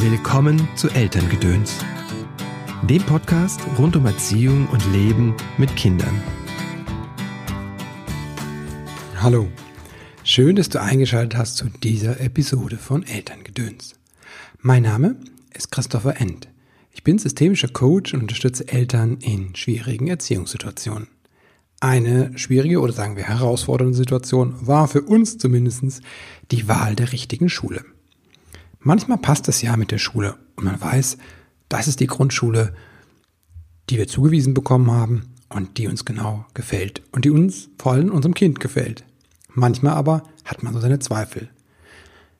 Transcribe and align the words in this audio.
Willkommen 0.00 0.68
zu 0.76 0.88
Elterngedöns, 0.90 1.74
dem 2.88 3.02
Podcast 3.02 3.60
rund 3.80 3.96
um 3.96 4.06
Erziehung 4.06 4.68
und 4.68 4.80
Leben 4.92 5.34
mit 5.58 5.74
Kindern. 5.74 6.22
Hallo, 9.16 9.48
schön, 10.22 10.54
dass 10.54 10.68
du 10.68 10.80
eingeschaltet 10.80 11.36
hast 11.36 11.56
zu 11.56 11.68
dieser 11.82 12.20
Episode 12.20 12.76
von 12.76 13.02
Elterngedöns. 13.02 13.96
Mein 14.60 14.84
Name 14.84 15.16
ist 15.52 15.72
Christopher 15.72 16.20
End. 16.20 16.48
Ich 16.92 17.02
bin 17.02 17.18
systemischer 17.18 17.68
Coach 17.68 18.14
und 18.14 18.20
unterstütze 18.20 18.68
Eltern 18.68 19.18
in 19.20 19.56
schwierigen 19.56 20.06
Erziehungssituationen. 20.06 21.08
Eine 21.80 22.38
schwierige 22.38 22.78
oder 22.80 22.92
sagen 22.92 23.16
wir 23.16 23.24
herausfordernde 23.24 23.96
Situation 23.96 24.54
war 24.60 24.86
für 24.86 25.02
uns 25.02 25.38
zumindest 25.38 26.02
die 26.52 26.68
Wahl 26.68 26.94
der 26.94 27.10
richtigen 27.10 27.48
Schule. 27.48 27.84
Manchmal 28.80 29.18
passt 29.18 29.48
es 29.48 29.60
ja 29.60 29.76
mit 29.76 29.90
der 29.90 29.98
Schule 29.98 30.36
und 30.56 30.64
man 30.64 30.80
weiß, 30.80 31.18
das 31.68 31.88
ist 31.88 32.00
die 32.00 32.06
Grundschule, 32.06 32.74
die 33.90 33.98
wir 33.98 34.06
zugewiesen 34.06 34.54
bekommen 34.54 34.90
haben 34.90 35.34
und 35.48 35.78
die 35.78 35.88
uns 35.88 36.04
genau 36.04 36.46
gefällt 36.54 37.02
und 37.12 37.24
die 37.24 37.30
uns 37.30 37.70
vor 37.78 37.92
allem 37.92 38.10
unserem 38.10 38.34
Kind 38.34 38.60
gefällt. 38.60 39.04
Manchmal 39.52 39.94
aber 39.94 40.22
hat 40.44 40.62
man 40.62 40.72
so 40.74 40.80
seine 40.80 41.00
Zweifel. 41.00 41.48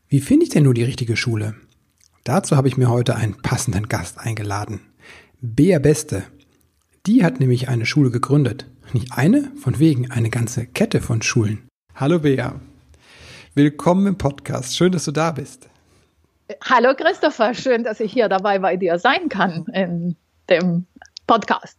Wie 0.09 0.21
finde 0.21 0.45
ich 0.45 0.51
denn 0.51 0.63
nur 0.63 0.75
die 0.75 0.85
richtige 0.85 1.17
Schule? 1.17 1.55
Dazu 2.25 2.57
habe 2.57 2.69
ich 2.69 2.77
mir 2.77 2.89
heute 2.89 3.17
einen 3.17 3.35
passenden 3.35 3.89
Gast 3.89 4.19
eingeladen. 4.19 4.81
Bea 5.41 5.79
Beste. 5.79 6.25
Die 7.07 7.25
hat 7.25 7.41
nämlich 7.41 7.69
eine 7.69 7.87
Schule 7.87 8.11
gegründet. 8.11 8.67
Nicht 8.93 9.13
eine, 9.13 9.51
von 9.57 9.79
wegen 9.79 10.11
eine 10.11 10.31
ganze 10.31 10.67
Kette 10.67 11.01
von 11.01 11.21
Schulen. 11.21 11.67
Hallo 11.95 12.21
Bea. 12.21 12.61
Willkommen 13.55 14.07
im 14.07 14.19
Podcast. 14.19 14.77
Schön, 14.77 14.93
dass 14.93 15.05
du 15.05 15.13
da 15.13 15.33
bist. 15.33 15.69
Hallo 16.65 16.95
Christopher, 16.95 17.53
schön, 17.53 17.85
dass 17.85 18.01
ich 18.01 18.13
hier 18.13 18.29
dabei 18.29 18.59
bei 18.59 18.77
dir 18.77 18.99
sein 18.99 19.29
kann 19.29 19.67
in 19.73 20.17
dem 20.49 20.87
Podcast. 21.27 21.77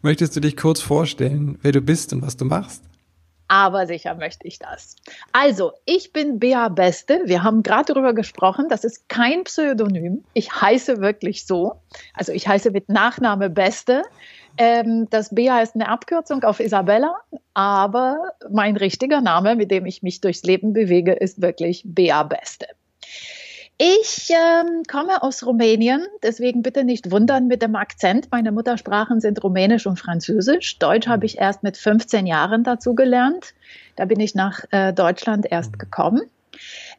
Möchtest 0.00 0.34
du 0.34 0.40
dich 0.40 0.56
kurz 0.56 0.80
vorstellen, 0.80 1.58
wer 1.60 1.72
du 1.72 1.82
bist 1.82 2.12
und 2.14 2.22
was 2.22 2.36
du 2.36 2.46
machst? 2.46 2.82
Aber 3.48 3.86
sicher 3.86 4.14
möchte 4.14 4.46
ich 4.46 4.60
das. 4.60 4.94
Also, 5.32 5.72
ich 5.84 6.12
bin 6.12 6.38
Bea 6.38 6.68
Beste. 6.68 7.22
Wir 7.24 7.42
haben 7.42 7.64
gerade 7.64 7.92
darüber 7.92 8.14
gesprochen. 8.14 8.68
Das 8.68 8.84
ist 8.84 9.08
kein 9.08 9.42
Pseudonym. 9.42 10.22
Ich 10.34 10.52
heiße 10.52 11.00
wirklich 11.00 11.46
so. 11.46 11.74
Also, 12.14 12.30
ich 12.30 12.46
heiße 12.46 12.70
mit 12.70 12.88
Nachname 12.88 13.50
Beste. 13.50 14.04
Ähm, 14.56 15.08
das 15.10 15.34
Bea 15.34 15.60
ist 15.60 15.74
eine 15.74 15.88
Abkürzung 15.88 16.44
auf 16.44 16.60
Isabella, 16.60 17.16
aber 17.52 18.32
mein 18.50 18.76
richtiger 18.76 19.20
Name, 19.20 19.56
mit 19.56 19.70
dem 19.70 19.84
ich 19.84 20.02
mich 20.02 20.20
durchs 20.20 20.44
Leben 20.44 20.72
bewege, 20.72 21.12
ist 21.12 21.42
wirklich 21.42 21.82
Bea 21.84 22.22
Beste. 22.22 22.66
Ich 23.82 24.28
ähm, 24.28 24.82
komme 24.86 25.22
aus 25.22 25.46
Rumänien, 25.46 26.06
deswegen 26.22 26.60
bitte 26.60 26.84
nicht 26.84 27.10
wundern 27.10 27.46
mit 27.46 27.62
dem 27.62 27.76
Akzent. 27.76 28.28
Meine 28.30 28.52
Muttersprachen 28.52 29.22
sind 29.22 29.42
Rumänisch 29.42 29.86
und 29.86 29.98
Französisch. 29.98 30.78
Deutsch 30.78 31.08
habe 31.08 31.24
ich 31.24 31.38
erst 31.38 31.62
mit 31.62 31.78
15 31.78 32.26
Jahren 32.26 32.62
dazu 32.62 32.94
gelernt. 32.94 33.54
Da 33.96 34.04
bin 34.04 34.20
ich 34.20 34.34
nach 34.34 34.64
äh, 34.70 34.92
Deutschland 34.92 35.50
erst 35.50 35.78
gekommen. 35.78 36.20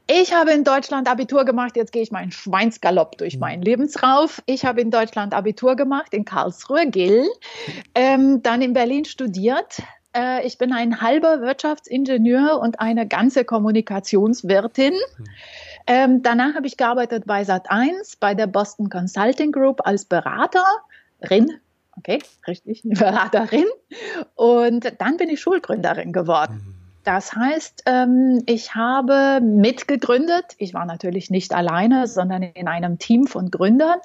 Ich 0.08 0.34
habe 0.34 0.54
in 0.54 0.64
Deutschland 0.64 1.08
Abitur 1.08 1.46
gemacht, 1.46 1.76
jetzt 1.76 1.92
gehe 1.92 2.02
ich 2.02 2.12
meinen 2.12 2.32
Schweinsgalopp 2.32 3.16
durch 3.20 3.38
meinen 3.38 3.62
Lebensrauf. 3.62 4.42
Ich 4.48 4.66
habe 4.66 4.82
in 4.82 4.90
Deutschland 4.90 5.36
Abitur 5.36 5.76
gemacht, 5.76 6.16
in 6.16 6.26
Karlsruhe, 6.26 6.90
Gill, 6.90 7.28
ähm, 7.94 8.42
dann 8.42 8.64
in 8.64 8.74
Berlin 8.74 9.06
studiert, 9.06 9.84
äh, 10.14 10.46
ich 10.46 10.58
bin 10.58 10.74
ein 10.74 11.02
halber 11.02 11.42
Wirtschaftsingenieur 11.42 12.60
und 12.60 12.80
eine 12.80 13.08
ganze 13.08 13.46
Kommunikationswirtin. 13.46 14.94
Ähm, 15.94 16.22
danach 16.24 16.56
habe 16.56 16.68
ich 16.68 16.78
gearbeitet 16.78 17.26
bei 17.26 17.42
Sat1, 17.42 18.16
bei 18.22 18.34
der 18.34 18.48
Boston 18.48 18.90
Consulting 18.90 19.52
Group 19.52 19.86
als 19.86 20.06
Beraterin. 20.06 21.60
Okay, 21.98 22.20
richtig, 22.48 22.82
Beraterin. 22.86 23.66
Und 24.36 24.94
dann 25.00 25.18
bin 25.18 25.28
ich 25.28 25.42
Schulgründerin 25.42 26.14
geworden. 26.14 26.78
Das 27.04 27.36
heißt, 27.36 27.84
ähm, 27.88 28.42
ich 28.46 28.74
habe 28.74 29.42
mitgegründet, 29.42 30.56
ich 30.60 30.74
war 30.74 30.86
natürlich 30.86 31.30
nicht 31.30 31.54
alleine, 31.54 32.08
sondern 32.08 32.42
in 32.42 32.70
einem 32.70 32.98
Team 32.98 33.28
von 33.28 33.52
Gründern, 33.52 34.00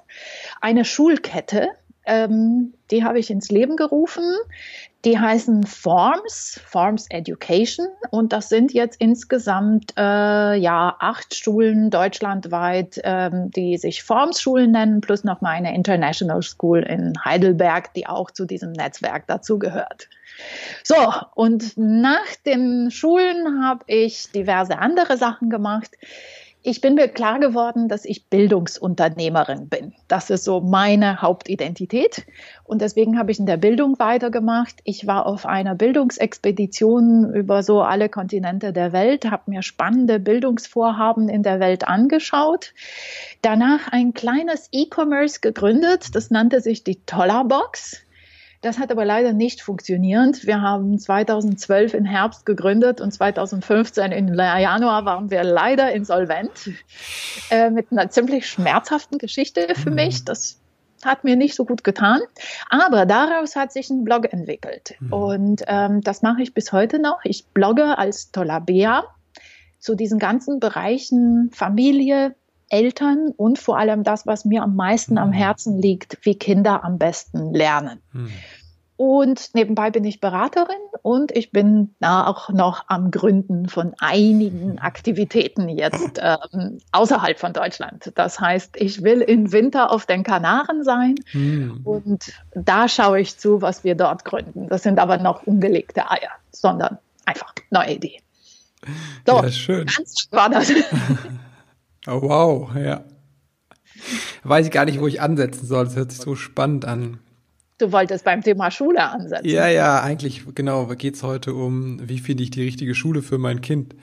eine 0.60 0.84
Schulkette, 0.84 1.68
ähm, 2.04 2.74
die 2.90 3.04
habe 3.04 3.20
ich 3.20 3.30
ins 3.30 3.50
Leben 3.50 3.76
gerufen. 3.76 4.24
Die 5.06 5.16
heißen 5.16 5.62
Forms, 5.62 6.60
Forms 6.66 7.06
Education. 7.10 7.86
Und 8.10 8.32
das 8.32 8.48
sind 8.48 8.72
jetzt 8.72 9.00
insgesamt 9.00 9.94
äh, 9.96 10.56
ja 10.56 10.96
acht 10.98 11.32
Schulen 11.32 11.90
deutschlandweit, 11.90 13.00
ähm, 13.04 13.52
die 13.52 13.78
sich 13.78 14.02
Forms-Schulen 14.02 14.72
nennen, 14.72 15.00
plus 15.00 15.22
noch 15.22 15.40
mal 15.40 15.50
eine 15.52 15.72
International 15.76 16.42
School 16.42 16.80
in 16.80 17.12
Heidelberg, 17.24 17.94
die 17.94 18.08
auch 18.08 18.32
zu 18.32 18.46
diesem 18.46 18.72
Netzwerk 18.72 19.28
dazugehört. 19.28 20.08
So, 20.82 20.96
und 21.36 21.74
nach 21.76 22.34
den 22.44 22.90
Schulen 22.90 23.62
habe 23.64 23.84
ich 23.86 24.32
diverse 24.32 24.76
andere 24.76 25.16
Sachen 25.16 25.50
gemacht 25.50 25.92
ich 26.66 26.80
bin 26.80 26.96
mir 26.96 27.06
klar 27.06 27.38
geworden, 27.38 27.88
dass 27.88 28.04
ich 28.04 28.28
Bildungsunternehmerin 28.28 29.68
bin. 29.68 29.94
Das 30.08 30.30
ist 30.30 30.42
so 30.42 30.60
meine 30.60 31.22
Hauptidentität. 31.22 32.26
Und 32.64 32.82
deswegen 32.82 33.20
habe 33.20 33.30
ich 33.30 33.38
in 33.38 33.46
der 33.46 33.56
Bildung 33.56 34.00
weitergemacht. 34.00 34.74
Ich 34.82 35.06
war 35.06 35.26
auf 35.26 35.46
einer 35.46 35.76
Bildungsexpedition 35.76 37.32
über 37.32 37.62
so 37.62 37.82
alle 37.82 38.08
Kontinente 38.08 38.72
der 38.72 38.92
Welt, 38.92 39.30
habe 39.30 39.48
mir 39.48 39.62
spannende 39.62 40.18
Bildungsvorhaben 40.18 41.28
in 41.28 41.44
der 41.44 41.60
Welt 41.60 41.86
angeschaut. 41.86 42.74
Danach 43.42 43.92
ein 43.92 44.12
kleines 44.12 44.68
E-Commerce 44.72 45.38
gegründet. 45.40 46.16
Das 46.16 46.32
nannte 46.32 46.60
sich 46.60 46.82
die 46.82 47.00
Tollerbox. 47.06 48.05
Das 48.62 48.78
hat 48.78 48.90
aber 48.90 49.04
leider 49.04 49.32
nicht 49.32 49.60
funktioniert. 49.60 50.46
Wir 50.46 50.60
haben 50.60 50.98
2012 50.98 51.94
im 51.94 52.04
Herbst 52.04 52.46
gegründet 52.46 53.00
und 53.00 53.12
2015 53.12 54.12
im 54.12 54.34
Januar 54.34 55.04
waren 55.04 55.30
wir 55.30 55.44
leider 55.44 55.92
insolvent. 55.92 56.70
Äh, 57.50 57.70
mit 57.70 57.92
einer 57.92 58.10
ziemlich 58.10 58.48
schmerzhaften 58.48 59.18
Geschichte 59.18 59.66
für 59.74 59.90
mhm. 59.90 59.96
mich. 59.96 60.24
Das 60.24 60.60
hat 61.04 61.24
mir 61.24 61.36
nicht 61.36 61.54
so 61.54 61.64
gut 61.64 61.84
getan. 61.84 62.20
Aber 62.70 63.06
daraus 63.06 63.56
hat 63.56 63.72
sich 63.72 63.90
ein 63.90 64.04
Blog 64.04 64.32
entwickelt. 64.32 64.96
Mhm. 65.00 65.12
Und 65.12 65.62
ähm, 65.66 66.00
das 66.00 66.22
mache 66.22 66.42
ich 66.42 66.54
bis 66.54 66.72
heute 66.72 66.98
noch. 66.98 67.20
Ich 67.24 67.46
blogge 67.48 67.98
als 67.98 68.32
Tolabea 68.32 69.04
zu 69.78 69.94
diesen 69.94 70.18
ganzen 70.18 70.58
Bereichen 70.58 71.50
Familie, 71.52 72.34
Eltern 72.68 73.32
und 73.36 73.58
vor 73.58 73.78
allem 73.78 74.02
das, 74.02 74.26
was 74.26 74.44
mir 74.44 74.62
am 74.62 74.76
meisten 74.76 75.14
mhm. 75.14 75.18
am 75.18 75.32
Herzen 75.32 75.78
liegt, 75.78 76.18
wie 76.22 76.34
Kinder 76.34 76.84
am 76.84 76.98
besten 76.98 77.52
lernen. 77.52 78.00
Mhm. 78.12 78.30
Und 78.98 79.54
nebenbei 79.54 79.90
bin 79.90 80.04
ich 80.04 80.20
Beraterin 80.20 80.80
und 81.02 81.30
ich 81.30 81.50
bin 81.50 81.94
da 82.00 82.26
auch 82.26 82.48
noch 82.48 82.84
am 82.88 83.10
Gründen 83.10 83.68
von 83.68 83.92
einigen 83.98 84.78
Aktivitäten 84.78 85.68
jetzt 85.68 86.18
ähm, 86.18 86.78
außerhalb 86.92 87.38
von 87.38 87.52
Deutschland. 87.52 88.10
Das 88.14 88.40
heißt, 88.40 88.76
ich 88.78 89.02
will 89.02 89.20
im 89.20 89.52
Winter 89.52 89.92
auf 89.92 90.06
den 90.06 90.22
Kanaren 90.22 90.82
sein 90.82 91.16
mhm. 91.34 91.82
und 91.84 92.32
da 92.54 92.88
schaue 92.88 93.20
ich 93.20 93.36
zu, 93.36 93.60
was 93.60 93.84
wir 93.84 93.96
dort 93.96 94.24
gründen. 94.24 94.68
Das 94.68 94.82
sind 94.82 94.98
aber 94.98 95.18
noch 95.18 95.46
ungelegte 95.46 96.10
Eier, 96.10 96.30
sondern 96.50 96.96
einfach 97.26 97.52
neue 97.70 97.96
Ideen. 97.96 98.22
So, 99.26 99.42
ja, 99.42 99.50
schön. 99.50 99.86
ganz 99.94 100.28
war 100.30 100.48
das. 100.48 100.72
Oh, 102.06 102.22
wow, 102.22 102.70
ja. 102.76 103.04
Weiß 104.44 104.66
ich 104.66 104.72
gar 104.72 104.84
nicht, 104.84 105.00
wo 105.00 105.06
ich 105.06 105.20
ansetzen 105.20 105.66
soll. 105.66 105.84
Das 105.84 105.96
hört 105.96 106.12
sich 106.12 106.20
so 106.20 106.36
spannend 106.36 106.84
an. 106.84 107.18
Du 107.78 107.92
wolltest 107.92 108.24
beim 108.24 108.42
Thema 108.42 108.70
Schule 108.70 109.02
ansetzen. 109.02 109.46
Ja, 109.46 109.68
ja, 109.68 110.00
eigentlich, 110.00 110.42
genau, 110.54 110.86
geht 110.86 111.16
es 111.16 111.22
heute 111.22 111.52
um, 111.54 112.08
wie 112.08 112.18
finde 112.18 112.42
ich 112.42 112.50
die 112.50 112.62
richtige 112.62 112.94
Schule 112.94 113.22
für 113.22 113.38
mein 113.38 113.60
Kind. 113.60 113.94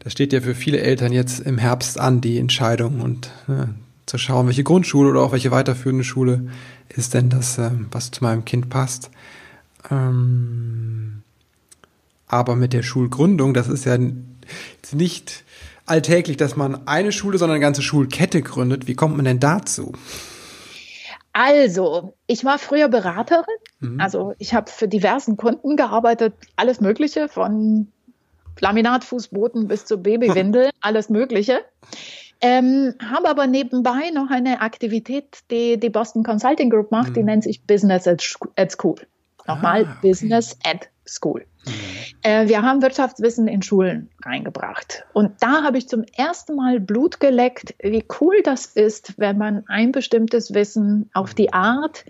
Das 0.00 0.12
steht 0.12 0.32
ja 0.32 0.42
für 0.42 0.54
viele 0.54 0.80
Eltern 0.80 1.12
jetzt 1.12 1.40
im 1.40 1.56
Herbst 1.56 1.98
an, 1.98 2.20
die 2.20 2.38
Entscheidung 2.38 3.00
und 3.00 3.30
ne, 3.46 3.74
zu 4.04 4.18
schauen, 4.18 4.46
welche 4.46 4.64
Grundschule 4.64 5.10
oder 5.10 5.22
auch 5.22 5.32
welche 5.32 5.50
weiterführende 5.50 6.04
Schule 6.04 6.48
ist 6.88 7.14
denn 7.14 7.30
das, 7.30 7.56
äh, 7.58 7.70
was 7.90 8.10
zu 8.10 8.22
meinem 8.22 8.44
Kind 8.44 8.68
passt. 8.68 9.10
Ähm, 9.90 11.22
aber 12.26 12.54
mit 12.56 12.74
der 12.74 12.82
Schulgründung, 12.82 13.54
das 13.54 13.68
ist 13.68 13.86
ja 13.86 13.96
nicht 14.92 15.44
alltäglich, 15.86 16.36
dass 16.36 16.56
man 16.56 16.86
eine 16.86 17.12
Schule, 17.12 17.38
sondern 17.38 17.56
eine 17.56 17.62
ganze 17.62 17.82
Schulkette 17.82 18.42
gründet. 18.42 18.86
Wie 18.86 18.94
kommt 18.94 19.16
man 19.16 19.24
denn 19.24 19.40
dazu? 19.40 19.92
Also, 21.32 22.14
ich 22.26 22.44
war 22.44 22.58
früher 22.58 22.88
Beraterin. 22.88 23.44
Mhm. 23.80 24.00
Also, 24.00 24.34
ich 24.38 24.54
habe 24.54 24.70
für 24.70 24.88
diversen 24.88 25.36
Kunden 25.36 25.76
gearbeitet, 25.76 26.34
alles 26.56 26.80
Mögliche, 26.80 27.28
von 27.28 27.88
Laminatfußboden 28.60 29.68
bis 29.68 29.84
zu 29.84 29.98
Babywindel, 29.98 30.70
alles 30.80 31.10
Mögliche. 31.10 31.60
Ähm, 32.40 32.94
habe 33.10 33.28
aber 33.28 33.46
nebenbei 33.46 34.10
noch 34.14 34.30
eine 34.30 34.60
Aktivität, 34.60 35.40
die 35.50 35.78
die 35.78 35.90
Boston 35.90 36.22
Consulting 36.22 36.70
Group 36.70 36.90
macht, 36.90 37.10
mhm. 37.10 37.14
die 37.14 37.22
nennt 37.22 37.44
sich 37.44 37.62
Business 37.62 38.06
at 38.06 38.22
School. 38.70 38.96
Nochmal 39.46 39.84
ah, 39.84 39.90
okay. 39.90 40.08
Business 40.08 40.58
at 40.64 40.88
School. 41.06 41.44
Äh, 42.22 42.48
wir 42.48 42.62
haben 42.62 42.82
Wirtschaftswissen 42.82 43.48
in 43.48 43.62
Schulen 43.62 44.10
reingebracht. 44.24 45.04
Und 45.12 45.40
da 45.40 45.62
habe 45.62 45.78
ich 45.78 45.88
zum 45.88 46.04
ersten 46.16 46.56
Mal 46.56 46.80
Blut 46.80 47.20
geleckt, 47.20 47.74
wie 47.82 48.04
cool 48.20 48.42
das 48.42 48.66
ist, 48.66 49.14
wenn 49.18 49.38
man 49.38 49.64
ein 49.68 49.92
bestimmtes 49.92 50.54
Wissen 50.54 51.10
auf 51.14 51.34
die 51.34 51.52
Art, 51.52 52.04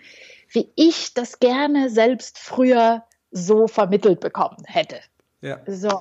wie 0.51 0.71
ich 0.75 1.15
das 1.15 1.39
gerne 1.39 1.91
selbst 1.91 2.39
früher 2.39 3.05
so 3.31 3.67
vermittelt 3.67 4.21
bekommen 4.21 4.63
hätte. 4.67 4.97
Ja. 5.43 5.59
So 5.67 6.01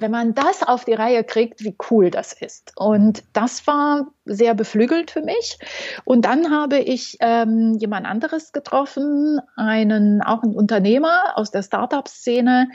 wenn 0.00 0.10
man 0.10 0.34
das 0.34 0.62
auf 0.62 0.84
die 0.84 0.94
Reihe 0.94 1.24
kriegt, 1.24 1.62
wie 1.62 1.76
cool 1.90 2.10
das 2.10 2.32
ist. 2.32 2.72
Und 2.76 3.22
das 3.32 3.66
war 3.66 4.08
sehr 4.24 4.54
beflügelnd 4.54 5.10
für 5.10 5.22
mich. 5.22 5.58
Und 6.04 6.24
dann 6.24 6.50
habe 6.50 6.78
ich 6.78 7.16
ähm, 7.20 7.74
jemand 7.78 8.06
anderes 8.06 8.52
getroffen, 8.52 9.40
einen 9.56 10.22
auch 10.22 10.42
ein 10.42 10.54
Unternehmer 10.54 11.32
aus 11.34 11.50
der 11.50 11.62
Startup-Szene, 11.62 12.68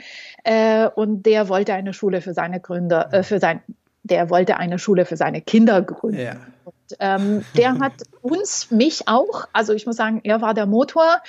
äh, 0.44 0.88
und 0.88 1.26
der 1.26 1.48
wollte 1.48 1.74
eine 1.74 1.92
Schule 1.92 2.20
für 2.20 2.34
seine 2.34 2.60
Gründer, 2.60 3.12
äh, 3.12 3.22
für 3.22 3.40
sein, 3.40 3.60
der 4.04 4.30
wollte 4.30 4.56
eine 4.56 4.78
Schule 4.78 5.04
für 5.04 5.16
seine 5.16 5.40
Kinder 5.40 5.82
gründen. 5.82 6.20
Ja. 6.20 6.36
Und, 6.64 6.96
ähm, 7.00 7.44
der 7.56 7.78
hat 7.78 7.92
uns, 8.26 8.70
mich 8.70 9.08
auch, 9.08 9.46
also 9.52 9.72
ich 9.72 9.86
muss 9.86 9.96
sagen, 9.96 10.20
er 10.24 10.40
war 10.40 10.54
der 10.54 10.66
Motor, 10.66 11.22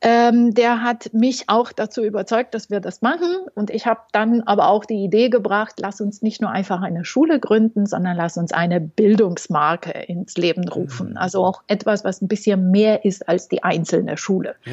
ähm, 0.00 0.54
der 0.54 0.82
hat 0.82 1.12
mich 1.12 1.48
auch 1.48 1.72
dazu 1.72 2.02
überzeugt, 2.02 2.54
dass 2.54 2.70
wir 2.70 2.80
das 2.80 3.02
machen. 3.02 3.36
Und 3.54 3.70
ich 3.70 3.86
habe 3.86 4.00
dann 4.12 4.42
aber 4.42 4.68
auch 4.68 4.84
die 4.84 5.04
Idee 5.04 5.28
gebracht, 5.28 5.74
lass 5.78 6.00
uns 6.00 6.22
nicht 6.22 6.40
nur 6.40 6.50
einfach 6.50 6.82
eine 6.82 7.04
Schule 7.04 7.40
gründen, 7.40 7.86
sondern 7.86 8.16
lass 8.16 8.36
uns 8.36 8.52
eine 8.52 8.80
Bildungsmarke 8.80 9.90
ins 9.90 10.36
Leben 10.36 10.68
rufen. 10.68 11.10
Mhm. 11.10 11.16
Also 11.16 11.44
auch 11.44 11.62
etwas, 11.66 12.04
was 12.04 12.22
ein 12.22 12.28
bisschen 12.28 12.70
mehr 12.70 13.04
ist 13.04 13.28
als 13.28 13.48
die 13.48 13.62
einzelne 13.62 14.16
Schule. 14.16 14.54
Ja. 14.64 14.72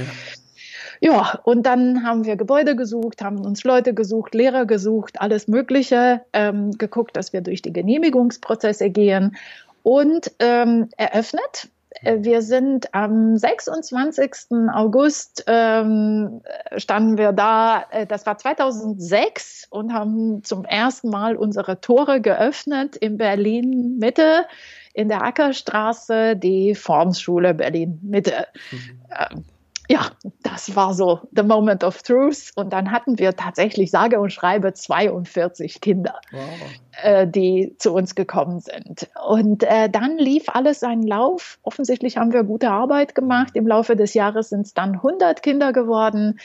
Ja, 1.00 1.40
und 1.44 1.66
dann 1.66 2.04
haben 2.04 2.26
wir 2.26 2.36
Gebäude 2.36 2.76
gesucht, 2.76 3.22
haben 3.22 3.40
uns 3.46 3.64
Leute 3.64 3.94
gesucht, 3.94 4.34
Lehrer 4.34 4.66
gesucht, 4.66 5.22
alles 5.22 5.48
Mögliche, 5.48 6.22
ähm, 6.34 6.72
geguckt, 6.72 7.16
dass 7.16 7.34
wir 7.34 7.42
durch 7.42 7.62
die 7.62 7.74
Genehmigungsprozesse 7.74 8.90
gehen 8.90 9.36
und 9.88 10.34
ähm, 10.40 10.90
eröffnet. 10.98 11.70
Äh, 12.02 12.18
wir 12.20 12.42
sind 12.42 12.94
am 12.94 13.38
26. 13.38 14.70
August 14.74 15.46
ähm, 15.48 16.42
standen 16.76 17.18
wir 17.18 17.32
da, 17.32 17.86
äh, 17.92 18.06
das 18.06 18.26
war 18.26 18.38
2006 18.38 19.68
und 19.70 19.94
haben 19.94 20.44
zum 20.44 20.66
ersten 20.66 21.10
Mal 21.10 21.38
unsere 21.38 21.80
Tore 21.80 22.20
geöffnet 22.20 22.98
in 22.98 23.16
Berlin 23.16 23.96
Mitte 23.98 24.46
in 24.94 25.08
der 25.08 25.24
Ackerstraße, 25.24 26.36
die 26.36 26.76
Formsschule 26.76 27.54
Berlin 27.54 27.98
Mitte. 28.02 28.46
Mhm. 28.72 29.46
Ja, 29.90 30.08
das 30.44 30.76
war 30.76 30.94
so 30.94 31.22
the 31.32 31.44
moment 31.44 31.84
of 31.84 32.04
truth. 32.04 32.52
Und 32.56 32.74
dann 32.74 32.92
hatten 32.92 33.20
wir 33.20 33.36
tatsächlich 33.36 33.90
sage 33.90 34.20
und 34.20 34.32
schreibe 34.32 34.74
42 34.74 35.80
Kinder, 35.80 36.20
wow. 36.32 36.42
äh, 37.04 37.28
die 37.28 37.76
zu 37.80 37.94
uns 37.94 38.14
gekommen 38.16 38.60
sind. 38.60 39.10
Und 39.26 39.64
äh, 39.64 39.90
dann 39.90 40.18
lief 40.18 40.50
alles 40.50 40.82
seinen 40.82 41.04
Lauf. 41.04 41.60
Offensichtlich 41.64 42.18
haben 42.18 42.34
wir 42.34 42.44
gute 42.44 42.70
Arbeit 42.70 43.16
gemacht. 43.16 43.52
Im 43.56 43.68
Laufe 43.68 43.96
des 43.96 44.14
Jahres 44.14 44.50
sind 44.50 44.66
es 44.66 44.74
dann 44.74 44.96
100 44.96 45.42
Kinder 45.42 45.72
geworden 45.72 46.40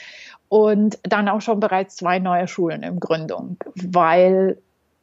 und 0.49 0.99
dann 1.03 1.29
auch 1.29 1.41
schon 1.41 1.59
bereits 1.59 1.97
zwei 1.97 2.19
neue 2.19 2.47
Schulen 2.47 2.83
in 2.83 3.00
Gründung, 3.00 3.56
weil 3.75 4.59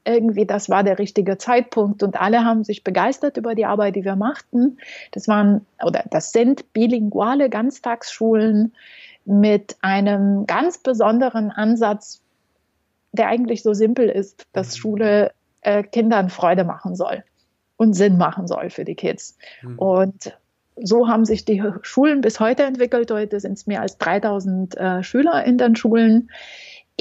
irgendwie, 0.09 0.45
das 0.45 0.69
war 0.69 0.83
der 0.83 0.99
richtige 0.99 1.37
Zeitpunkt 1.37 2.03
und 2.03 2.19
alle 2.19 2.43
haben 2.43 2.63
sich 2.63 2.83
begeistert 2.83 3.37
über 3.37 3.55
die 3.55 3.65
Arbeit, 3.65 3.95
die 3.95 4.03
wir 4.03 4.15
machten. 4.15 4.77
Das 5.11 5.27
waren 5.27 5.65
oder 5.83 6.03
das 6.09 6.31
sind 6.31 6.73
bilinguale 6.73 7.49
Ganztagsschulen 7.49 8.73
mit 9.25 9.77
einem 9.81 10.45
ganz 10.47 10.79
besonderen 10.79 11.51
Ansatz, 11.51 12.21
der 13.11 13.27
eigentlich 13.27 13.63
so 13.63 13.73
simpel 13.73 14.09
ist, 14.09 14.47
dass 14.53 14.75
mhm. 14.75 14.79
Schule 14.79 15.31
äh, 15.61 15.83
Kindern 15.83 16.29
Freude 16.29 16.63
machen 16.63 16.95
soll 16.95 17.23
und 17.77 17.93
Sinn 17.93 18.17
machen 18.17 18.47
soll 18.47 18.69
für 18.69 18.85
die 18.85 18.95
Kids. 18.95 19.37
Mhm. 19.61 19.79
Und 19.79 20.37
so 20.81 21.07
haben 21.07 21.25
sich 21.25 21.45
die 21.45 21.63
Schulen 21.81 22.21
bis 22.21 22.39
heute 22.39 22.63
entwickelt. 22.63 23.11
Heute 23.11 23.39
sind 23.39 23.53
es 23.53 23.67
mehr 23.67 23.81
als 23.81 23.97
3000 23.97 24.77
äh, 24.77 25.03
Schüler 25.03 25.43
in 25.45 25.57
den 25.57 25.75
Schulen. 25.75 26.29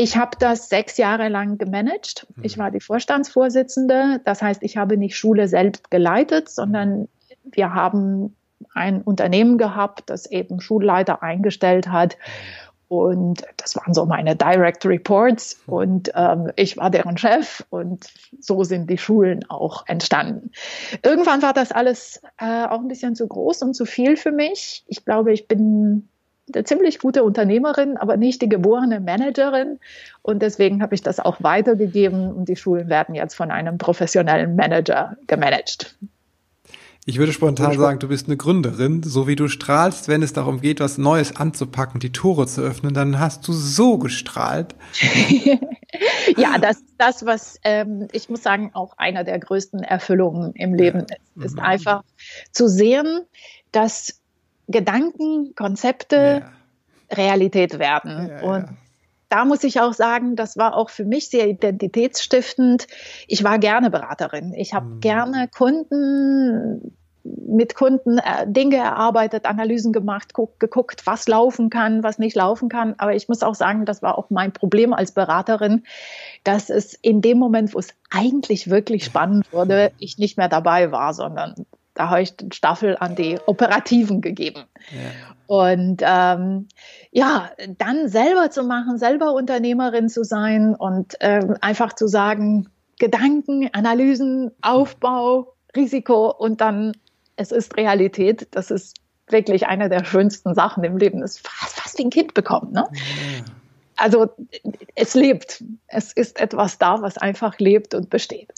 Ich 0.01 0.17
habe 0.17 0.37
das 0.39 0.69
sechs 0.69 0.97
Jahre 0.97 1.29
lang 1.29 1.59
gemanagt. 1.59 2.29
Ich 2.43 2.57
mhm. 2.57 2.61
war 2.61 2.71
die 2.71 2.79
Vorstandsvorsitzende. 2.79 4.21
Das 4.25 4.41
heißt, 4.41 4.63
ich 4.63 4.77
habe 4.77 4.97
nicht 4.97 5.17
Schule 5.17 5.49
selbst 5.49 5.91
geleitet, 5.91 6.49
sondern 6.49 7.09
wir 7.43 7.75
haben 7.75 8.37
ein 8.75 9.03
Unternehmen 9.03 9.59
gehabt, 9.59 10.09
das 10.09 10.27
eben 10.27 10.61
Schulleiter 10.61 11.25
eingestellt 11.25 11.89
hat. 11.89 12.17
Und 12.87 13.43
das 13.57 13.75
waren 13.75 13.93
so 13.93 14.07
meine 14.07 14.37
Direct 14.37 14.87
Reports. 14.87 15.61
Und 15.67 16.13
ähm, 16.15 16.53
ich 16.55 16.77
war 16.77 16.91
deren 16.91 17.19
Chef. 17.19 17.65
Und 17.71 18.07
so 18.39 18.63
sind 18.63 18.89
die 18.89 18.99
Schulen 18.99 19.51
auch 19.51 19.83
entstanden. 19.89 20.53
Irgendwann 21.03 21.43
war 21.43 21.55
das 21.55 21.73
alles 21.73 22.23
äh, 22.39 22.67
auch 22.67 22.79
ein 22.79 22.87
bisschen 22.89 23.17
zu 23.17 23.27
groß 23.27 23.63
und 23.63 23.75
zu 23.75 23.85
viel 23.85 24.17
für 24.17 24.31
mich. 24.31 24.85
Ich 24.87 25.05
glaube, 25.05 25.33
ich 25.33 25.49
bin 25.49 26.09
eine 26.55 26.65
ziemlich 26.65 26.99
gute 26.99 27.25
Unternehmerin, 27.25 27.97
aber 27.97 28.17
nicht 28.17 28.43
die 28.43 28.49
geborene 28.49 29.01
Managerin. 29.01 29.79
Und 30.23 30.43
deswegen 30.43 30.83
habe 30.83 30.95
ich 30.95 31.03
das 31.03 31.21
auch 31.21 31.43
weitergegeben 31.43 32.33
und 32.33 32.49
die 32.49 32.57
Schulen 32.57 32.89
werden 32.89 33.15
jetzt 33.15 33.35
von 33.35 33.51
einem 33.51 33.79
professionellen 33.79 34.57
Manager 34.57 35.17
gemanagt. 35.27 35.97
Ich 37.09 37.19
würde 37.19 37.33
spontan 37.33 37.79
sagen, 37.79 37.99
du 38.01 38.09
bist 38.09 38.27
eine 38.27 38.37
Gründerin, 38.37 39.03
so 39.03 39.27
wie 39.27 39.35
du 39.35 39.49
strahlst, 39.49 40.09
wenn 40.09 40.23
es 40.23 40.35
darum 40.35 40.61
geht, 40.61 40.79
was 40.79 40.99
Neues 40.99 41.35
anzupacken, 41.35 42.01
die 42.01 42.13
Tore 42.13 42.47
zu 42.47 42.61
öffnen, 42.61 42.93
dann 42.93 43.19
hast 43.19 43.49
du 43.49 43.55
so 43.55 43.97
gestrahlt. 43.97 44.75
ja, 46.37 46.59
das 46.59 46.77
ist 46.77 46.95
das, 46.99 47.25
was 47.25 47.59
ähm, 47.65 48.09
ich 48.13 48.29
muss 48.29 48.43
sagen, 48.43 48.73
auch 48.75 48.99
einer 48.99 49.25
der 49.25 49.39
größten 49.39 49.83
Erfüllungen 49.83 50.53
im 50.53 50.75
Leben 50.75 51.07
ist, 51.35 51.45
ist 51.45 51.55
mhm. 51.55 51.61
einfach 51.61 52.03
zu 52.53 52.69
sehen, 52.69 53.21
dass 53.73 54.18
Gedanken, 54.69 55.55
Konzepte 55.55 56.17
yeah. 56.17 56.53
Realität 57.11 57.79
werden. 57.79 58.29
Yeah, 58.29 58.43
und 58.43 58.69
da 59.29 59.45
muss 59.45 59.65
ich 59.65 59.81
auch 59.81 59.93
sagen, 59.93 60.37
das 60.37 60.57
war 60.57 60.77
auch 60.77 60.91
für 60.91 61.05
mich 61.05 61.29
sehr 61.29 61.49
identitätsstiftend. 61.49 62.87
Ich 63.27 63.45
war 63.45 63.59
gerne 63.59 63.91
Beraterin. 63.91 64.55
Ich 64.55 64.73
habe 64.73 64.87
mhm. 64.87 65.01
gerne 65.01 65.49
Kunden 65.49 66.95
mit 67.25 67.75
Kunden 67.75 68.19
äh, 68.19 68.47
Dinge 68.47 68.77
erarbeitet, 68.77 69.45
Analysen 69.45 69.93
gemacht, 69.93 70.33
guck, 70.33 70.59
geguckt, 70.61 71.07
was 71.07 71.29
laufen 71.29 71.69
kann, 71.69 72.03
was 72.03 72.19
nicht 72.19 72.37
laufen 72.37 72.69
kann. 72.69 72.95
Aber 72.99 73.15
ich 73.15 73.29
muss 73.29 73.43
auch 73.43 73.55
sagen, 73.55 73.85
das 73.85 74.03
war 74.03 74.17
auch 74.17 74.31
mein 74.31 74.53
Problem 74.53 74.93
als 74.93 75.13
Beraterin, 75.13 75.85
dass 76.45 76.71
es 76.71 76.95
in 76.95 77.21
dem 77.21 77.39
Moment, 77.39 77.75
wo 77.75 77.79
es 77.79 77.89
eigentlich 78.11 78.71
wirklich 78.71 79.05
spannend 79.05 79.47
wurde, 79.53 79.93
ich 79.99 80.19
nicht 80.19 80.37
mehr 80.39 80.49
dabei 80.49 80.91
war, 80.91 81.13
sondern 81.13 81.67
da 81.99 82.11
habe 82.11 82.23
ich 82.23 82.37
den 82.37 82.53
Staffel 82.53 82.97
an 82.99 83.17
die 83.17 83.39
Operativen 83.47 84.21
gegeben. 84.21 84.65
Ja. 84.93 85.35
Und 85.49 86.03
ähm, 86.05 86.69
ja, 87.11 87.51
dann 87.79 88.09
selber 88.09 88.51
zu 88.51 88.63
machen, 88.63 88.99
selber 88.99 89.33
Unternehmerin 89.33 90.09
zu 90.09 90.23
sein 90.23 90.75
und 90.75 91.17
ähm, 91.21 91.57
einfach 91.61 91.95
zu 91.95 92.07
sagen, 92.07 92.69
Gedanken, 93.01 93.69
Analysen, 93.73 94.53
Aufbau, 94.63 95.55
Risiko 95.75 96.31
und 96.31 96.61
dann 96.61 96.93
es 97.37 97.51
ist 97.53 97.77
Realität. 97.77 98.49
Das 98.53 98.71
ist 98.71 98.97
wirklich 99.29 99.67
eine 99.67 99.89
der 99.89 100.05
schönsten 100.05 100.55
Sachen 100.55 100.85
im 100.85 100.99
Leben. 100.99 101.21
Das 101.21 101.37
ist 101.37 101.49
fast, 101.49 101.81
fast 101.81 101.99
wie 101.99 102.05
ein 102.05 102.11
Kind 102.11 102.35
bekommen. 102.35 102.73
Ne? 102.73 102.85
Ja. 102.93 103.45
Also 103.97 104.29
es 104.95 105.15
lebt. 105.15 105.65
Es 105.89 106.13
ist 106.13 106.41
etwas 106.41 106.79
da, 106.79 107.03
was 107.03 107.19
einfach 107.19 107.59
lebt 107.59 107.95
und 107.95 108.11
besteht. 108.11 108.53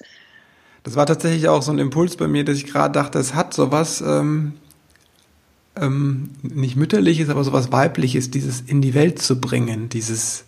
Das 0.82 0.96
war 0.96 1.06
tatsächlich 1.06 1.48
auch 1.48 1.62
so 1.62 1.72
ein 1.72 1.78
Impuls 1.78 2.16
bei 2.16 2.26
mir, 2.26 2.44
dass 2.44 2.56
ich 2.56 2.66
gerade 2.66 2.92
dachte, 2.92 3.18
es 3.18 3.34
hat 3.34 3.52
sowas, 3.52 4.02
ähm, 4.06 4.54
ähm, 5.76 6.30
nicht 6.42 6.76
mütterliches, 6.76 7.28
aber 7.28 7.44
sowas 7.44 7.70
weibliches, 7.70 8.30
dieses 8.30 8.60
in 8.62 8.80
die 8.80 8.94
Welt 8.94 9.20
zu 9.20 9.40
bringen, 9.40 9.88
dieses, 9.88 10.44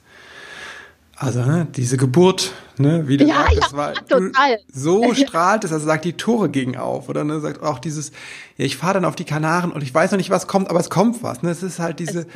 also 1.17 1.45
ne, 1.45 1.67
diese 1.77 1.97
Geburt, 1.97 2.53
ne, 2.79 3.09
wie 3.09 3.17
du 3.17 3.25
ja, 3.25 3.35
sagst, 3.35 3.55
ja, 3.55 3.61
das 3.61 3.76
war 3.76 3.95
total. 3.95 4.59
so 4.73 5.14
strahlt 5.14 5.64
es, 5.64 5.73
also 5.73 5.87
sagt 5.87 6.05
die 6.05 6.14
Tore 6.14 6.49
gegen 6.49 6.76
auf, 6.76 7.09
oder 7.09 7.25
ne, 7.25 7.41
sagt 7.41 7.62
auch 7.62 7.79
dieses, 7.79 8.12
ja, 8.57 8.67
ich 8.67 8.76
fahre 8.76 8.95
dann 8.95 9.05
auf 9.05 9.17
die 9.17 9.25
Kanaren 9.25 9.73
und 9.73 9.83
ich 9.83 9.95
weiß 9.95 10.11
noch 10.11 10.19
nicht, 10.19 10.31
was 10.31 10.47
kommt, 10.47 10.69
aber 10.71 10.81
es 10.81 10.91
kommt 10.91 11.23
was. 11.23 11.43
Ne? 11.43 11.50
Es 11.50 11.62
ist 11.62 11.79
halt 11.79 11.99
diese, 11.99 12.26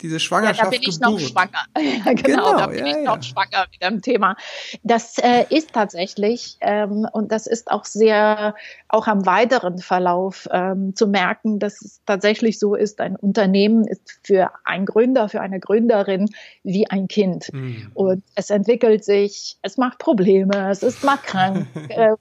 diese 0.00 0.20
Schwangerschaft. 0.20 0.58
Ja, 0.58 0.64
da 0.64 0.70
bin 0.70 0.82
ich 0.82 1.00
Geburt. 1.00 1.20
noch 1.20 1.20
schwanger. 1.20 1.64
Ja, 2.04 2.12
genau, 2.12 2.22
genau, 2.22 2.58
da 2.58 2.66
bin 2.66 2.86
ja, 2.86 2.98
ich 2.98 3.04
noch 3.04 3.22
schwanger 3.22 3.66
mit 3.70 3.82
dem 3.82 4.02
Thema. 4.02 4.36
Das 4.82 5.18
äh, 5.18 5.46
ist 5.48 5.72
tatsächlich, 5.72 6.56
ähm, 6.60 7.06
und 7.12 7.32
das 7.32 7.46
ist 7.46 7.70
auch 7.70 7.84
sehr, 7.84 8.54
auch 8.88 9.06
am 9.06 9.26
weiteren 9.26 9.78
Verlauf 9.78 10.48
ähm, 10.52 10.94
zu 10.94 11.06
merken, 11.06 11.58
dass 11.58 11.80
es 11.82 12.00
tatsächlich 12.04 12.58
so 12.58 12.74
ist, 12.74 13.00
ein 13.00 13.16
Unternehmen 13.16 13.86
ist 13.86 14.20
für 14.22 14.50
einen 14.64 14.86
Gründer, 14.86 15.28
für 15.28 15.40
eine 15.40 15.60
Gründerin 15.60 16.28
wie 16.62 16.88
ein 16.88 17.08
Kind. 17.08 17.52
Mhm. 17.52 17.90
Und 17.94 18.22
es 18.34 18.50
entwickelt 18.50 19.04
sich, 19.04 19.56
es 19.68 19.76
macht 19.76 19.98
Probleme, 19.98 20.70
es 20.70 20.82
ist 20.82 21.04
mal 21.04 21.18
krank. 21.18 21.66
ähm, 21.90 22.16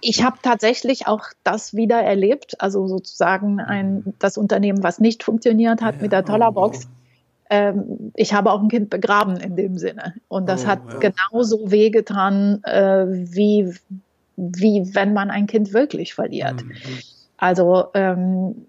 ich 0.00 0.22
habe 0.22 0.36
tatsächlich 0.42 1.06
auch 1.06 1.24
das 1.42 1.74
wieder 1.74 2.00
erlebt, 2.00 2.60
also 2.60 2.86
sozusagen 2.86 3.60
ein, 3.60 4.14
das 4.18 4.38
Unternehmen, 4.38 4.82
was 4.82 5.00
nicht 5.00 5.24
funktioniert 5.24 5.82
hat 5.82 5.96
ja, 5.96 6.02
mit 6.02 6.12
der 6.12 6.22
Dollarbox. 6.22 6.84
Oh. 6.84 6.88
ähm, 7.50 8.12
ich 8.14 8.32
habe 8.32 8.52
auch 8.52 8.62
ein 8.62 8.68
Kind 8.68 8.90
begraben 8.90 9.36
in 9.36 9.56
dem 9.56 9.78
Sinne. 9.78 10.14
Und 10.28 10.48
das 10.48 10.64
oh, 10.64 10.68
hat 10.68 10.80
ja. 10.88 11.10
genauso 11.10 11.70
wehgetan, 11.70 12.62
äh, 12.62 13.06
wie, 13.08 13.74
wie 14.36 14.94
wenn 14.94 15.12
man 15.12 15.30
ein 15.30 15.46
Kind 15.46 15.72
wirklich 15.72 16.14
verliert. 16.14 16.62
Mhm. 16.62 16.72
Also 17.38 17.86
ähm, 17.94 18.66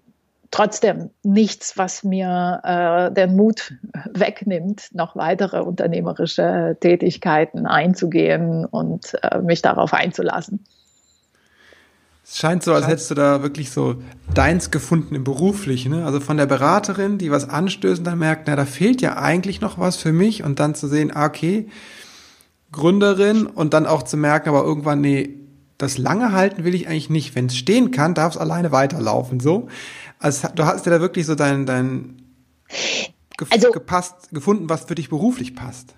trotzdem 0.50 1.10
nichts, 1.22 1.76
was 1.76 2.04
mir 2.04 2.60
äh, 2.64 3.12
den 3.12 3.36
Mut 3.36 3.74
wegnimmt, 4.12 4.88
noch 4.92 5.16
weitere 5.16 5.60
unternehmerische 5.60 6.76
Tätigkeiten 6.80 7.66
einzugehen 7.66 8.64
und 8.64 9.12
äh, 9.22 9.38
mich 9.40 9.62
darauf 9.62 9.92
einzulassen. 9.94 10.64
Es 12.30 12.36
scheint 12.36 12.62
so, 12.62 12.74
als 12.74 12.86
hättest 12.86 13.10
du 13.10 13.14
da 13.14 13.42
wirklich 13.42 13.70
so 13.70 14.02
deins 14.34 14.70
gefunden 14.70 15.14
im 15.14 15.24
Beruflichen. 15.24 15.92
Ne? 15.92 16.04
Also 16.04 16.20
von 16.20 16.36
der 16.36 16.44
Beraterin, 16.44 17.16
die 17.16 17.30
was 17.30 17.48
anstößt 17.48 18.00
und 18.00 18.04
dann 18.04 18.18
merkt, 18.18 18.48
na, 18.48 18.54
da 18.54 18.66
fehlt 18.66 19.00
ja 19.00 19.16
eigentlich 19.16 19.62
noch 19.62 19.78
was 19.78 19.96
für 19.96 20.12
mich 20.12 20.44
und 20.44 20.60
dann 20.60 20.74
zu 20.74 20.88
sehen, 20.88 21.10
ah, 21.14 21.24
okay, 21.24 21.68
Gründerin 22.70 23.46
und 23.46 23.72
dann 23.72 23.86
auch 23.86 24.02
zu 24.02 24.18
merken, 24.18 24.50
aber 24.50 24.62
irgendwann, 24.62 25.00
nee, 25.00 25.36
das 25.78 25.96
lange 25.96 26.32
halten 26.32 26.64
will 26.64 26.74
ich 26.74 26.88
eigentlich 26.88 27.10
nicht. 27.10 27.34
Wenn 27.34 27.46
es 27.46 27.56
stehen 27.56 27.90
kann, 27.90 28.14
darf 28.14 28.34
es 28.34 28.38
alleine 28.38 28.72
weiterlaufen. 28.72 29.40
So. 29.40 29.68
Also 30.18 30.48
du 30.54 30.64
hast 30.64 30.86
ja 30.86 30.92
da 30.92 31.00
wirklich 31.00 31.26
so 31.26 31.34
dein, 31.34 31.66
dein 31.66 32.22
also, 33.50 33.70
gepasst, 33.70 34.30
gefunden, 34.32 34.68
was 34.68 34.84
für 34.84 34.96
dich 34.96 35.08
beruflich 35.08 35.54
passt 35.54 35.94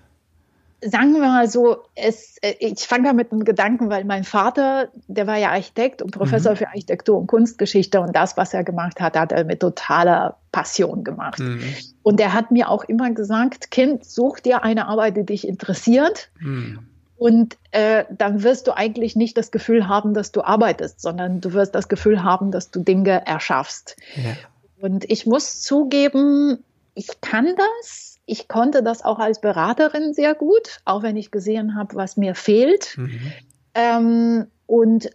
sagen 0.83 1.13
wir 1.13 1.21
mal 1.21 1.49
so, 1.49 1.83
es, 1.95 2.37
äh, 2.41 2.55
ich 2.59 2.79
fange 2.79 3.03
da 3.03 3.13
mit 3.13 3.31
einem 3.31 3.45
Gedanken, 3.45 3.89
weil 3.89 4.03
mein 4.03 4.23
Vater, 4.23 4.89
der 5.07 5.27
war 5.27 5.37
ja 5.37 5.51
Architekt 5.51 6.01
und 6.01 6.11
Professor 6.11 6.53
mhm. 6.53 6.57
für 6.57 6.67
Architektur 6.67 7.17
und 7.17 7.27
Kunstgeschichte 7.27 8.01
und 8.01 8.15
das, 8.15 8.35
was 8.37 8.53
er 8.53 8.63
gemacht 8.63 8.99
hat, 8.99 9.15
hat 9.15 9.31
er 9.31 9.43
mit 9.43 9.59
totaler 9.59 10.37
Passion 10.51 11.03
gemacht. 11.03 11.39
Mhm. 11.39 11.61
Und 12.03 12.19
er 12.19 12.33
hat 12.33 12.51
mir 12.51 12.69
auch 12.69 12.83
immer 12.85 13.11
gesagt, 13.11 13.69
Kind, 13.71 14.05
such 14.05 14.39
dir 14.39 14.63
eine 14.63 14.87
Arbeit, 14.87 15.17
die 15.17 15.25
dich 15.25 15.47
interessiert. 15.47 16.29
Mhm. 16.39 16.79
Und 17.21 17.57
äh, 17.69 18.05
dann 18.09 18.41
wirst 18.41 18.65
du 18.65 18.75
eigentlich 18.75 19.15
nicht 19.15 19.37
das 19.37 19.51
Gefühl 19.51 19.87
haben, 19.87 20.15
dass 20.15 20.31
du 20.31 20.41
arbeitest, 20.41 21.01
sondern 21.01 21.39
du 21.39 21.53
wirst 21.53 21.75
das 21.75 21.87
Gefühl 21.87 22.23
haben, 22.23 22.49
dass 22.51 22.71
du 22.71 22.79
Dinge 22.79 23.27
erschaffst. 23.27 23.95
Ja. 24.15 24.35
Und 24.83 25.09
ich 25.09 25.27
muss 25.27 25.61
zugeben, 25.61 26.63
ich 26.95 27.21
kann 27.21 27.55
das 27.55 28.11
ich 28.31 28.47
konnte 28.47 28.81
das 28.81 29.03
auch 29.03 29.19
als 29.19 29.41
Beraterin 29.41 30.13
sehr 30.13 30.35
gut, 30.35 30.79
auch 30.85 31.03
wenn 31.03 31.17
ich 31.17 31.31
gesehen 31.31 31.75
habe, 31.75 31.95
was 31.95 32.15
mir 32.15 32.33
fehlt. 32.33 32.97
Mhm. 32.97 33.33
Ähm, 33.73 34.47
und 34.67 35.09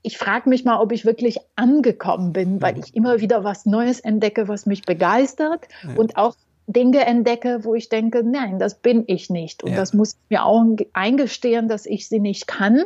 ich 0.00 0.16
frage 0.16 0.48
mich 0.48 0.64
mal, 0.64 0.80
ob 0.80 0.92
ich 0.92 1.04
wirklich 1.04 1.38
angekommen 1.56 2.32
bin, 2.32 2.62
weil 2.62 2.78
ich 2.78 2.94
immer 2.94 3.20
wieder 3.20 3.44
was 3.44 3.66
Neues 3.66 4.00
entdecke, 4.00 4.48
was 4.48 4.64
mich 4.64 4.82
begeistert 4.82 5.66
ja. 5.82 5.94
und 5.96 6.16
auch 6.16 6.34
Dinge 6.72 7.04
entdecke, 7.04 7.64
wo 7.64 7.74
ich 7.74 7.88
denke, 7.88 8.22
nein, 8.22 8.58
das 8.58 8.76
bin 8.76 9.04
ich 9.06 9.30
nicht. 9.30 9.62
Und 9.62 9.72
ja. 9.72 9.76
das 9.76 9.92
muss 9.92 10.12
ich 10.12 10.30
mir 10.30 10.44
auch 10.44 10.64
eingestehen, 10.92 11.68
dass 11.68 11.86
ich 11.86 12.08
sie 12.08 12.20
nicht 12.20 12.46
kann. 12.46 12.84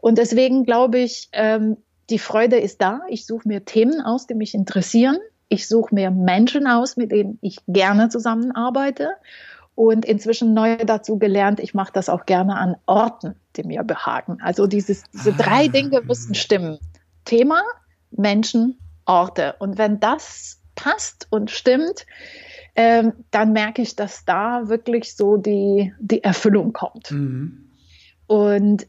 Und 0.00 0.18
deswegen 0.18 0.64
glaube 0.64 0.98
ich, 0.98 1.28
ähm, 1.32 1.78
die 2.10 2.18
Freude 2.18 2.56
ist 2.58 2.82
da. 2.82 3.00
Ich 3.08 3.26
suche 3.26 3.48
mir 3.48 3.64
Themen 3.64 4.00
aus, 4.00 4.26
die 4.26 4.34
mich 4.34 4.54
interessieren. 4.54 5.18
Ich 5.48 5.68
suche 5.68 5.94
mir 5.94 6.10
Menschen 6.10 6.66
aus, 6.66 6.96
mit 6.96 7.12
denen 7.12 7.38
ich 7.40 7.58
gerne 7.66 8.08
zusammenarbeite. 8.10 9.10
Und 9.74 10.04
inzwischen 10.04 10.54
neu 10.54 10.76
dazu 10.76 11.18
gelernt, 11.18 11.58
ich 11.60 11.74
mache 11.74 11.92
das 11.92 12.08
auch 12.08 12.26
gerne 12.26 12.56
an 12.56 12.76
Orten, 12.86 13.34
die 13.56 13.64
mir 13.64 13.82
behagen. 13.82 14.38
Also 14.40 14.66
dieses, 14.66 15.02
diese 15.12 15.30
ah. 15.30 15.36
drei 15.36 15.68
Dinge 15.68 16.02
müssen 16.02 16.34
stimmen. 16.34 16.78
Thema, 17.24 17.62
Menschen, 18.10 18.78
Orte. 19.06 19.56
Und 19.58 19.78
wenn 19.78 19.98
das 19.98 20.60
passt 20.74 21.26
und 21.30 21.50
stimmt, 21.50 22.06
ähm, 22.76 23.12
dann 23.30 23.52
merke 23.52 23.82
ich, 23.82 23.96
dass 23.96 24.24
da 24.24 24.68
wirklich 24.68 25.14
so 25.14 25.36
die, 25.36 25.92
die 25.98 26.24
Erfüllung 26.24 26.72
kommt. 26.72 27.10
Mhm. 27.10 27.70
Und 28.26 28.86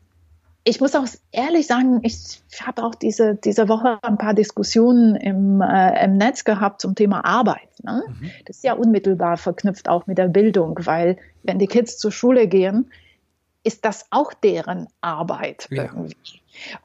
ich 0.67 0.81
muss 0.81 0.95
auch 0.95 1.05
ehrlich 1.31 1.67
sagen, 1.67 1.99
ich 2.01 2.41
habe 2.59 2.83
auch 2.83 2.95
diese, 2.95 3.35
diese 3.35 3.69
Woche 3.69 3.99
ein 4.01 4.17
paar 4.17 4.33
Diskussionen 4.33 5.15
im, 5.15 5.61
äh, 5.61 6.03
im 6.03 6.17
Netz 6.17 6.43
gehabt 6.43 6.81
zum 6.81 6.95
Thema 6.95 7.23
Arbeit. 7.23 7.69
Ne? 7.83 8.03
Mhm. 8.07 8.31
Das 8.45 8.57
ist 8.57 8.63
ja 8.63 8.73
unmittelbar 8.73 9.37
verknüpft 9.37 9.87
auch 9.87 10.07
mit 10.07 10.17
der 10.17 10.27
Bildung, 10.27 10.79
weil 10.81 11.17
wenn 11.43 11.59
die 11.59 11.67
Kids 11.67 11.99
zur 11.99 12.11
Schule 12.11 12.47
gehen, 12.47 12.89
ist 13.65 13.83
das 13.83 14.05
auch 14.11 14.33
deren 14.33 14.87
Arbeit 15.01 15.67
ja. 15.71 15.83
irgendwie. 15.83 16.15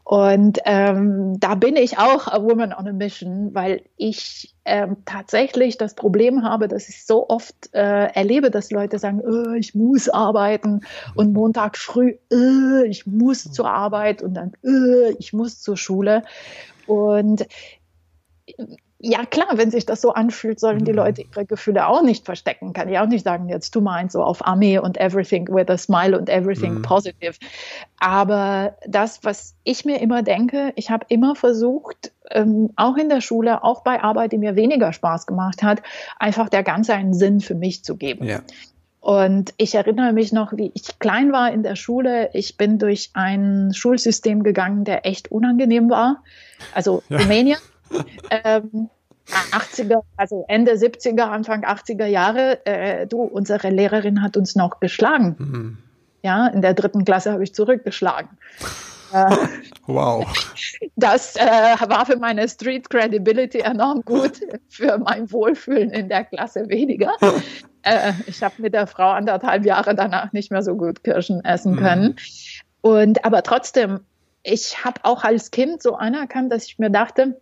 Und 0.03 0.59
ähm, 0.65 1.39
da 1.39 1.55
bin 1.55 1.77
ich 1.77 1.99
auch 1.99 2.27
a 2.27 2.43
woman 2.43 2.73
on 2.73 2.89
a 2.89 2.93
mission, 2.93 3.55
weil 3.55 3.83
ich 3.97 4.55
ähm, 4.65 4.97
tatsächlich 5.05 5.79
das 5.79 5.95
Problem 5.95 6.43
habe, 6.43 6.67
dass 6.67 6.89
ich 6.89 7.05
so 7.05 7.29
oft 7.29 7.73
äh, 7.73 8.07
erlebe, 8.07 8.51
dass 8.51 8.73
Leute 8.73 8.99
sagen, 8.99 9.21
äh, 9.21 9.59
ich 9.59 9.75
muss 9.75 10.09
arbeiten 10.09 10.81
und 11.15 11.33
Montag 11.33 11.77
früh, 11.77 12.17
äh, 12.33 12.87
ich 12.87 13.07
muss 13.07 13.53
zur 13.53 13.71
Arbeit 13.71 14.23
und 14.23 14.35
dann, 14.35 14.55
äh, 14.65 15.13
ich 15.19 15.33
muss 15.33 15.61
zur 15.61 15.77
Schule. 15.77 16.25
Und 16.87 17.47
ja 19.03 19.25
klar, 19.25 19.49
wenn 19.57 19.71
sich 19.71 19.87
das 19.87 20.03
so 20.03 20.13
anfühlt, 20.13 20.61
sollen 20.61 20.85
die 20.85 20.93
mhm. 20.93 20.99
Leute 20.99 21.23
ihre 21.23 21.47
Gefühle 21.47 21.87
auch 21.87 22.03
nicht 22.03 22.27
verstecken. 22.27 22.73
Kann 22.75 22.89
ich 22.89 22.99
auch 22.99 23.07
nicht 23.07 23.25
sagen, 23.25 23.49
jetzt 23.49 23.75
du 23.75 23.81
meinst 23.81 24.13
so 24.13 24.23
auf 24.23 24.47
Armee 24.47 24.79
und 24.79 24.99
everything 24.99 25.49
with 25.49 25.69
a 25.69 25.79
smile 25.79 26.19
und 26.19 26.29
everything 26.29 26.75
mhm. 26.75 26.83
positive. 26.83 27.35
Aber 27.99 28.77
das, 28.87 29.21
was 29.23 29.55
ich 29.65 29.85
mir 29.85 30.01
immer 30.01 30.23
denke, 30.23 30.73
ich 30.77 30.91
habe 30.91 31.07
immer 31.09 31.35
versucht, 31.35 32.13
ähm, 32.31 32.71
auch 32.77 32.97
in 32.97 33.09
der 33.09 33.23
Schule, 33.23 33.65
auch 33.65 33.83
bei 33.83 34.03
Arbeit, 34.03 34.33
die 34.33 34.39
mir 34.39 34.55
weniger 34.55 34.93
Spaß 34.93 35.27
gemacht 35.27 35.63
hat, 35.63 35.83
einfach 36.19 36.51
der 36.51 36.63
Ganze 36.63 36.95
einen 36.95 37.15
Sinn 37.15 37.41
für 37.41 37.55
mich 37.55 37.83
zu 37.83 37.97
geben. 37.97 38.27
Ja. 38.27 38.41
Und 39.01 39.55
ich 39.57 39.75
erinnere 39.75 40.13
mich 40.13 40.31
noch, 40.31 40.53
wie 40.55 40.73
ich 40.75 40.99
klein 40.99 41.33
war 41.33 41.51
in 41.51 41.63
der 41.63 41.75
Schule. 41.75 42.29
Ich 42.35 42.59
bin 42.59 42.79
durch 42.79 43.11
ein 43.15 43.73
Schulsystem 43.73 44.43
gegangen, 44.43 44.85
der 44.85 45.07
echt 45.07 45.33
unangenehm 45.33 45.89
war. 45.89 46.23
Also 46.75 47.03
ja. 47.09 47.17
Rumänien 47.17 47.57
ähm, 48.31 48.89
80er, 49.27 50.03
also 50.17 50.45
Ende 50.49 50.73
70er, 50.73 51.23
Anfang 51.23 51.65
80er 51.65 52.07
Jahre, 52.07 52.65
äh, 52.67 53.07
du, 53.07 53.23
unsere 53.23 53.71
Lehrerin 53.71 54.23
hat 54.23 54.37
uns 54.37 54.57
noch 54.57 54.81
geschlagen. 54.81 55.37
Mhm. 55.39 55.79
Ja, 56.23 56.49
in 56.49 56.63
der 56.63 56.75
dritten 56.75 57.05
Klasse 57.05 57.33
habe 57.33 57.45
ich 57.45 57.55
zurückgeschlagen. 57.55 58.31
Äh, 59.13 59.37
wow. 59.87 60.25
Das 60.95 61.35
äh, 61.35 61.45
war 61.45 62.07
für 62.07 62.17
meine 62.17 62.49
Street 62.49 62.89
Credibility 62.89 63.59
enorm 63.59 64.03
gut, 64.03 64.41
für 64.69 64.99
mein 64.99 65.33
Wohlfühlen 65.33 65.91
in 65.91 66.09
der 66.09 66.25
Klasse 66.25 66.69
weniger. 66.69 67.15
äh, 67.83 68.13
ich 68.29 68.41
habe 68.43 68.55
mit 68.59 68.73
der 68.73 68.87
Frau 68.87 69.11
anderthalb 69.11 69.65
Jahre 69.67 69.97
danach 69.97 70.33
nicht 70.33 70.53
mehr 70.53 70.63
so 70.63 70.77
gut 70.77 71.03
Kirschen 71.03 71.45
essen 71.45 71.75
können. 71.75 72.05
Mhm. 72.05 72.17
Und 72.83 73.25
aber 73.25 73.43
trotzdem, 73.43 74.01
ich 74.45 74.85
habe 74.85 75.01
auch 75.03 75.25
als 75.25 75.51
Kind 75.51 75.83
so 75.83 75.97
anerkannt, 75.97 76.53
dass 76.53 76.67
ich 76.67 76.79
mir 76.79 76.91
dachte, 76.91 77.41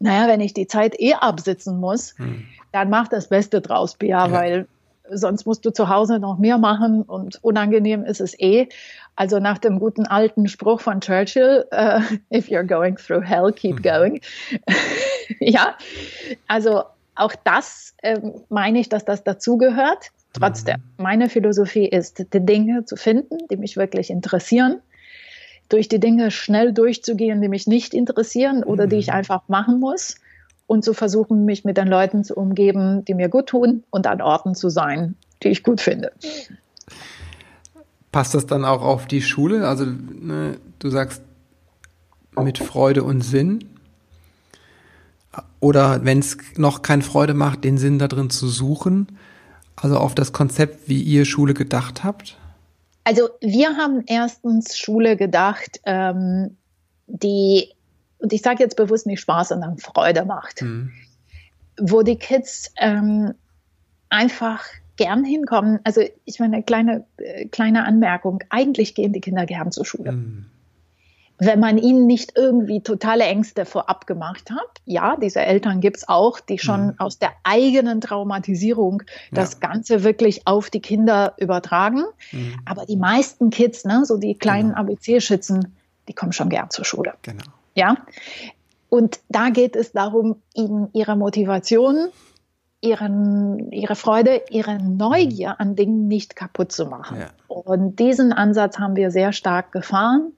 naja, 0.00 0.26
wenn 0.28 0.40
ich 0.40 0.54
die 0.54 0.66
Zeit 0.66 0.98
eh 0.98 1.14
absitzen 1.14 1.78
muss, 1.78 2.18
hm. 2.18 2.44
dann 2.72 2.90
mach 2.90 3.08
das 3.08 3.28
Beste 3.28 3.60
draus, 3.60 3.94
Bia, 3.94 4.26
ja. 4.26 4.32
weil 4.32 4.66
sonst 5.12 5.44
musst 5.44 5.64
du 5.64 5.70
zu 5.70 5.88
Hause 5.88 6.18
noch 6.18 6.38
mehr 6.38 6.58
machen 6.58 7.02
und 7.02 7.42
unangenehm 7.42 8.04
ist 8.04 8.20
es 8.20 8.38
eh. 8.38 8.68
Also 9.16 9.38
nach 9.38 9.58
dem 9.58 9.78
guten 9.78 10.06
alten 10.06 10.48
Spruch 10.48 10.80
von 10.80 11.00
Churchill, 11.00 11.66
uh, 11.72 12.00
if 12.34 12.48
you're 12.48 12.66
going 12.66 12.96
through 12.96 13.22
hell, 13.22 13.52
keep 13.52 13.76
hm. 13.76 13.82
going. 13.82 14.20
ja, 15.40 15.76
also 16.48 16.84
auch 17.14 17.34
das 17.44 17.94
äh, 18.02 18.18
meine 18.48 18.80
ich, 18.80 18.88
dass 18.88 19.04
das 19.04 19.22
dazugehört. 19.22 20.10
Trotzdem, 20.32 20.76
mhm. 20.76 21.02
meine 21.02 21.28
Philosophie 21.28 21.88
ist, 21.88 22.32
die 22.32 22.46
Dinge 22.46 22.84
zu 22.84 22.94
finden, 22.96 23.38
die 23.50 23.56
mich 23.56 23.76
wirklich 23.76 24.10
interessieren 24.10 24.80
durch 25.70 25.88
die 25.88 26.00
Dinge 26.00 26.30
schnell 26.30 26.74
durchzugehen, 26.74 27.40
die 27.40 27.48
mich 27.48 27.66
nicht 27.66 27.94
interessieren 27.94 28.62
oder 28.62 28.86
die 28.86 28.96
ich 28.96 29.06
mhm. 29.06 29.14
einfach 29.14 29.48
machen 29.48 29.80
muss 29.80 30.16
und 30.66 30.84
zu 30.84 30.92
versuchen, 30.92 31.46
mich 31.46 31.64
mit 31.64 31.78
den 31.78 31.88
Leuten 31.88 32.22
zu 32.22 32.34
umgeben, 32.34 33.04
die 33.04 33.14
mir 33.14 33.28
gut 33.28 33.46
tun 33.46 33.84
und 33.90 34.06
an 34.06 34.20
Orten 34.20 34.54
zu 34.54 34.68
sein, 34.68 35.16
die 35.42 35.48
ich 35.48 35.62
gut 35.62 35.80
finde. 35.80 36.12
Passt 38.12 38.34
das 38.34 38.46
dann 38.46 38.64
auch 38.64 38.82
auf 38.82 39.06
die 39.06 39.22
Schule? 39.22 39.66
Also 39.66 39.86
ne, 39.86 40.58
du 40.80 40.90
sagst 40.90 41.22
mit 42.40 42.58
Freude 42.58 43.04
und 43.04 43.22
Sinn. 43.22 43.64
Oder 45.60 46.04
wenn 46.04 46.18
es 46.18 46.36
noch 46.56 46.82
keine 46.82 47.02
Freude 47.02 47.34
macht, 47.34 47.64
den 47.64 47.78
Sinn 47.78 47.98
da 47.98 48.08
drin 48.08 48.30
zu 48.30 48.48
suchen. 48.48 49.18
Also 49.76 49.96
auf 49.96 50.14
das 50.14 50.32
Konzept, 50.32 50.88
wie 50.88 51.02
ihr 51.02 51.24
Schule 51.24 51.54
gedacht 51.54 52.04
habt? 52.04 52.36
Also 53.04 53.30
wir 53.40 53.76
haben 53.76 54.04
erstens 54.06 54.76
Schule 54.76 55.16
gedacht, 55.16 55.80
ähm, 55.84 56.56
die, 57.06 57.70
und 58.18 58.32
ich 58.32 58.42
sage 58.42 58.62
jetzt 58.62 58.76
bewusst 58.76 59.06
nicht 59.06 59.20
Spaß, 59.20 59.48
sondern 59.48 59.78
Freude 59.78 60.24
macht, 60.24 60.62
mhm. 60.62 60.92
wo 61.78 62.02
die 62.02 62.16
Kids 62.16 62.72
ähm, 62.76 63.34
einfach 64.10 64.66
gern 64.96 65.24
hinkommen. 65.24 65.80
Also 65.84 66.02
ich 66.24 66.38
meine, 66.40 66.62
kleine, 66.62 67.06
äh, 67.16 67.46
kleine 67.46 67.84
Anmerkung, 67.84 68.44
eigentlich 68.50 68.94
gehen 68.94 69.12
die 69.12 69.20
Kinder 69.20 69.46
gern 69.46 69.72
zur 69.72 69.86
Schule. 69.86 70.12
Mhm. 70.12 70.46
Wenn 71.40 71.58
man 71.58 71.78
ihnen 71.78 72.06
nicht 72.06 72.34
irgendwie 72.36 72.82
totale 72.82 73.24
Ängste 73.24 73.64
vorab 73.64 74.06
gemacht 74.06 74.50
hat. 74.50 74.80
Ja, 74.84 75.16
diese 75.16 75.40
Eltern 75.40 75.80
gibt's 75.80 76.06
auch, 76.06 76.38
die 76.38 76.58
schon 76.58 76.88
mhm. 76.88 76.94
aus 76.98 77.18
der 77.18 77.30
eigenen 77.44 78.00
Traumatisierung 78.02 79.02
das 79.32 79.54
ja. 79.54 79.68
Ganze 79.68 80.04
wirklich 80.04 80.46
auf 80.46 80.68
die 80.70 80.80
Kinder 80.80 81.34
übertragen. 81.38 82.04
Mhm. 82.30 82.60
Aber 82.66 82.84
die 82.84 82.98
meisten 82.98 83.50
Kids, 83.50 83.84
ne, 83.84 84.04
so 84.04 84.18
die 84.18 84.34
kleinen 84.34 84.74
genau. 84.74 84.80
ABC-Schützen, 84.80 85.74
die 86.08 86.12
kommen 86.12 86.32
schon 86.32 86.50
gern 86.50 86.70
zur 86.70 86.84
Schule. 86.84 87.14
Genau. 87.22 87.44
Ja. 87.74 87.96
Und 88.90 89.20
da 89.28 89.48
geht 89.48 89.76
es 89.76 89.92
darum, 89.92 90.42
ihnen 90.52 90.90
ihre 90.92 91.16
Motivation, 91.16 92.08
ihren, 92.82 93.72
ihre 93.72 93.94
Freude, 93.94 94.42
ihre 94.50 94.78
Neugier 94.78 95.58
an 95.58 95.74
Dingen 95.74 96.06
nicht 96.06 96.36
kaputt 96.36 96.72
zu 96.72 96.86
machen. 96.86 97.18
Ja. 97.20 97.28
Und 97.48 97.98
diesen 97.98 98.32
Ansatz 98.32 98.78
haben 98.78 98.96
wir 98.96 99.10
sehr 99.10 99.32
stark 99.32 99.72
gefahren 99.72 100.32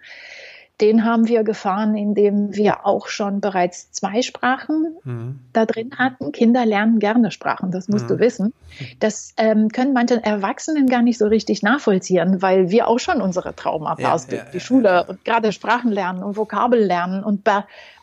den 0.82 1.04
haben 1.04 1.28
wir 1.28 1.44
gefahren, 1.44 1.96
indem 1.96 2.54
wir 2.56 2.84
auch 2.84 3.06
schon 3.06 3.40
bereits 3.40 3.92
zwei 3.92 4.20
Sprachen 4.20 4.96
mhm. 5.04 5.38
da 5.52 5.64
drin 5.64 5.92
hatten. 5.96 6.32
Kinder 6.32 6.66
lernen 6.66 6.98
gerne 6.98 7.30
Sprachen, 7.30 7.70
das 7.70 7.88
musst 7.88 8.06
mhm. 8.06 8.08
du 8.08 8.18
wissen. 8.18 8.52
Das 8.98 9.32
ähm, 9.36 9.68
können 9.68 9.92
manche 9.92 10.22
Erwachsenen 10.22 10.88
gar 10.88 11.02
nicht 11.02 11.18
so 11.18 11.28
richtig 11.28 11.62
nachvollziehen, 11.62 12.42
weil 12.42 12.70
wir 12.70 12.88
auch 12.88 12.98
schon 12.98 13.22
unsere 13.22 13.54
Traumapas 13.54 14.26
ja, 14.28 14.38
ja, 14.38 14.44
die 14.52 14.58
ja, 14.58 14.60
Schule 14.60 15.04
und 15.04 15.24
gerade 15.24 15.52
Sprachen 15.52 15.92
lernen 15.92 16.24
und 16.24 16.36
Vokabel 16.36 16.80
lernen. 16.80 17.22
Und 17.22 17.48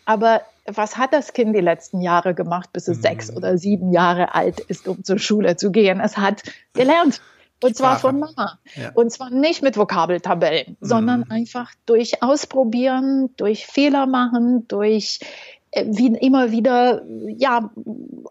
aber 0.05 0.41
was 0.65 0.97
hat 0.97 1.11
das 1.11 1.33
Kind 1.33 1.53
die 1.55 1.61
letzten 1.61 1.99
Jahre 1.99 2.33
gemacht, 2.33 2.71
bis 2.71 2.87
es 2.87 2.97
mhm. 2.97 3.01
sechs 3.01 3.35
oder 3.35 3.57
sieben 3.57 3.91
Jahre 3.91 4.33
alt 4.33 4.61
ist, 4.61 4.87
um 4.87 5.03
zur 5.03 5.19
Schule 5.19 5.57
zu 5.57 5.71
gehen? 5.71 5.99
Es 5.99 6.17
hat 6.17 6.43
gelernt. 6.73 7.21
Und 7.61 7.75
zwar 7.75 7.99
von 7.99 8.19
Mama. 8.19 8.59
Ja. 8.75 8.91
Und 8.93 9.11
zwar 9.11 9.29
nicht 9.29 9.61
mit 9.61 9.77
Vokabeltabellen, 9.77 10.77
mhm. 10.79 10.85
sondern 10.85 11.29
einfach 11.29 11.71
durch 11.85 12.23
Ausprobieren, 12.23 13.29
durch 13.37 13.65
Fehler 13.65 14.05
machen, 14.05 14.67
durch 14.67 15.19
äh, 15.71 15.85
wie 15.87 16.07
immer 16.07 16.51
wieder 16.51 17.03
ja 17.27 17.69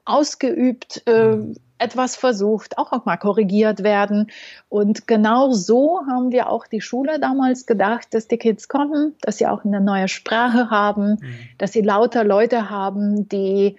ausgeübt 0.05 1.03
äh, 1.07 1.37
mhm. 1.37 1.57
etwas 1.77 2.17
versucht, 2.17 2.79
auch, 2.79 2.93
auch 2.93 3.05
mal 3.05 3.19
korrigiert 3.19 3.83
werden. 3.83 4.31
Und 4.71 5.07
genau 5.07 5.53
so 5.53 6.01
haben 6.09 6.33
wir 6.33 6.49
auch 6.49 6.67
die 6.67 6.81
Schule 6.81 7.21
damals 7.21 7.67
gedacht, 7.67 8.15
dass 8.15 8.29
die 8.29 8.39
Kids 8.39 8.69
kommen, 8.69 9.15
dass 9.21 9.39
sie 9.39 9.47
auch 9.47 9.65
eine 9.65 9.81
neue 9.81 10.09
Sprache 10.09 10.71
haben, 10.71 11.19
mhm. 11.21 11.35
dass 11.59 11.73
sie 11.73 11.83
lauter 11.83 12.25
Leute 12.25 12.71
haben, 12.71 13.29
die 13.29 13.77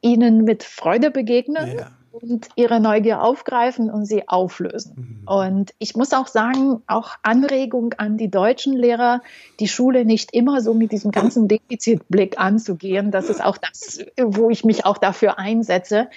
ihnen 0.00 0.44
mit 0.44 0.62
Freude 0.62 1.10
begegnen. 1.10 1.76
Ja 1.76 1.90
und 2.22 2.48
ihre 2.56 2.80
Neugier 2.80 3.22
aufgreifen 3.22 3.90
und 3.90 4.06
sie 4.06 4.28
auflösen. 4.28 5.20
Mhm. 5.24 5.28
Und 5.28 5.74
ich 5.78 5.96
muss 5.96 6.12
auch 6.12 6.26
sagen, 6.26 6.82
auch 6.86 7.10
Anregung 7.22 7.94
an 7.98 8.16
die 8.16 8.30
deutschen 8.30 8.72
Lehrer, 8.72 9.22
die 9.60 9.68
Schule 9.68 10.04
nicht 10.04 10.32
immer 10.32 10.60
so 10.60 10.72
mit 10.72 10.92
diesem 10.92 11.10
ganzen 11.10 11.48
Defizitblick 11.48 12.38
anzugehen. 12.38 13.10
Das 13.10 13.28
ist 13.28 13.44
auch 13.44 13.58
das, 13.58 14.00
wo 14.20 14.50
ich 14.50 14.64
mich 14.64 14.84
auch 14.84 14.98
dafür 14.98 15.38
einsetze. 15.38 16.08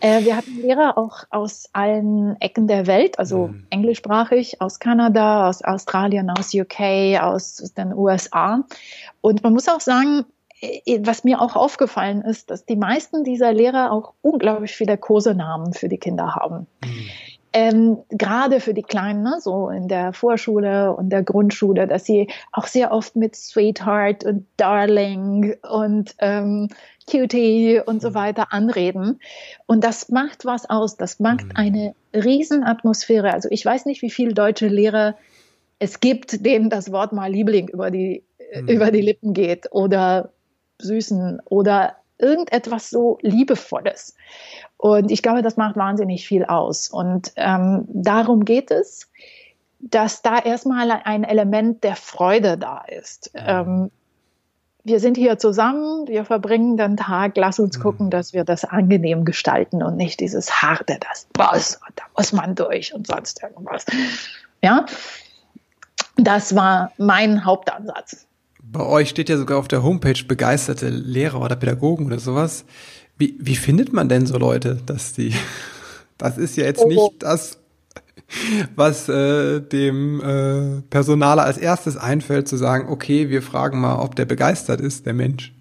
Äh, 0.00 0.24
wir 0.24 0.36
hatten 0.36 0.60
Lehrer 0.60 0.96
auch 0.96 1.24
aus 1.30 1.68
allen 1.72 2.40
Ecken 2.40 2.66
der 2.66 2.86
Welt, 2.86 3.18
also 3.18 3.48
mhm. 3.48 3.66
englischsprachig, 3.70 4.60
aus 4.60 4.78
Kanada, 4.78 5.48
aus 5.48 5.62
Australien, 5.62 6.30
aus 6.30 6.54
UK, 6.54 7.20
aus 7.20 7.56
den 7.76 7.92
USA. 7.92 8.64
Und 9.20 9.42
man 9.42 9.52
muss 9.52 9.68
auch 9.68 9.80
sagen, 9.80 10.24
was 11.00 11.24
mir 11.24 11.40
auch 11.40 11.54
aufgefallen 11.54 12.22
ist, 12.22 12.50
dass 12.50 12.64
die 12.64 12.76
meisten 12.76 13.24
dieser 13.24 13.52
Lehrer 13.52 13.92
auch 13.92 14.14
unglaublich 14.22 14.74
viele 14.74 14.96
Kosenamen 14.96 15.74
für 15.74 15.88
die 15.88 15.98
Kinder 15.98 16.34
haben. 16.34 16.66
Mhm. 16.82 17.08
Ähm, 17.52 17.98
gerade 18.10 18.60
für 18.60 18.74
die 18.74 18.82
Kleinen, 18.82 19.22
ne, 19.22 19.36
so 19.40 19.70
in 19.70 19.88
der 19.88 20.12
Vorschule 20.12 20.94
und 20.94 21.08
der 21.08 21.22
Grundschule, 21.22 21.86
dass 21.86 22.04
sie 22.04 22.28
auch 22.52 22.66
sehr 22.66 22.92
oft 22.92 23.16
mit 23.16 23.34
Sweetheart 23.34 24.24
und 24.24 24.46
Darling 24.58 25.56
und 25.66 26.14
ähm, 26.18 26.68
Cutie 27.10 27.80
und 27.84 28.02
so 28.02 28.10
mhm. 28.10 28.14
weiter 28.14 28.52
anreden. 28.52 29.20
Und 29.64 29.84
das 29.84 30.10
macht 30.10 30.44
was 30.44 30.68
aus. 30.68 30.96
Das 30.96 31.18
macht 31.18 31.46
mhm. 31.46 31.52
eine 31.54 31.94
Riesenatmosphäre. 32.12 33.32
Also 33.32 33.48
ich 33.50 33.64
weiß 33.64 33.86
nicht, 33.86 34.02
wie 34.02 34.10
viele 34.10 34.34
deutsche 34.34 34.68
Lehrer 34.68 35.16
es 35.78 36.00
gibt, 36.00 36.44
denen 36.44 36.68
das 36.68 36.92
Wort 36.92 37.12
mal 37.12 37.30
Liebling 37.30 37.68
über 37.68 37.90
die, 37.90 38.22
mhm. 38.54 38.68
über 38.68 38.90
die 38.90 39.02
Lippen 39.02 39.32
geht 39.32 39.72
oder 39.72 40.30
Süßen 40.78 41.40
oder 41.44 41.96
irgendetwas 42.18 42.90
so 42.90 43.18
Liebevolles. 43.22 44.14
Und 44.76 45.10
ich 45.10 45.22
glaube, 45.22 45.42
das 45.42 45.56
macht 45.56 45.76
wahnsinnig 45.76 46.26
viel 46.26 46.44
aus. 46.44 46.88
Und 46.88 47.32
ähm, 47.36 47.84
darum 47.88 48.44
geht 48.44 48.70
es, 48.70 49.10
dass 49.80 50.22
da 50.22 50.38
erstmal 50.38 50.90
ein 50.90 51.24
Element 51.24 51.84
der 51.84 51.96
Freude 51.96 52.56
da 52.58 52.82
ist. 52.88 53.30
Ähm, 53.34 53.90
wir 54.84 55.00
sind 55.00 55.16
hier 55.16 55.36
zusammen, 55.36 56.06
wir 56.06 56.24
verbringen 56.24 56.76
den 56.76 56.96
Tag, 56.96 57.32
lass 57.36 57.58
uns 57.58 57.80
gucken, 57.80 58.08
dass 58.08 58.32
wir 58.32 58.44
das 58.44 58.64
angenehm 58.64 59.24
gestalten 59.24 59.82
und 59.82 59.96
nicht 59.96 60.20
dieses 60.20 60.62
harte, 60.62 60.98
das 61.00 61.26
muss 61.36 61.74
und 61.76 61.98
da 61.98 62.04
muss 62.16 62.32
man 62.32 62.54
durch 62.54 62.94
und 62.94 63.06
sonst 63.06 63.42
irgendwas. 63.42 63.84
Ja, 64.62 64.86
das 66.16 66.54
war 66.54 66.92
mein 66.98 67.44
Hauptansatz. 67.44 68.26
Bei 68.72 68.84
euch 68.84 69.08
steht 69.08 69.28
ja 69.28 69.36
sogar 69.36 69.58
auf 69.58 69.68
der 69.68 69.82
Homepage 69.82 70.24
begeisterte 70.26 70.88
Lehrer 70.88 71.40
oder 71.40 71.56
Pädagogen 71.56 72.06
oder 72.06 72.18
sowas. 72.18 72.64
Wie, 73.18 73.36
wie 73.38 73.56
findet 73.56 73.92
man 73.92 74.08
denn 74.08 74.26
so 74.26 74.36
Leute, 74.38 74.78
dass 74.86 75.12
die, 75.12 75.34
das 76.18 76.38
ist 76.38 76.56
ja 76.56 76.64
jetzt 76.64 76.84
oh. 76.84 76.88
nicht 76.88 77.22
das, 77.22 77.58
was 78.74 79.08
äh, 79.08 79.60
dem 79.60 80.20
äh, 80.20 80.82
Personaler 80.90 81.44
als 81.44 81.58
erstes 81.58 81.96
einfällt, 81.96 82.48
zu 82.48 82.56
sagen, 82.56 82.88
okay, 82.90 83.30
wir 83.30 83.42
fragen 83.42 83.80
mal, 83.80 84.00
ob 84.00 84.16
der 84.16 84.24
begeistert 84.24 84.80
ist, 84.80 85.06
der 85.06 85.14
Mensch. 85.14 85.54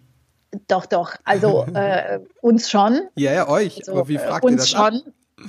Doch, 0.67 0.85
doch. 0.85 1.13
Also 1.23 1.65
äh, 1.73 2.19
uns 2.41 2.69
schon. 2.69 3.01
Ja, 3.15 3.33
ja, 3.33 3.47
euch. 3.47 3.79
Also, 3.79 3.91
Aber 3.91 4.07
wie 4.07 4.17
fragt 4.17 4.45
ihr 4.49 4.57
das 4.57 4.69
schon. 4.69 4.79
Ab? 4.79 4.93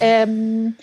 Ähm, 0.01 0.77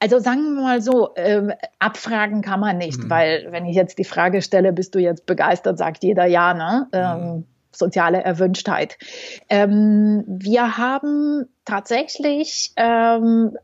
also 0.00 0.18
sagen 0.18 0.54
wir 0.54 0.62
mal 0.62 0.80
so, 0.80 1.10
ähm, 1.16 1.52
abfragen 1.78 2.42
kann 2.42 2.60
man 2.60 2.78
nicht, 2.78 3.04
mhm. 3.04 3.10
weil 3.10 3.46
wenn 3.50 3.66
ich 3.66 3.76
jetzt 3.76 3.98
die 3.98 4.04
Frage 4.04 4.42
stelle, 4.42 4.72
bist 4.72 4.94
du 4.94 4.98
jetzt 4.98 5.26
begeistert, 5.26 5.78
sagt 5.78 6.04
jeder 6.04 6.26
ja, 6.26 6.54
ne? 6.54 6.88
Ähm, 6.92 7.20
mhm. 7.20 7.44
soziale 7.72 8.22
Erwünschtheit. 8.22 8.98
Ähm, 9.48 10.24
wir 10.26 10.78
haben 10.78 11.46
tatsächlich 11.64 12.72
ähm, 12.76 13.56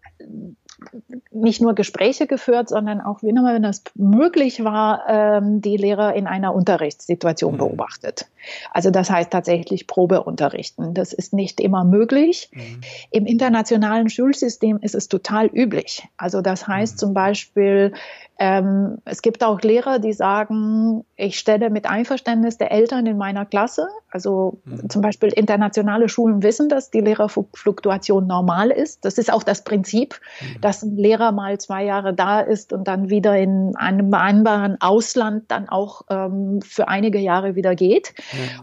nicht 1.31 1.61
nur 1.61 1.75
Gespräche 1.75 2.27
geführt, 2.27 2.69
sondern 2.69 3.01
auch, 3.01 3.23
wenn 3.23 3.63
das 3.63 3.83
möglich 3.95 4.65
war, 4.65 5.05
ähm, 5.09 5.61
die 5.61 5.77
Lehrer 5.77 6.15
in 6.15 6.27
einer 6.27 6.55
Unterrichtssituation 6.55 7.55
mhm. 7.55 7.59
beobachtet. 7.59 8.27
Also 8.71 8.91
das 8.91 9.11
heißt 9.11 9.31
tatsächlich 9.31 9.87
Probeunterrichten. 9.87 10.95
Das 10.95 11.13
ist 11.13 11.33
nicht 11.33 11.61
immer 11.61 11.85
möglich. 11.85 12.51
Mhm. 12.53 12.81
Im 13.11 13.27
internationalen 13.27 14.09
Schulsystem 14.09 14.79
ist 14.81 14.95
es 14.95 15.09
total 15.09 15.47
üblich. 15.47 16.07
Also 16.17 16.41
das 16.41 16.67
heißt 16.67 16.95
mhm. 16.95 16.99
zum 16.99 17.15
Beispiel, 17.15 17.93
ähm, 18.39 18.99
es 19.05 19.23
gibt 19.23 19.45
auch 19.45 19.61
Lehrer, 19.61 20.01
die 20.01 20.13
sagen, 20.13 21.05
ich 21.15 21.39
stelle 21.39 21.71
mit 21.71 21.87
Einverständnis 21.87 22.59
der 22.59 22.73
Eltern 22.73 23.07
in 23.07 23.17
meiner 23.17 23.45
Klasse, 23.45 23.87
also 24.11 24.59
mhm. 24.65 24.91
zum 24.91 25.01
Beispiel 25.01 25.29
internationale 25.29 26.09
Schulen 26.09 26.43
wissen, 26.43 26.69
dass 26.69 26.91
die 26.91 27.01
Lehrerfluktuation 27.01 28.27
normal 28.27 28.71
ist. 28.71 29.05
Das 29.05 29.19
ist 29.19 29.33
auch 29.33 29.45
das 29.45 29.63
Prinzip, 29.63 30.21
mhm. 30.41 30.61
dass 30.61 30.83
ein 30.83 30.97
Lehrer 30.97 31.31
mal 31.31 31.59
zwei 31.59 31.85
Jahre 31.85 32.15
da 32.15 32.41
ist 32.41 32.73
und 32.73 32.89
dann 32.89 33.11
wieder 33.11 33.39
in 33.39 33.77
einem 33.77 34.13
anderen 34.13 34.81
Ausland 34.81 35.45
dann 35.49 35.69
auch 35.69 36.03
ähm, 36.11 36.61
für 36.63 36.89
einige 36.89 37.19
Jahre 37.21 37.55
wieder 37.55 37.77
geht. 37.77 38.13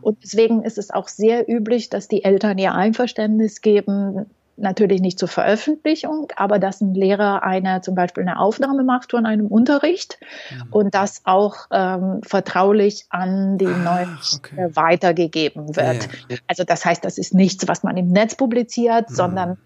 Und 0.02 0.24
deswegen 0.24 0.64
ist 0.64 0.78
es 0.78 0.92
auch 0.92 1.08
sehr 1.08 1.50
üblich, 1.50 1.90
dass 1.90 2.08
die 2.08 2.24
Eltern 2.24 2.58
ihr 2.58 2.74
Einverständnis 2.74 3.62
geben, 3.62 4.26
natürlich 4.60 5.02
nicht 5.02 5.18
zur 5.18 5.28
Veröffentlichung, 5.28 6.28
aber 6.36 6.60
dass 6.60 6.82
ein 6.82 6.94
Lehrer 6.94 7.44
eine 7.44 7.82
zum 7.82 7.96
Beispiel 7.96 8.24
eine 8.24 8.40
Aufnahme 8.40 8.84
macht 8.84 9.12
von 9.12 9.26
einem 9.26 9.48
Unterricht 9.48 10.20
mhm. 10.52 10.74
und 10.74 10.96
das 10.96 11.22
auch 11.24 11.68
ähm, 11.72 12.22
vertraulich 12.24 13.06
an 13.10 13.58
die 13.58 13.66
neuen 13.66 14.18
okay. 14.36 14.70
weitergegeben 14.74 15.76
wird. 15.76 16.10
Ja. 16.30 16.38
Also 16.48 16.64
das 16.64 16.86
heißt, 16.86 17.04
das 17.04 17.18
ist 17.18 17.34
nichts, 17.34 17.68
was 17.68 17.84
man 17.84 17.98
im 17.98 18.10
Netz 18.10 18.36
publiziert, 18.36 19.10
mhm. 19.10 19.16
sondern 19.16 19.58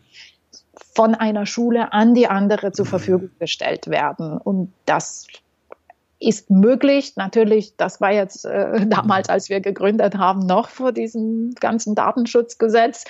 von 0.95 1.15
einer 1.15 1.45
Schule 1.45 1.91
an 1.93 2.13
die 2.13 2.27
andere 2.27 2.71
zur 2.71 2.85
mhm. 2.85 2.89
Verfügung 2.89 3.29
gestellt 3.39 3.87
werden. 3.87 4.37
Und 4.37 4.73
das 4.85 5.27
ist 6.23 6.49
möglich. 6.49 7.13
Natürlich, 7.15 7.75
das 7.77 8.01
war 8.01 8.11
jetzt 8.11 8.45
äh, 8.45 8.85
damals, 8.87 9.29
als 9.29 9.49
wir 9.49 9.59
gegründet 9.59 10.17
haben, 10.17 10.45
noch 10.45 10.69
vor 10.69 10.91
diesem 10.91 11.53
ganzen 11.59 11.95
Datenschutzgesetz. 11.95 13.05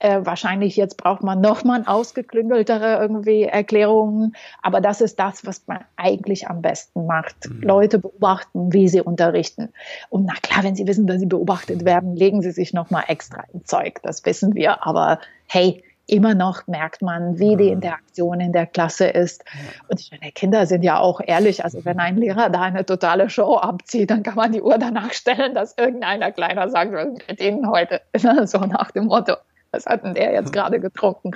Äh, 0.00 0.20
wahrscheinlich 0.22 0.76
jetzt 0.76 0.96
braucht 0.96 1.22
man 1.22 1.40
noch 1.40 1.64
mal 1.64 1.84
ausgeklüngeltere 1.86 2.98
irgendwie 3.00 3.44
Erklärungen. 3.44 4.34
Aber 4.62 4.80
das 4.80 5.00
ist 5.00 5.18
das, 5.18 5.44
was 5.44 5.66
man 5.66 5.80
eigentlich 5.96 6.48
am 6.48 6.62
besten 6.62 7.06
macht. 7.06 7.48
Mhm. 7.48 7.62
Leute 7.62 7.98
beobachten, 7.98 8.72
wie 8.72 8.88
sie 8.88 9.00
unterrichten. 9.00 9.70
Und 10.08 10.26
na 10.26 10.34
klar, 10.40 10.64
wenn 10.64 10.76
sie 10.76 10.86
wissen, 10.86 11.06
dass 11.06 11.20
sie 11.20 11.26
beobachtet 11.26 11.84
werden, 11.84 12.14
legen 12.14 12.42
sie 12.42 12.52
sich 12.52 12.72
noch 12.72 12.90
mal 12.90 13.04
extra 13.08 13.44
im 13.52 13.64
Zeug. 13.64 14.00
Das 14.02 14.24
wissen 14.24 14.54
wir. 14.54 14.86
Aber 14.86 15.18
hey, 15.46 15.82
immer 16.08 16.34
noch 16.34 16.66
merkt 16.66 17.02
man, 17.02 17.38
wie 17.38 17.56
die 17.56 17.66
mhm. 17.66 17.74
Interaktion 17.74 18.40
in 18.40 18.52
der 18.52 18.66
Klasse 18.66 19.06
ist. 19.06 19.44
Und 19.88 20.00
ich 20.00 20.10
meine, 20.10 20.32
Kinder 20.32 20.66
sind 20.66 20.82
ja 20.82 20.98
auch 20.98 21.20
ehrlich. 21.24 21.62
Also 21.64 21.84
wenn 21.84 22.00
ein 22.00 22.16
Lehrer 22.16 22.50
da 22.50 22.62
eine 22.62 22.84
totale 22.84 23.30
Show 23.30 23.56
abzieht, 23.56 24.10
dann 24.10 24.22
kann 24.22 24.34
man 24.34 24.52
die 24.52 24.62
Uhr 24.62 24.78
danach 24.78 25.12
stellen, 25.12 25.54
dass 25.54 25.76
irgendeiner 25.76 26.32
Kleiner 26.32 26.68
sagt, 26.70 26.92
was 26.92 27.06
ist 27.08 27.28
mit 27.28 27.40
Ihnen 27.40 27.70
heute? 27.70 28.00
So 28.48 28.58
nach 28.58 28.90
dem 28.90 29.06
Motto, 29.06 29.34
was 29.70 29.86
hat 29.86 30.04
denn 30.04 30.14
der 30.14 30.32
jetzt 30.32 30.52
gerade 30.52 30.80
getrunken? 30.80 31.32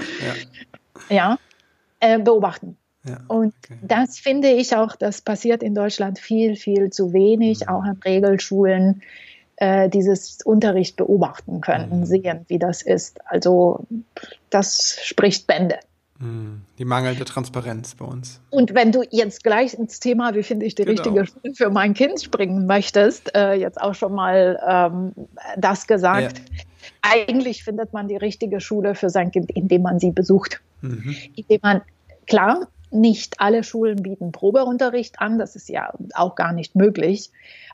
Ja, 1.09 1.17
ja 1.17 1.39
äh, 2.01 2.19
beobachten. 2.19 2.77
Ja, 3.05 3.19
und 3.29 3.55
okay. 3.65 3.79
das 3.83 4.19
finde 4.19 4.49
ich 4.49 4.77
auch, 4.77 4.95
das 4.97 5.21
passiert 5.21 5.63
in 5.63 5.75
Deutschland 5.75 6.19
viel, 6.19 6.57
viel 6.57 6.91
zu 6.91 7.13
wenig, 7.13 7.61
mhm. 7.61 7.69
auch 7.69 7.83
an 7.83 8.01
Regelschulen 8.05 9.03
äh, 9.62 9.88
dieses 9.88 10.38
Unterricht 10.44 10.96
beobachten 10.96 11.61
können, 11.61 12.01
mhm. 12.01 12.05
sehen, 12.05 12.44
wie 12.48 12.59
das 12.59 12.83
ist. 12.83 13.20
Also 13.27 13.87
das 14.51 14.98
spricht 15.05 15.46
Bände. 15.46 15.79
Mhm. 16.18 16.62
Die 16.79 16.85
mangelnde 16.85 17.25
Transparenz 17.25 17.94
bei 17.94 18.05
uns. 18.05 18.40
Und 18.51 18.75
wenn 18.75 18.90
du 18.90 19.05
jetzt 19.11 19.44
gleich 19.44 19.75
ins 19.75 20.01
Thema, 20.01 20.35
wie 20.35 20.42
finde 20.42 20.66
ich 20.66 20.75
die 20.75 20.85
genau. 20.85 21.03
richtige 21.03 21.27
Schule 21.27 21.55
für 21.55 21.70
mein 21.70 21.94
Kind 21.94 22.20
springen 22.20 22.66
möchtest, 22.66 23.37
äh, 23.37 23.53
jetzt 23.53 23.81
auch 23.81 23.94
schon 23.94 24.14
mal 24.14 24.59
ähm, 24.68 25.12
das 25.57 25.87
gesagt. 25.87 26.38
Ja. 26.38 26.44
Eigentlich 27.03 27.62
findet 27.62 27.92
man 27.92 28.09
die 28.09 28.16
richtige 28.16 28.61
Schule 28.61 28.96
für 28.96 29.11
sein 29.11 29.31
Kind, 29.31 29.53
indem 29.53 29.83
man 29.83 30.01
sie 30.01 30.11
besucht. 30.11 30.61
Mhm. 30.81 31.14
Indem 31.37 31.61
man, 31.62 31.83
klar, 32.27 32.66
nicht 32.90 33.38
alle 33.38 33.62
Schulen 33.62 34.03
bieten 34.03 34.33
Probeunterricht 34.33 35.20
an, 35.20 35.38
das 35.38 35.55
ist 35.55 35.68
ja 35.68 35.92
auch 36.14 36.35
gar 36.35 36.53
nicht 36.53 36.75
möglich. 36.75 37.31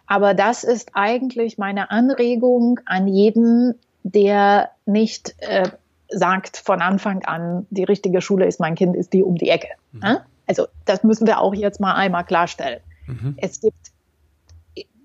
Aber 0.09 0.33
das 0.33 0.64
ist 0.64 0.90
eigentlich 0.94 1.59
meine 1.59 1.90
Anregung 1.90 2.81
an 2.87 3.07
jeden, 3.07 3.75
der 4.03 4.71
nicht 4.87 5.35
äh, 5.40 5.71
sagt 6.09 6.57
von 6.57 6.81
Anfang 6.81 7.25
an, 7.25 7.66
die 7.68 7.85
richtige 7.85 8.23
Schule 8.23 8.47
ist 8.47 8.59
mein 8.59 8.75
Kind, 8.75 8.97
ist 8.97 9.12
die 9.12 9.23
um 9.23 9.37
die 9.37 9.51
Ecke. 9.51 9.68
Mhm. 9.92 10.16
Also 10.47 10.66
das 10.87 11.05
müssen 11.05 11.27
wir 11.27 11.40
auch 11.40 11.55
jetzt 11.55 11.79
mal 11.79 11.94
einmal 11.94 12.25
klarstellen. 12.25 12.81
Mhm. 13.07 13.35
Es 13.37 13.61
gibt 13.61 13.92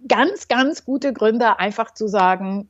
ganz, 0.07 0.47
ganz 0.47 0.85
gute 0.85 1.11
Gründe, 1.11 1.59
einfach 1.59 1.93
zu 1.93 2.07
sagen, 2.07 2.69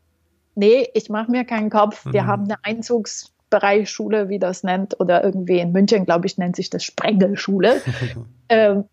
nee, 0.55 0.87
ich 0.95 1.11
mache 1.11 1.29
mir 1.29 1.45
keinen 1.45 1.69
Kopf. 1.69 2.03
Mhm. 2.05 2.13
Wir 2.13 2.25
haben 2.25 2.45
eine 2.45 2.57
Einzugsbereichsschule, 2.63 4.29
wie 4.29 4.39
das 4.39 4.63
nennt, 4.63 4.99
oder 4.99 5.23
irgendwie 5.23 5.59
in 5.59 5.71
München, 5.71 6.05
glaube 6.05 6.25
ich, 6.25 6.39
nennt 6.39 6.55
sich 6.55 6.71
das 6.71 6.83
Sprengelschule. 6.83 7.79
ähm, 8.49 8.85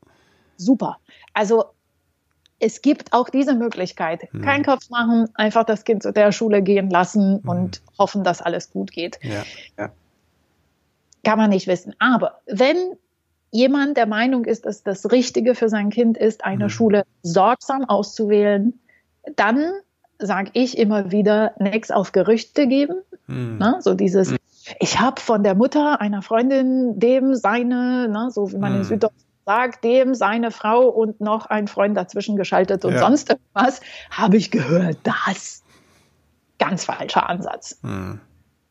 super. 0.59 0.99
Also 1.33 1.65
es 2.61 2.83
gibt 2.83 3.13
auch 3.13 3.31
diese 3.31 3.55
Möglichkeit. 3.55 4.31
Hm. 4.33 4.43
Kein 4.43 4.65
Kopf 4.65 4.91
machen, 4.91 5.29
einfach 5.35 5.65
das 5.65 5.85
Kind 5.85 6.03
zu 6.03 6.13
der 6.13 6.31
Schule 6.31 6.63
gehen 6.63 6.91
lassen 6.91 7.41
hm. 7.43 7.49
und 7.49 7.83
hoffen, 7.99 8.23
dass 8.23 8.41
alles 8.41 8.71
gut 8.71 8.93
geht. 8.93 9.19
Ja. 9.23 9.43
Ja. 9.79 9.91
Kann 11.25 11.39
man 11.39 11.51
nicht 11.51 11.67
wissen. 11.67 11.95
Aber 11.99 12.41
wenn 12.47 12.77
jemand 13.51 13.97
der 13.97 14.07
Meinung 14.07 14.45
ist, 14.45 14.67
dass 14.67 14.83
das 14.83 15.11
Richtige 15.11 15.55
für 15.55 15.69
sein 15.69 15.91
Kind 15.91 16.17
ist, 16.17 16.45
eine 16.45 16.65
hm. 16.65 16.71
Schule 16.71 17.05
sorgsam 17.23 17.85
auszuwählen, 17.85 18.79
dann 19.37 19.73
sage 20.19 20.51
ich 20.53 20.77
immer 20.77 21.11
wieder, 21.11 21.55
nichts 21.59 21.91
auf 21.91 22.13
Gerüchte 22.13 22.67
geben. 22.67 22.97
Hm. 23.27 23.57
Na, 23.59 23.81
so 23.81 23.95
dieses, 23.95 24.31
hm. 24.31 24.37
ich 24.79 25.01
habe 25.01 25.21
von 25.21 25.43
der 25.43 25.55
Mutter 25.55 26.01
einer 26.01 26.21
Freundin 26.21 27.01
dem 27.01 27.35
seine, 27.35 28.07
na, 28.11 28.31
so 28.31 28.53
wie 28.53 28.59
man 28.59 28.73
in 28.73 28.79
hm. 28.81 28.85
Süddeutschland 28.85 29.30
sagt, 29.47 29.85
dem 29.85 30.15
seine 30.15 30.51
Frau 30.51 30.89
und 30.89 31.21
noch 31.21 31.47
ein 31.47 31.67
Freund 31.67 31.97
dazwischen 31.97 32.37
geschaltet 32.37 32.85
und 32.85 32.95
ja. 32.95 33.01
sonst 33.01 33.31
irgendwas, 33.31 33.81
habe 34.11 34.37
ich 34.37 34.51
gehört, 34.51 34.99
das 35.03 35.63
ganz 36.59 36.85
falscher 36.85 37.29
Ansatz. 37.29 37.79
Hm. 37.83 38.21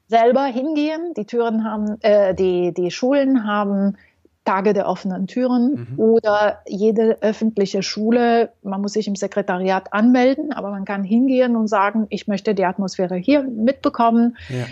Selber 0.07 0.45
hingehen, 0.45 1.13
die 1.15 1.25
Türen 1.25 1.63
haben, 1.63 2.01
äh, 2.01 2.33
die, 2.33 2.73
die 2.73 2.91
Schulen 2.91 3.45
haben 3.45 3.97
Tage 4.45 4.73
der 4.73 4.87
offenen 4.87 5.27
Türen 5.27 5.87
mhm. 5.91 5.99
oder 5.99 6.61
jede 6.67 7.21
öffentliche 7.21 7.83
Schule, 7.83 8.51
man 8.63 8.81
muss 8.81 8.93
sich 8.93 9.07
im 9.07 9.15
Sekretariat 9.15 9.93
anmelden, 9.93 10.53
aber 10.53 10.71
man 10.71 10.85
kann 10.85 11.03
hingehen 11.03 11.55
und 11.55 11.67
sagen, 11.67 12.07
ich 12.09 12.27
möchte 12.27 12.55
die 12.55 12.65
Atmosphäre 12.65 13.15
hier 13.15 13.43
mitbekommen. 13.43 14.37
Ja. 14.49 14.65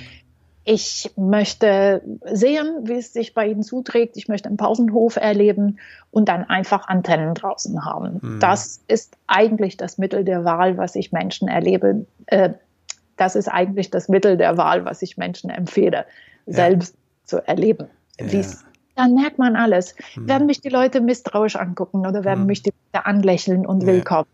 Ich 0.70 1.12
möchte 1.16 2.02
sehen, 2.26 2.68
wie 2.84 2.98
es 2.98 3.14
sich 3.14 3.34
bei 3.34 3.48
Ihnen 3.48 3.64
zuträgt. 3.64 4.18
Ich 4.18 4.28
möchte 4.28 4.50
einen 4.50 4.58
Pausenhof 4.58 5.16
erleben 5.16 5.80
und 6.12 6.28
dann 6.28 6.44
einfach 6.44 6.90
Antennen 6.90 7.34
draußen 7.36 7.86
haben. 7.86 8.20
Mhm. 8.22 8.40
Das 8.42 8.84
ist 8.90 9.16
eigentlich 9.28 9.78
das 9.78 9.98
Mittel 9.98 10.26
der 10.26 10.44
Wahl, 10.44 10.78
was 10.78 10.96
ich 10.96 11.14
Menschen 11.14 11.48
erlebe. 11.48 12.06
Äh, 12.26 12.50
das 13.16 13.38
ist 13.38 13.48
eigentlich 13.48 13.92
das 13.92 14.10
Mittel 14.10 14.36
der 14.36 14.58
Wahl, 14.58 14.84
was 14.84 15.02
ich 15.02 15.16
Menschen 15.16 15.50
empfehle, 15.50 16.06
ja. 16.48 16.54
selbst 16.54 16.98
zu 17.24 17.38
erleben. 17.48 17.88
Ja. 18.20 18.42
Dann 18.96 19.14
merkt 19.14 19.38
man 19.38 19.56
alles. 19.56 19.96
Mhm. 20.18 20.28
Werden 20.28 20.48
mich 20.48 20.60
die 20.60 20.68
Leute 20.68 21.00
misstrauisch 21.00 21.56
angucken 21.56 22.06
oder 22.06 22.26
werden 22.26 22.42
mhm. 22.42 22.48
mich 22.48 22.64
die 22.64 22.74
Leute 22.92 23.06
anlächeln 23.06 23.66
und 23.66 23.84
ja. 23.84 23.88
willkommen 23.88 24.28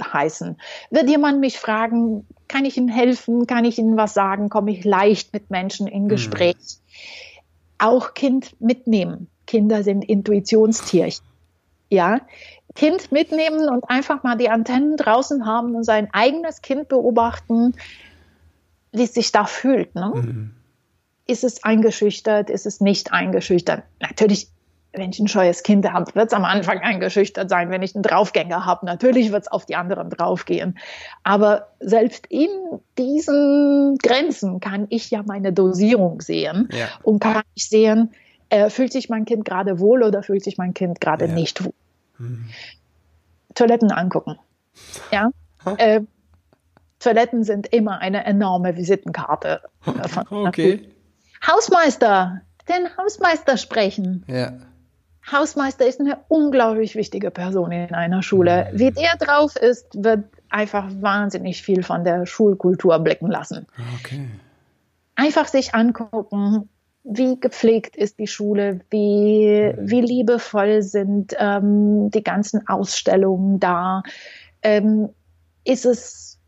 heißen? 0.00 0.56
Wird 0.90 1.08
jemand 1.08 1.40
mich 1.40 1.58
fragen, 1.58 2.26
kann 2.48 2.64
ich 2.64 2.76
Ihnen 2.76 2.88
helfen? 2.88 3.46
Kann 3.46 3.64
ich 3.64 3.78
Ihnen 3.78 3.96
was 3.96 4.14
sagen? 4.14 4.48
Komme 4.48 4.72
ich 4.72 4.84
leicht 4.84 5.32
mit 5.32 5.50
Menschen 5.50 5.86
in 5.86 6.04
mhm. 6.04 6.08
Gespräch? 6.08 6.56
Mhm. 6.56 7.40
Auch 7.78 8.14
Kind 8.14 8.60
mitnehmen. 8.60 9.28
Kinder 9.46 9.82
sind 9.82 10.04
Intuitionstierchen. 10.04 11.24
Ja, 11.90 12.20
Kind 12.74 13.12
mitnehmen 13.12 13.68
und 13.68 13.88
einfach 13.88 14.22
mal 14.22 14.36
die 14.36 14.48
Antennen 14.48 14.96
draußen 14.96 15.46
haben 15.46 15.76
und 15.76 15.84
sein 15.84 16.08
eigenes 16.12 16.60
Kind 16.60 16.88
beobachten, 16.88 17.74
wie 18.92 19.04
es 19.04 19.14
sich 19.14 19.32
da 19.32 19.44
fühlt. 19.44 19.94
Ne? 19.94 20.12
Mhm. 20.14 20.50
Ist 21.26 21.44
es 21.44 21.62
eingeschüchtert? 21.62 22.50
Ist 22.50 22.66
es 22.66 22.80
nicht 22.80 23.12
eingeschüchtert? 23.12 23.84
Natürlich 24.00 24.48
wenn 24.94 25.10
ich 25.10 25.18
ein 25.18 25.28
scheues 25.28 25.62
Kind 25.62 25.90
habe, 25.90 26.14
wird 26.14 26.28
es 26.28 26.32
am 26.32 26.44
Anfang 26.44 26.78
eingeschüchtert 26.78 27.48
sein. 27.50 27.70
Wenn 27.70 27.82
ich 27.82 27.94
einen 27.94 28.02
Draufgänger 28.02 28.64
habe, 28.64 28.86
natürlich 28.86 29.32
wird 29.32 29.42
es 29.42 29.48
auf 29.48 29.66
die 29.66 29.76
anderen 29.76 30.10
draufgehen. 30.10 30.78
Aber 31.22 31.68
selbst 31.80 32.26
in 32.28 32.48
diesen 32.98 33.98
Grenzen 33.98 34.60
kann 34.60 34.86
ich 34.90 35.10
ja 35.10 35.22
meine 35.22 35.52
Dosierung 35.52 36.20
sehen 36.20 36.68
ja. 36.72 36.88
und 37.02 37.20
kann 37.20 37.42
ich 37.54 37.68
sehen, 37.68 38.12
äh, 38.48 38.70
fühlt 38.70 38.92
sich 38.92 39.08
mein 39.08 39.24
Kind 39.24 39.44
gerade 39.44 39.80
wohl 39.80 40.02
oder 40.02 40.22
fühlt 40.22 40.44
sich 40.44 40.58
mein 40.58 40.74
Kind 40.74 41.00
gerade 41.00 41.26
ja. 41.26 41.32
nicht 41.32 41.64
wohl. 41.64 41.74
Mhm. 42.18 42.48
Toiletten 43.54 43.90
angucken. 43.90 44.38
Ja. 45.12 45.30
Äh, 45.78 46.02
Toiletten 46.98 47.44
sind 47.44 47.66
immer 47.68 47.98
eine 47.98 48.24
enorme 48.24 48.76
Visitenkarte. 48.76 49.60
Okay. 50.30 50.88
Hausmeister, 51.46 52.40
den 52.68 52.88
Hausmeister 52.96 53.58
sprechen. 53.58 54.24
Ja. 54.26 54.54
Hausmeister 55.30 55.86
ist 55.86 56.00
eine 56.00 56.18
unglaublich 56.28 56.94
wichtige 56.96 57.30
Person 57.30 57.72
in 57.72 57.94
einer 57.94 58.22
Schule. 58.22 58.68
Mhm. 58.72 58.78
Wie 58.78 58.90
der 58.90 59.16
drauf 59.18 59.56
ist, 59.56 59.86
wird 59.94 60.24
einfach 60.50 60.86
wahnsinnig 61.00 61.62
viel 61.62 61.82
von 61.82 62.04
der 62.04 62.26
Schulkultur 62.26 62.98
blicken 62.98 63.30
lassen. 63.30 63.66
Okay. 64.00 64.28
Einfach 65.16 65.48
sich 65.48 65.74
angucken, 65.74 66.68
wie 67.04 67.38
gepflegt 67.38 67.96
ist 67.96 68.18
die 68.18 68.26
Schule, 68.26 68.80
wie, 68.90 69.72
mhm. 69.74 69.90
wie 69.90 70.00
liebevoll 70.00 70.82
sind 70.82 71.34
ähm, 71.38 72.10
die 72.10 72.22
ganzen 72.22 72.68
Ausstellungen 72.68 73.60
da. 73.60 74.02
Ähm, 74.62 75.10
ist 75.64 75.86
es, 75.86 76.38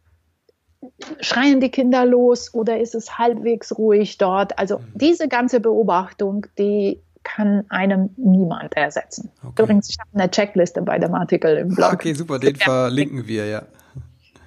schreien 1.21 1.61
die 1.61 1.71
Kinder 1.71 2.05
los 2.05 2.53
oder 2.53 2.79
ist 2.79 2.95
es 2.95 3.19
halbwegs 3.19 3.77
ruhig 3.79 4.19
dort? 4.19 4.59
Also 4.59 4.79
mhm. 4.79 4.93
diese 4.95 5.29
ganze 5.29 5.61
Beobachtung, 5.61 6.47
die 6.59 7.03
kann 7.27 7.65
einem 7.71 8.11
niemand 8.17 8.77
ersetzen. 8.77 9.31
Okay. 9.43 9.63
Übrigens, 9.63 9.91
ich 9.91 9.99
habe 9.99 10.11
eine 10.15 10.31
Checkliste 10.31 10.81
bei 10.83 10.99
dem 10.99 11.15
Artikel 11.15 11.57
im 11.57 11.75
Blog. 11.75 11.95
Okay, 11.95 12.15
super, 12.15 12.39
den 12.39 12.55
verlinken 12.57 13.27
wir, 13.27 13.47
ja. 13.47 13.63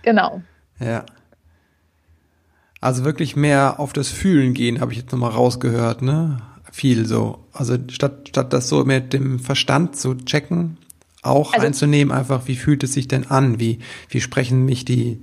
Genau. 0.01 0.41
Ja. 0.79 1.05
Also 2.79 3.03
wirklich 3.03 3.35
mehr 3.35 3.79
auf 3.79 3.91
das 3.91 4.07
Fühlen 4.07 4.53
gehen, 4.53 4.79
habe 4.79 4.93
ich 4.93 4.99
jetzt 4.99 5.11
nochmal 5.11 5.31
rausgehört, 5.31 6.01
ne? 6.01 6.41
Viel 6.71 7.05
so. 7.05 7.43
Also 7.51 7.77
statt, 7.89 8.29
statt 8.29 8.53
das 8.53 8.69
so 8.69 8.85
mit 8.85 9.11
dem 9.11 9.39
Verstand 9.39 9.97
zu 9.97 10.15
checken, 10.15 10.77
auch 11.21 11.53
also, 11.53 11.67
einzunehmen, 11.67 12.15
einfach, 12.15 12.47
wie 12.47 12.55
fühlt 12.55 12.83
es 12.83 12.93
sich 12.93 13.09
denn 13.09 13.27
an? 13.29 13.59
Wie, 13.59 13.79
wie 14.07 14.21
sprechen 14.21 14.63
mich 14.63 14.85
die, 14.85 15.21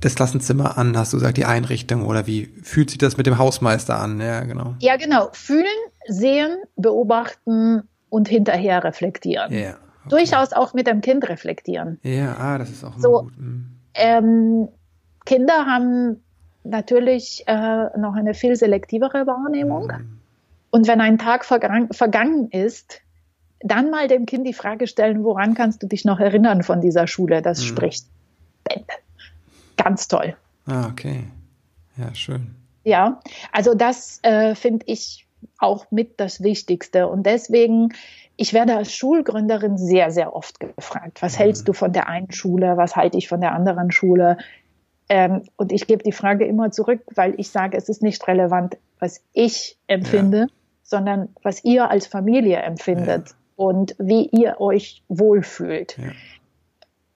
das 0.00 0.14
Klassenzimmer 0.14 0.78
an, 0.78 0.96
hast 0.96 1.12
du 1.12 1.18
gesagt, 1.18 1.36
die 1.36 1.44
Einrichtung 1.44 2.06
oder 2.06 2.26
wie 2.26 2.46
fühlt 2.62 2.90
sich 2.90 2.98
das 2.98 3.16
mit 3.16 3.26
dem 3.26 3.38
Hausmeister 3.38 3.98
an? 3.98 4.20
Ja, 4.20 4.40
genau. 4.40 4.74
Ja, 4.80 4.96
genau. 4.96 5.28
Fühlen 5.32 5.66
sehen, 6.06 6.56
beobachten 6.76 7.82
und 8.08 8.28
hinterher 8.28 8.82
reflektieren. 8.82 9.52
Ja, 9.52 9.70
okay. 9.70 10.08
Durchaus 10.08 10.52
auch 10.52 10.72
mit 10.72 10.86
dem 10.86 11.02
Kind 11.02 11.28
reflektieren. 11.28 11.98
Ja, 12.02 12.36
ah, 12.38 12.58
das 12.58 12.70
ist 12.70 12.84
auch 12.84 12.98
so. 12.98 13.22
Gut. 13.22 13.38
Mhm. 13.38 13.66
Ähm, 13.94 14.68
Kinder 15.26 15.66
haben 15.66 16.22
natürlich 16.64 17.44
äh, 17.46 17.98
noch 17.98 18.14
eine 18.14 18.34
viel 18.34 18.56
selektivere 18.56 19.26
Wahrnehmung. 19.26 19.86
Mhm. 19.86 20.18
Und 20.70 20.88
wenn 20.88 21.00
ein 21.00 21.18
Tag 21.18 21.44
vergangen, 21.44 21.92
vergangen 21.92 22.48
ist, 22.50 23.00
dann 23.60 23.90
mal 23.90 24.08
dem 24.08 24.24
Kind 24.24 24.46
die 24.46 24.54
Frage 24.54 24.86
stellen, 24.86 25.24
woran 25.24 25.54
kannst 25.54 25.82
du 25.82 25.86
dich 25.86 26.04
noch 26.04 26.20
erinnern 26.20 26.62
von 26.62 26.80
dieser 26.80 27.06
Schule? 27.06 27.42
Das 27.42 27.60
mhm. 27.60 27.64
spricht 27.64 28.06
Bände. 28.64 28.86
Ganz 29.82 30.08
toll. 30.08 30.36
Ah, 30.66 30.88
okay. 30.88 31.24
Ja, 31.96 32.14
schön. 32.14 32.54
Ja, 32.84 33.20
also 33.52 33.74
das 33.74 34.20
äh, 34.22 34.54
finde 34.54 34.86
ich 34.86 35.26
auch 35.58 35.90
mit 35.90 36.18
das 36.20 36.42
Wichtigste. 36.42 37.08
Und 37.08 37.24
deswegen, 37.24 37.92
ich 38.36 38.52
werde 38.52 38.76
als 38.76 38.92
Schulgründerin 38.94 39.76
sehr, 39.78 40.10
sehr 40.10 40.34
oft 40.34 40.60
gefragt, 40.60 41.22
was 41.22 41.34
mhm. 41.34 41.42
hältst 41.42 41.68
du 41.68 41.72
von 41.72 41.92
der 41.92 42.08
einen 42.08 42.32
Schule, 42.32 42.76
was 42.76 42.96
halte 42.96 43.18
ich 43.18 43.28
von 43.28 43.40
der 43.40 43.52
anderen 43.52 43.90
Schule? 43.90 44.38
Ähm, 45.08 45.42
und 45.56 45.72
ich 45.72 45.86
gebe 45.86 46.02
die 46.02 46.12
Frage 46.12 46.44
immer 46.44 46.70
zurück, 46.70 47.02
weil 47.14 47.34
ich 47.38 47.50
sage, 47.50 47.76
es 47.76 47.88
ist 47.88 48.02
nicht 48.02 48.26
relevant, 48.28 48.76
was 48.98 49.22
ich 49.32 49.76
empfinde, 49.86 50.38
ja. 50.38 50.46
sondern 50.82 51.30
was 51.42 51.64
ihr 51.64 51.90
als 51.90 52.06
Familie 52.06 52.58
empfindet 52.58 53.30
ja. 53.30 53.34
und 53.56 53.94
wie 53.98 54.26
ihr 54.26 54.60
euch 54.60 55.02
wohlfühlt. 55.08 55.98
Ja. 55.98 56.12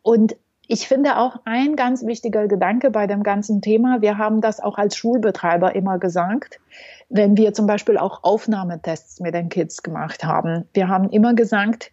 Und 0.03 0.37
ich 0.67 0.89
finde 0.89 1.19
auch 1.19 1.37
ein 1.45 1.77
ganz 1.77 2.05
wichtiger 2.05 2.49
Gedanke 2.49 2.91
bei 2.91 3.07
dem 3.07 3.23
ganzen 3.23 3.61
Thema, 3.61 4.01
wir 4.01 4.19
haben 4.19 4.41
das 4.41 4.61
auch 4.61 4.79
als 4.79 4.97
Schulbetreiber 4.97 5.75
immer 5.75 5.99
gesagt, 5.99 6.61
wenn 7.09 7.37
wir 7.37 7.53
zum 7.53 7.67
Beispiel 7.67 7.99
auch 7.99 8.25
Aufnahmetests 8.25 9.21
mit 9.21 9.35
den 9.35 9.49
Kids 9.49 9.83
gemacht 9.83 10.25
haben. 10.25 10.65
Wir 10.73 10.89
haben 10.89 11.11
immer 11.11 11.35
gesagt, 11.35 11.93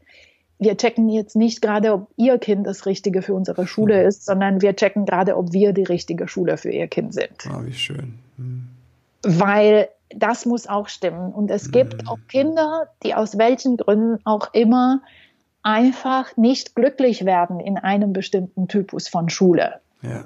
wir 0.57 0.77
checken 0.77 1.09
jetzt 1.09 1.35
nicht 1.35 1.61
gerade, 1.61 1.93
ob 1.93 2.07
Ihr 2.17 2.37
Kind 2.37 2.67
das 2.67 2.85
Richtige 2.85 3.21
für 3.21 3.33
unsere 3.33 3.65
Schule 3.65 4.01
mhm. 4.01 4.07
ist, 4.07 4.25
sondern 4.25 4.61
wir 4.61 4.75
checken 4.75 5.05
gerade, 5.05 5.35
ob 5.35 5.53
wir 5.53 5.73
die 5.73 5.83
richtige 5.83 6.27
Schule 6.27 6.57
für 6.57 6.69
Ihr 6.69 6.87
Kind 6.87 7.13
sind. 7.13 7.47
Ah, 7.49 7.61
wie 7.63 7.73
schön. 7.73 8.19
Mhm. 8.37 8.67
Weil 9.23 9.89
das 10.15 10.45
muss 10.45 10.67
auch 10.67 10.87
stimmen. 10.87 11.33
Und 11.33 11.49
es 11.49 11.71
gibt 11.71 12.03
mhm. 12.03 12.07
auch 12.07 12.19
Kinder, 12.27 12.87
die 13.03 13.15
aus 13.15 13.37
welchen 13.37 13.77
Gründen 13.77 14.19
auch 14.23 14.53
immer 14.53 15.01
einfach 15.63 16.35
nicht 16.37 16.75
glücklich 16.75 17.25
werden 17.25 17.59
in 17.59 17.77
einem 17.77 18.13
bestimmten 18.13 18.67
Typus 18.67 19.07
von 19.07 19.29
Schule. 19.29 19.81
Ja. 20.01 20.25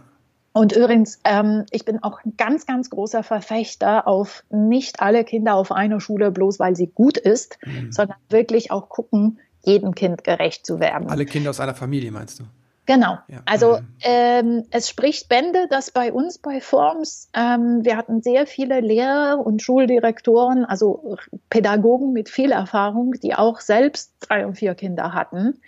Und 0.53 0.71
übrigens, 0.71 1.19
ähm, 1.25 1.65
ich 1.71 1.83
bin 1.83 2.01
auch 2.01 2.23
ein 2.23 2.35
ganz, 2.37 2.65
ganz 2.65 2.89
großer 2.89 3.23
Verfechter 3.23 4.07
auf 4.07 4.45
nicht 4.49 5.01
alle 5.01 5.25
Kinder 5.25 5.55
auf 5.55 5.71
einer 5.71 5.99
Schule, 5.99 6.31
bloß 6.31 6.59
weil 6.59 6.77
sie 6.77 6.87
gut 6.87 7.17
ist, 7.17 7.57
mhm. 7.65 7.91
sondern 7.91 8.17
wirklich 8.29 8.71
auch 8.71 8.87
gucken, 8.87 9.39
jedem 9.65 9.95
Kind 9.95 10.23
gerecht 10.23 10.65
zu 10.65 10.79
werden. 10.79 11.09
Alle 11.09 11.25
Kinder 11.25 11.49
aus 11.49 11.59
einer 11.59 11.75
Familie, 11.75 12.11
meinst 12.11 12.39
du? 12.39 12.43
Genau. 12.85 13.17
Ja. 13.27 13.39
Also 13.45 13.77
mhm. 13.77 13.87
ähm, 14.01 14.63
es 14.71 14.89
spricht 14.89 15.27
Bände, 15.27 15.67
dass 15.69 15.91
bei 15.91 16.13
uns 16.13 16.37
bei 16.37 16.61
Forms, 16.61 17.29
ähm, 17.33 17.83
wir 17.83 17.97
hatten 17.97 18.21
sehr 18.21 18.45
viele 18.45 18.79
Lehrer 18.79 19.43
und 19.43 19.61
Schuldirektoren, 19.61 20.65
also 20.65 21.17
Pädagogen 21.49 22.13
mit 22.13 22.29
viel 22.29 22.51
Erfahrung, 22.51 23.13
die 23.23 23.33
auch 23.33 23.59
selbst 23.59 24.13
drei 24.19 24.45
und 24.45 24.55
vier 24.55 24.75
Kinder 24.75 25.13
hatten. 25.13 25.59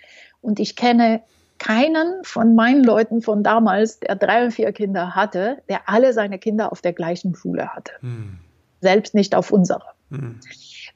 Und 0.41 0.59
ich 0.59 0.75
kenne 0.75 1.21
keinen 1.57 2.23
von 2.23 2.53
meinen 2.53 2.83
Leuten 2.83 3.21
von 3.21 3.43
damals, 3.43 3.99
der 3.99 4.15
drei 4.15 4.45
und 4.45 4.51
vier 4.51 4.71
Kinder 4.71 5.15
hatte, 5.15 5.63
der 5.69 5.89
alle 5.89 6.13
seine 6.13 6.37
Kinder 6.37 6.71
auf 6.71 6.81
der 6.81 6.93
gleichen 6.93 7.35
Schule 7.35 7.73
hatte. 7.73 7.93
Mhm. 8.01 8.37
Selbst 8.81 9.15
nicht 9.15 9.33
auf 9.33 9.51
unserer. 9.51 9.93
Mhm. 10.09 10.39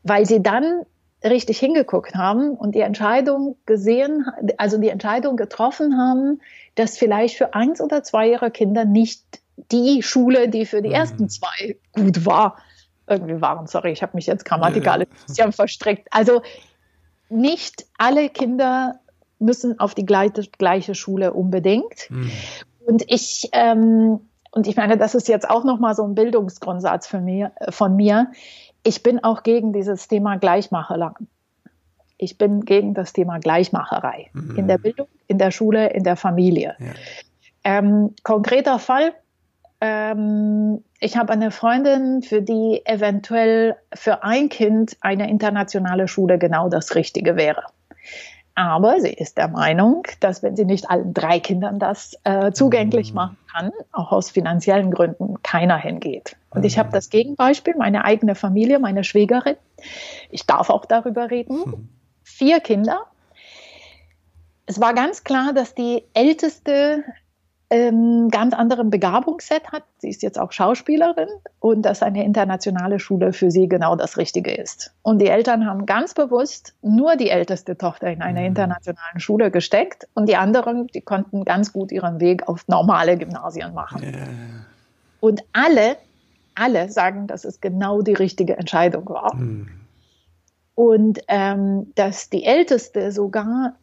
Weil 0.04 0.28
sie 0.28 0.44
dann 0.44 0.84
richtig 1.24 1.60
hingeguckt 1.60 2.16
haben 2.16 2.52
und 2.52 2.74
die 2.74 2.82
Entscheidung 2.82 3.58
gesehen, 3.66 4.26
also 4.58 4.78
die 4.78 4.90
Entscheidung 4.90 5.38
getroffen 5.38 5.98
haben, 5.98 6.42
dass 6.76 6.98
vielleicht 6.98 7.38
für 7.38 7.54
eins 7.54 7.80
oder 7.80 8.04
zwei 8.04 8.30
ihrer 8.30 8.50
Kinder 8.50 8.86
nicht 8.86 9.24
die 9.72 10.02
Schule, 10.02 10.50
die 10.50 10.66
für 10.66 10.82
die 10.82 10.90
mhm. 10.90 10.96
ersten 10.96 11.30
zwei 11.30 11.78
gut 11.94 12.26
war, 12.26 12.58
irgendwie 13.08 13.40
waren. 13.42 13.68
Sorry, 13.68 13.92
ich 13.92 14.02
habe 14.02 14.16
mich 14.16 14.26
jetzt 14.26 14.46
grammatikalisch 14.46 15.08
ja, 15.10 15.16
ein 15.16 15.28
bisschen 15.28 15.52
verstrickt. 15.52 16.08
Also 16.12 16.42
nicht 17.30 17.86
alle 17.98 18.30
Kinder 18.30 19.00
müssen 19.38 19.80
auf 19.80 19.94
die 19.94 20.06
gleiche, 20.06 20.44
gleiche 20.58 20.96
Schule 20.96 21.34
unbedingt. 21.34 22.10
Mhm. 22.10 22.32
Und 22.86 23.04
ich 23.08 23.50
ähm, 23.52 24.22
und 24.52 24.68
ich 24.68 24.76
meine, 24.76 24.98
das 24.98 25.16
ist 25.16 25.30
jetzt 25.30 25.50
auch 25.50 25.64
noch 25.64 25.80
mal 25.80 25.96
so 25.96 26.04
ein 26.04 26.14
Bildungsgrundsatz 26.14 27.08
für 27.08 27.22
mir, 27.22 27.54
von 27.70 27.96
mir 27.96 28.32
ich 28.84 29.04
bin 29.04 29.24
auch 29.24 29.44
gegen 29.44 29.74
dieses 29.74 30.08
Thema 30.08 30.38
Gleichmacherei. 30.38 31.12
Ich 32.18 32.38
bin 32.38 32.66
gegen 32.66 32.94
das 32.94 33.14
Thema 33.14 33.40
Gleichmacherei 33.40 34.30
mhm. 34.34 34.58
in 34.58 34.68
der 34.68 34.78
Bildung, 34.78 35.08
in 35.28 35.38
der 35.38 35.52
Schule, 35.52 35.90
in 35.92 36.04
der 36.04 36.16
Familie. 36.16 36.76
Ja. 36.80 36.94
Ähm, 37.64 38.16
konkreter 38.24 38.80
Fall. 38.80 39.14
Ähm, 39.82 40.84
ich 41.00 41.18
habe 41.18 41.34
eine 41.34 41.50
Freundin, 41.50 42.22
für 42.22 42.42
die 42.42 42.82
eventuell 42.86 43.76
für 43.94 44.24
ein 44.24 44.50
Kind 44.50 44.98
eine 45.02 45.30
internationale 45.30 46.08
Schule 46.08 46.38
genau 46.38 46.70
das 46.70 46.94
Richtige 46.94 47.36
wäre. 47.36 47.64
Aber 48.56 49.00
sie 49.00 49.14
ist 49.14 49.38
der 49.38 49.48
Meinung, 49.48 50.04
dass 50.20 50.44
wenn 50.44 50.56
sie 50.56 50.66
nicht 50.66 50.90
allen 50.90 51.14
drei 51.14 51.40
Kindern 51.40 51.80
das 51.80 52.18
äh, 52.24 52.52
zugänglich 52.52 53.12
mhm. 53.12 53.16
machen 53.16 53.38
kann, 53.52 53.72
auch 53.92 54.12
aus 54.12 54.30
finanziellen 54.30 54.92
Gründen 54.92 55.42
keiner 55.42 55.78
hingeht. 55.78 56.36
Und 56.50 56.66
ich 56.66 56.78
habe 56.78 56.90
mhm. 56.90 56.94
das 56.94 57.10
Gegenbeispiel, 57.10 57.76
meine 57.78 58.04
eigene 58.04 58.36
Familie, 58.36 58.80
meine 58.80 59.04
Schwägerin. 59.04 59.56
Ich 60.30 60.46
darf 60.46 60.70
auch 60.70 60.86
darüber 60.86 61.32
reden. 61.32 61.58
Mhm. 61.58 61.90
Vier 62.24 62.60
Kinder. 62.60 63.06
Es 64.66 64.80
war 64.80 64.94
ganz 64.94 65.24
klar, 65.24 65.54
dass 65.54 65.74
die 65.74 66.04
älteste 66.14 67.04
ähm, 67.72 68.28
ganz 68.30 68.54
anderen 68.54 68.90
Begabungsset 68.90 69.72
hat. 69.72 69.84
Sie 69.98 70.10
ist 70.10 70.22
jetzt 70.22 70.38
auch 70.38 70.52
Schauspielerin 70.52 71.30
und 71.62 71.84
dass 71.84 72.04
eine 72.04 72.26
internationale 72.26 73.00
Schule 73.00 73.32
für 73.32 73.50
sie 73.50 73.70
genau 73.70 73.96
das 73.96 74.18
Richtige 74.18 74.52
ist. 74.54 74.94
Und 75.04 75.20
die 75.20 75.28
Eltern 75.28 75.66
haben 75.66 75.86
ganz 75.86 76.14
bewusst 76.14 76.76
nur 76.82 77.16
die 77.16 77.30
älteste 77.30 77.78
Tochter 77.78 78.12
in 78.12 78.22
eine 78.22 78.42
mhm. 78.42 78.48
internationalen 78.48 79.20
Schule 79.22 79.52
gesteckt 79.52 80.06
und 80.14 80.28
die 80.28 80.36
anderen, 80.36 80.88
die 80.88 81.00
konnten 81.00 81.46
ganz 81.46 81.72
gut 81.72 81.94
ihren 81.94 82.20
Weg 82.20 82.46
auf 82.50 82.68
normale 82.68 83.18
Gymnasien 83.18 83.74
machen. 83.74 84.04
Yeah. 84.04 84.28
Und 85.22 85.44
alle, 85.54 85.96
alle 86.56 86.90
sagen, 86.90 87.28
dass 87.28 87.46
es 87.46 87.62
genau 87.62 88.02
die 88.02 88.14
richtige 88.14 88.58
Entscheidung 88.58 89.08
war. 89.08 89.34
Mhm. 89.34 89.70
Und 90.76 91.20
ähm, 91.30 91.94
dass 91.96 92.30
die 92.30 92.44
Älteste 92.44 93.14
sogar 93.14 93.76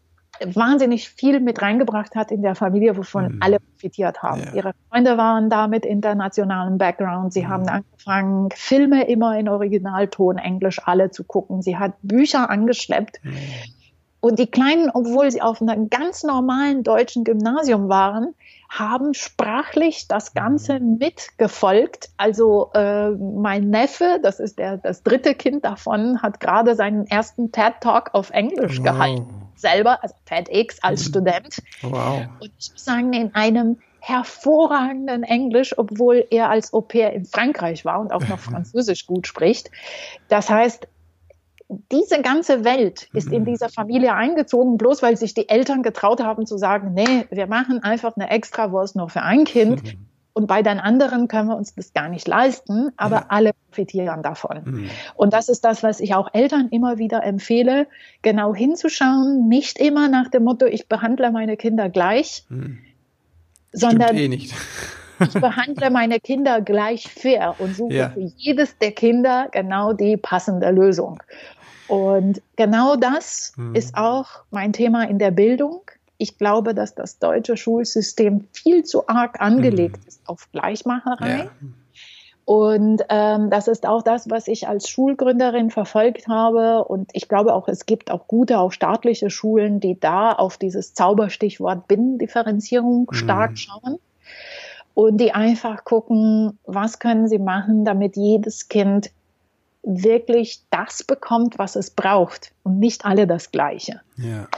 wahnsinnig 0.45 1.09
viel 1.09 1.41
mit 1.41 1.61
reingebracht 1.63 2.15
hat 2.15 2.31
in 2.31 2.43
der 2.43 2.55
Familie, 2.55 2.97
wovon 2.97 3.35
mhm. 3.35 3.39
alle 3.41 3.59
profitiert 3.61 4.23
haben. 4.23 4.43
Ja. 4.43 4.55
Ihre 4.55 4.73
Freunde 4.89 5.17
waren 5.17 5.51
da 5.51 5.67
mit 5.67 5.85
internationalem 5.85 6.79
Background. 6.79 7.33
Sie 7.33 7.43
mhm. 7.43 7.49
haben 7.49 7.69
angefangen, 7.69 8.49
Filme 8.55 9.09
immer 9.09 9.39
in 9.39 9.49
Originalton, 9.49 10.39
Englisch 10.39 10.81
alle 10.85 11.11
zu 11.11 11.25
gucken. 11.25 11.63
Sie 11.63 11.77
hat 11.77 11.95
Bücher 12.03 12.51
angeschleppt. 12.51 13.21
Mhm. 13.23 13.37
Und 14.21 14.39
die 14.39 14.51
Kleinen, 14.51 14.91
obwohl 14.93 15.31
sie 15.31 15.43
auf 15.43 15.63
einem 15.63 15.91
ganz 15.91 16.25
normalen 16.25 16.83
deutschen 16.83 17.25
Gymnasium 17.25 17.89
waren, 17.89 18.35
haben 18.69 19.15
sprachlich 19.15 20.09
das 20.09 20.35
Ganze 20.35 20.81
mhm. 20.81 20.99
mitgefolgt. 20.99 22.11
Also 22.17 22.71
äh, 22.75 23.11
mein 23.11 23.71
Neffe, 23.71 24.19
das 24.23 24.41
ist 24.41 24.59
der, 24.59 24.77
das 24.77 25.03
dritte 25.03 25.35
Kind 25.35 25.65
davon, 25.65 26.21
hat 26.21 26.41
gerade 26.41 26.75
seinen 26.75 27.07
ersten 27.07 27.53
TED 27.53 27.75
Talk 27.81 28.11
auf 28.13 28.31
Englisch 28.31 28.79
wow. 28.79 28.85
gehalten 28.85 29.49
selber, 29.59 30.03
also 30.03 30.15
FedEx 30.25 30.83
als 30.83 31.05
mhm. 31.05 31.09
Student. 31.09 31.63
Wow. 31.83 32.27
Und 32.41 32.53
ich 32.59 32.73
muss 32.73 32.85
sagen, 32.85 33.13
in 33.13 33.35
einem 33.35 33.79
hervorragenden 34.01 35.25
Englisch, 35.25 35.77
obwohl 35.77 36.27
er 36.31 36.49
als 36.49 36.73
Au 36.73 36.81
pair 36.81 37.13
in 37.13 37.25
Frankreich 37.25 37.85
war 37.85 38.01
und 38.01 38.13
auch 38.13 38.27
noch 38.29 38.39
Französisch 38.39 39.07
gut 39.07 39.27
spricht. 39.27 39.71
Das 40.29 40.49
heißt, 40.49 40.87
diese 41.69 42.23
ganze 42.23 42.65
Welt 42.65 43.09
ist 43.13 43.31
in 43.31 43.43
mhm. 43.43 43.47
dieser 43.47 43.69
Familie 43.69 44.15
eingezogen, 44.15 44.79
bloß 44.79 45.03
weil 45.03 45.17
sich 45.17 45.35
die 45.35 45.49
Eltern 45.49 45.83
getraut 45.83 46.23
haben 46.23 46.47
zu 46.47 46.57
sagen, 46.57 46.95
nee, 46.95 47.27
wir 47.31 47.47
machen 47.47 47.83
einfach 47.83 48.17
eine 48.17 48.31
Extrawurst 48.31 48.97
nur 48.97 49.11
für 49.11 49.23
ein 49.23 49.45
Kind. 49.45 49.85
Mhm. 49.85 50.07
Und 50.33 50.47
bei 50.47 50.63
den 50.63 50.79
anderen 50.79 51.27
können 51.27 51.49
wir 51.49 51.57
uns 51.57 51.75
das 51.75 51.93
gar 51.93 52.09
nicht 52.09 52.29
leisten, 52.29 52.93
aber 52.97 53.17
ja. 53.17 53.27
alle 53.29 53.51
profitieren 53.67 54.23
davon. 54.23 54.63
Mhm. 54.65 54.91
Und 55.17 55.33
das 55.33 55.49
ist 55.49 55.65
das, 55.65 55.83
was 55.83 56.01
ich 56.01 56.15
auch 56.15 56.29
Eltern 56.33 56.69
immer 56.71 56.97
wieder 56.97 57.25
empfehle, 57.25 57.89
genau 58.23 58.55
hinzuschauen, 58.55 59.49
nicht 59.49 59.79
immer 59.79 60.09
nach 60.09 60.29
dem 60.29 60.45
Motto, 60.45 60.65
ich 60.65 60.89
behandle 60.89 61.33
meine 61.33 61.57
Kinder 61.57 61.89
gleich, 61.89 62.45
mhm. 62.49 62.79
sondern 63.73 64.17
eh 64.17 64.29
nicht. 64.29 64.55
ich 65.21 65.35
behandle 65.35 65.91
meine 65.91 66.21
Kinder 66.21 66.61
gleich 66.61 67.09
fair 67.09 67.57
und 67.59 67.75
suche 67.75 67.95
ja. 67.95 68.11
für 68.11 68.21
jedes 68.37 68.79
der 68.79 68.93
Kinder 68.93 69.49
genau 69.51 69.93
die 69.93 70.17
passende 70.17 70.71
Lösung. 70.71 71.21
Und 71.89 72.43
genau 72.57 72.97
das 72.97 73.55
mhm. 73.57 73.75
ist 73.75 73.97
auch 73.97 74.43
mein 74.51 74.73
Thema 74.73 75.05
in 75.09 75.19
der 75.19 75.31
Bildung 75.31 75.83
ich 76.19 76.37
glaube, 76.37 76.75
dass 76.75 76.95
das 76.95 77.19
deutsche 77.19 77.57
Schulsystem 77.57 78.47
viel 78.53 78.85
zu 78.85 79.09
arg 79.09 79.41
angelegt 79.41 80.03
mhm. 80.03 80.09
ist 80.09 80.29
auf 80.29 80.51
Gleichmacherei. 80.53 81.39
Ja. 81.39 81.51
Und 82.45 83.03
ähm, 83.09 83.51
das 83.51 83.69
ist 83.69 83.87
auch 83.87 84.03
das, 84.03 84.29
was 84.31 84.49
ich 84.49 84.67
als 84.67 84.89
Schulgründerin 84.89 85.71
verfolgt 85.71 86.29
habe. 86.29 86.85
Und 86.85 87.11
ich 87.13 87.29
glaube 87.29 87.55
auch, 87.55 87.69
es 87.69 87.87
gibt 87.87 88.11
auch 88.11 88.27
gute, 88.27 88.59
auch 88.59 88.73
staatliche 88.73 89.31
Schulen, 89.31 89.81
die 89.81 90.01
da 90.01 90.33
auf 90.33 90.57
dieses 90.57 90.95
Zauberstichwort 90.95 91.87
Binnendifferenzierung 91.89 93.07
mhm. 93.11 93.15
stark 93.15 93.59
schauen. 93.59 93.99
Und 94.95 95.19
die 95.19 95.33
einfach 95.33 95.85
gucken, 95.85 96.59
was 96.65 96.99
können 96.99 97.29
sie 97.29 97.39
machen, 97.39 97.85
damit 97.85 98.17
jedes 98.17 98.69
Kind 98.69 99.13
wirklich 99.83 100.63
das 100.71 101.03
bekommt, 101.05 101.59
was 101.59 101.77
es 101.77 101.91
braucht 101.91 102.53
und 102.63 102.79
nicht 102.79 103.05
alle 103.05 103.27
das 103.27 103.51
Gleiche. 103.53 104.01
Ja. 104.17 104.49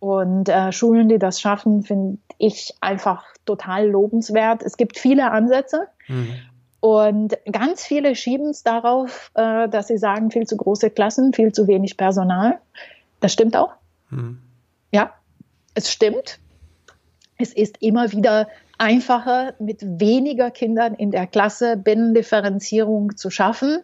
Und 0.00 0.48
äh, 0.48 0.72
Schulen, 0.72 1.08
die 1.08 1.18
das 1.18 1.40
schaffen, 1.40 1.82
finde 1.82 2.18
ich 2.38 2.74
einfach 2.80 3.24
total 3.44 3.88
lobenswert. 3.88 4.62
Es 4.62 4.76
gibt 4.76 4.98
viele 4.98 5.30
Ansätze. 5.30 5.88
Mhm. 6.06 6.34
Und 6.80 7.36
ganz 7.50 7.84
viele 7.84 8.14
schieben 8.14 8.50
es 8.50 8.62
darauf, 8.62 9.32
äh, 9.34 9.68
dass 9.68 9.88
sie 9.88 9.98
sagen, 9.98 10.30
viel 10.30 10.46
zu 10.46 10.56
große 10.56 10.90
Klassen, 10.90 11.32
viel 11.32 11.52
zu 11.52 11.66
wenig 11.66 11.96
Personal. 11.96 12.60
Das 13.20 13.32
stimmt 13.32 13.56
auch. 13.56 13.72
Hm. 14.10 14.38
Ja, 14.92 15.12
es 15.74 15.90
stimmt. 15.90 16.38
Es 17.36 17.52
ist 17.52 17.82
immer 17.82 18.12
wieder 18.12 18.48
einfacher, 18.78 19.54
mit 19.58 19.82
weniger 19.82 20.52
Kindern 20.52 20.94
in 20.94 21.10
der 21.10 21.26
Klasse 21.26 21.76
Binnendifferenzierung 21.76 23.16
zu 23.16 23.30
schaffen. 23.30 23.82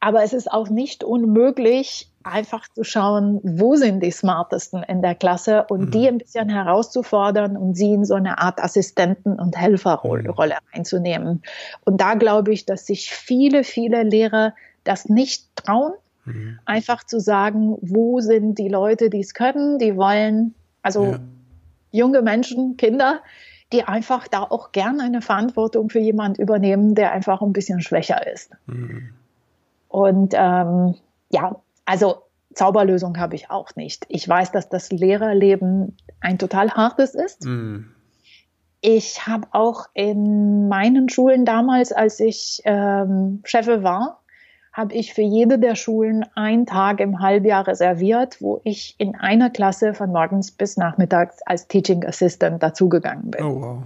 Aber 0.00 0.22
es 0.22 0.32
ist 0.32 0.50
auch 0.50 0.70
nicht 0.70 1.04
unmöglich, 1.04 2.10
einfach 2.22 2.68
zu 2.68 2.84
schauen, 2.84 3.40
wo 3.42 3.76
sind 3.76 4.02
die 4.02 4.10
Smartesten 4.10 4.82
in 4.82 5.02
der 5.02 5.14
Klasse 5.14 5.64
und 5.68 5.86
mhm. 5.86 5.90
die 5.90 6.08
ein 6.08 6.18
bisschen 6.18 6.48
herauszufordern 6.48 7.56
und 7.56 7.74
sie 7.74 7.92
in 7.92 8.04
so 8.04 8.14
eine 8.14 8.38
Art 8.38 8.62
Assistenten- 8.62 9.38
und 9.38 9.56
Helferrolle 9.56 10.32
mhm. 10.32 10.78
einzunehmen. 10.78 11.42
Und 11.84 12.00
da 12.00 12.14
glaube 12.14 12.52
ich, 12.52 12.66
dass 12.66 12.86
sich 12.86 13.10
viele, 13.10 13.64
viele 13.64 14.02
Lehrer 14.02 14.54
das 14.84 15.08
nicht 15.08 15.54
trauen, 15.56 15.92
mhm. 16.24 16.58
einfach 16.64 17.04
zu 17.04 17.20
sagen, 17.20 17.76
wo 17.80 18.20
sind 18.20 18.58
die 18.58 18.68
Leute, 18.68 19.08
die 19.10 19.20
es 19.20 19.34
können, 19.34 19.78
die 19.78 19.96
wollen, 19.96 20.54
also 20.82 21.12
ja. 21.12 21.20
junge 21.90 22.22
Menschen, 22.22 22.76
Kinder, 22.76 23.20
die 23.72 23.84
einfach 23.84 24.28
da 24.28 24.42
auch 24.42 24.72
gerne 24.72 25.04
eine 25.04 25.22
Verantwortung 25.22 25.90
für 25.90 26.00
jemand 26.00 26.38
übernehmen, 26.38 26.94
der 26.94 27.12
einfach 27.12 27.40
ein 27.40 27.52
bisschen 27.52 27.80
schwächer 27.80 28.26
ist. 28.26 28.50
Mhm. 28.66 29.14
Und 29.90 30.34
ähm, 30.36 30.94
ja, 31.30 31.56
also 31.84 32.22
Zauberlösung 32.54 33.18
habe 33.18 33.34
ich 33.34 33.50
auch 33.50 33.74
nicht. 33.74 34.06
Ich 34.08 34.26
weiß, 34.26 34.52
dass 34.52 34.68
das 34.68 34.90
Lehrerleben 34.92 35.96
ein 36.20 36.38
total 36.38 36.70
hartes 36.70 37.14
ist. 37.14 37.44
Mm. 37.44 37.90
Ich 38.80 39.26
habe 39.26 39.48
auch 39.50 39.86
in 39.92 40.68
meinen 40.68 41.08
Schulen 41.08 41.44
damals, 41.44 41.92
als 41.92 42.20
ich 42.20 42.62
ähm, 42.64 43.42
Chefe 43.44 43.82
war, 43.82 44.20
habe 44.72 44.94
ich 44.94 45.12
für 45.12 45.22
jede 45.22 45.58
der 45.58 45.74
Schulen 45.74 46.24
einen 46.36 46.66
Tag 46.66 47.00
im 47.00 47.18
Halbjahr 47.18 47.66
reserviert, 47.66 48.40
wo 48.40 48.60
ich 48.62 48.94
in 48.98 49.16
einer 49.16 49.50
Klasse 49.50 49.92
von 49.92 50.12
morgens 50.12 50.52
bis 50.52 50.76
nachmittags 50.76 51.42
als 51.44 51.66
Teaching 51.66 52.06
Assistant 52.06 52.62
dazugegangen 52.62 53.32
bin. 53.32 53.44
Oh, 53.44 53.60
wow. 53.60 53.82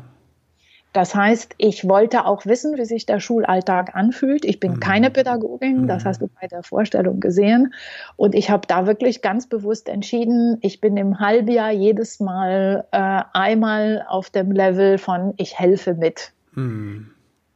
Das 0.94 1.12
heißt, 1.12 1.56
ich 1.58 1.88
wollte 1.88 2.24
auch 2.24 2.46
wissen, 2.46 2.78
wie 2.78 2.84
sich 2.84 3.04
der 3.04 3.18
Schulalltag 3.18 3.96
anfühlt. 3.96 4.44
Ich 4.44 4.60
bin 4.60 4.74
mhm. 4.74 4.80
keine 4.80 5.10
Pädagogin, 5.10 5.88
das 5.88 6.04
mhm. 6.04 6.08
hast 6.08 6.22
du 6.22 6.28
bei 6.40 6.46
der 6.46 6.62
Vorstellung 6.62 7.18
gesehen. 7.18 7.74
Und 8.14 8.36
ich 8.36 8.48
habe 8.48 8.68
da 8.68 8.86
wirklich 8.86 9.20
ganz 9.20 9.48
bewusst 9.48 9.88
entschieden, 9.88 10.56
ich 10.60 10.80
bin 10.80 10.96
im 10.96 11.18
Halbjahr 11.18 11.72
jedes 11.72 12.20
Mal 12.20 12.86
äh, 12.92 13.22
einmal 13.32 14.06
auf 14.08 14.30
dem 14.30 14.52
Level 14.52 14.98
von 14.98 15.34
ich 15.36 15.58
helfe 15.58 15.94
mit. 15.94 16.32
Mhm. 16.52 17.10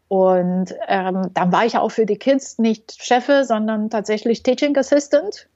Und 0.09 0.75
ähm, 0.89 1.31
dann 1.33 1.53
war 1.53 1.65
ich 1.65 1.79
auch 1.79 1.91
für 1.91 2.07
die 2.07 2.19
Kids 2.19 2.59
nicht 2.59 3.01
Chefe, 3.01 3.45
sondern 3.45 3.89
tatsächlich 3.89 4.43
Teaching 4.43 4.77
Assistant 4.77 5.49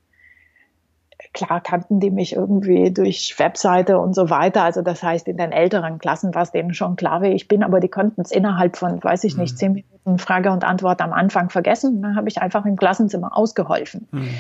klar 1.33 1.61
kannten 1.61 2.01
die 2.01 2.11
mich 2.11 2.35
irgendwie 2.35 2.93
durch 2.93 3.39
Webseite 3.39 3.99
und 3.99 4.15
so 4.15 4.31
weiter. 4.31 4.63
Also 4.63 4.83
das 4.83 5.03
heißt, 5.03 5.29
in 5.29 5.37
den 5.37 5.53
älteren 5.53 5.99
Klassen 5.99 6.35
war 6.35 6.43
es 6.43 6.51
denen 6.51 6.75
schon 6.75 6.97
klar, 6.97 7.23
wie 7.23 7.29
ich 7.29 7.49
bin, 7.49 7.63
aber 7.63 7.81
die 7.81 7.89
konnten 7.89 8.21
es 8.21 8.31
innerhalb 8.31 8.77
von, 8.77 9.03
weiß 9.03 9.25
ich 9.25 9.37
nicht, 9.37 9.53
mhm. 9.55 9.57
zehn 9.57 9.73
Minuten 9.73 10.19
Frage 10.19 10.51
und 10.51 10.65
Antwort 10.65 11.01
am 11.01 11.13
Anfang 11.13 11.49
vergessen. 11.49 12.03
Dann 12.03 12.17
habe 12.17 12.29
ich 12.29 12.41
einfach 12.41 12.67
im 12.67 12.77
Klassenzimmer 12.77 13.37
ausgeholfen. 13.37 14.09
Mhm. 14.11 14.35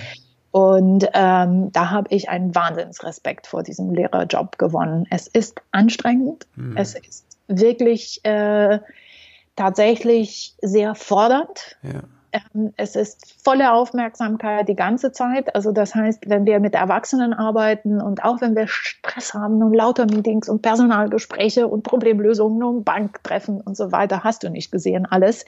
Und 0.51 1.09
ähm, 1.15 1.73
da 1.73 1.91
habe 1.91 2.09
ich 2.11 2.29
einen 2.29 2.55
Wahnsinnsrespekt 2.55 3.47
vor 3.47 3.63
diesem 3.63 3.91
Lehrerjob 3.91 4.59
gewonnen. 4.59 5.07
Es 5.11 5.27
ist 5.27 5.63
anstrengend. 5.71 6.47
Mhm. 6.57 6.77
Es 6.77 6.95
ist 6.95 7.25
wirklich 7.49 8.23
äh, 8.25 8.81
tatsächlich 9.57 10.55
sehr 10.61 10.95
fordernd. 10.95 11.79
Ja. 11.83 12.03
Ähm, 12.33 12.73
es 12.77 12.97
ist 12.97 13.35
volle 13.43 13.73
Aufmerksamkeit 13.73 14.69
die 14.69 14.77
ganze 14.77 15.13
Zeit. 15.13 15.55
Also 15.55 15.73
das 15.73 15.95
heißt, 15.95 16.29
wenn 16.29 16.47
wir 16.47 16.61
mit 16.61 16.75
Erwachsenen 16.75 17.35
arbeiten 17.35 18.01
und 18.01 18.25
auch 18.25 18.41
wenn 18.41 18.57
wir 18.57 18.69
Stress 18.69 19.35
haben 19.35 19.63
und 19.63 19.75
lauter 19.75 20.07
Meetings 20.07 20.49
und 20.49 20.63
Personalgespräche 20.63 21.69
und 21.69 21.83
Problemlösungen 21.83 22.63
und 22.63 22.85
Banktreffen 22.85 23.61
und 23.61 23.77
so 23.77 23.93
weiter, 23.93 24.25
hast 24.25 24.43
du 24.43 24.51
nicht 24.51 24.73
gesehen 24.73 25.07
alles, 25.07 25.45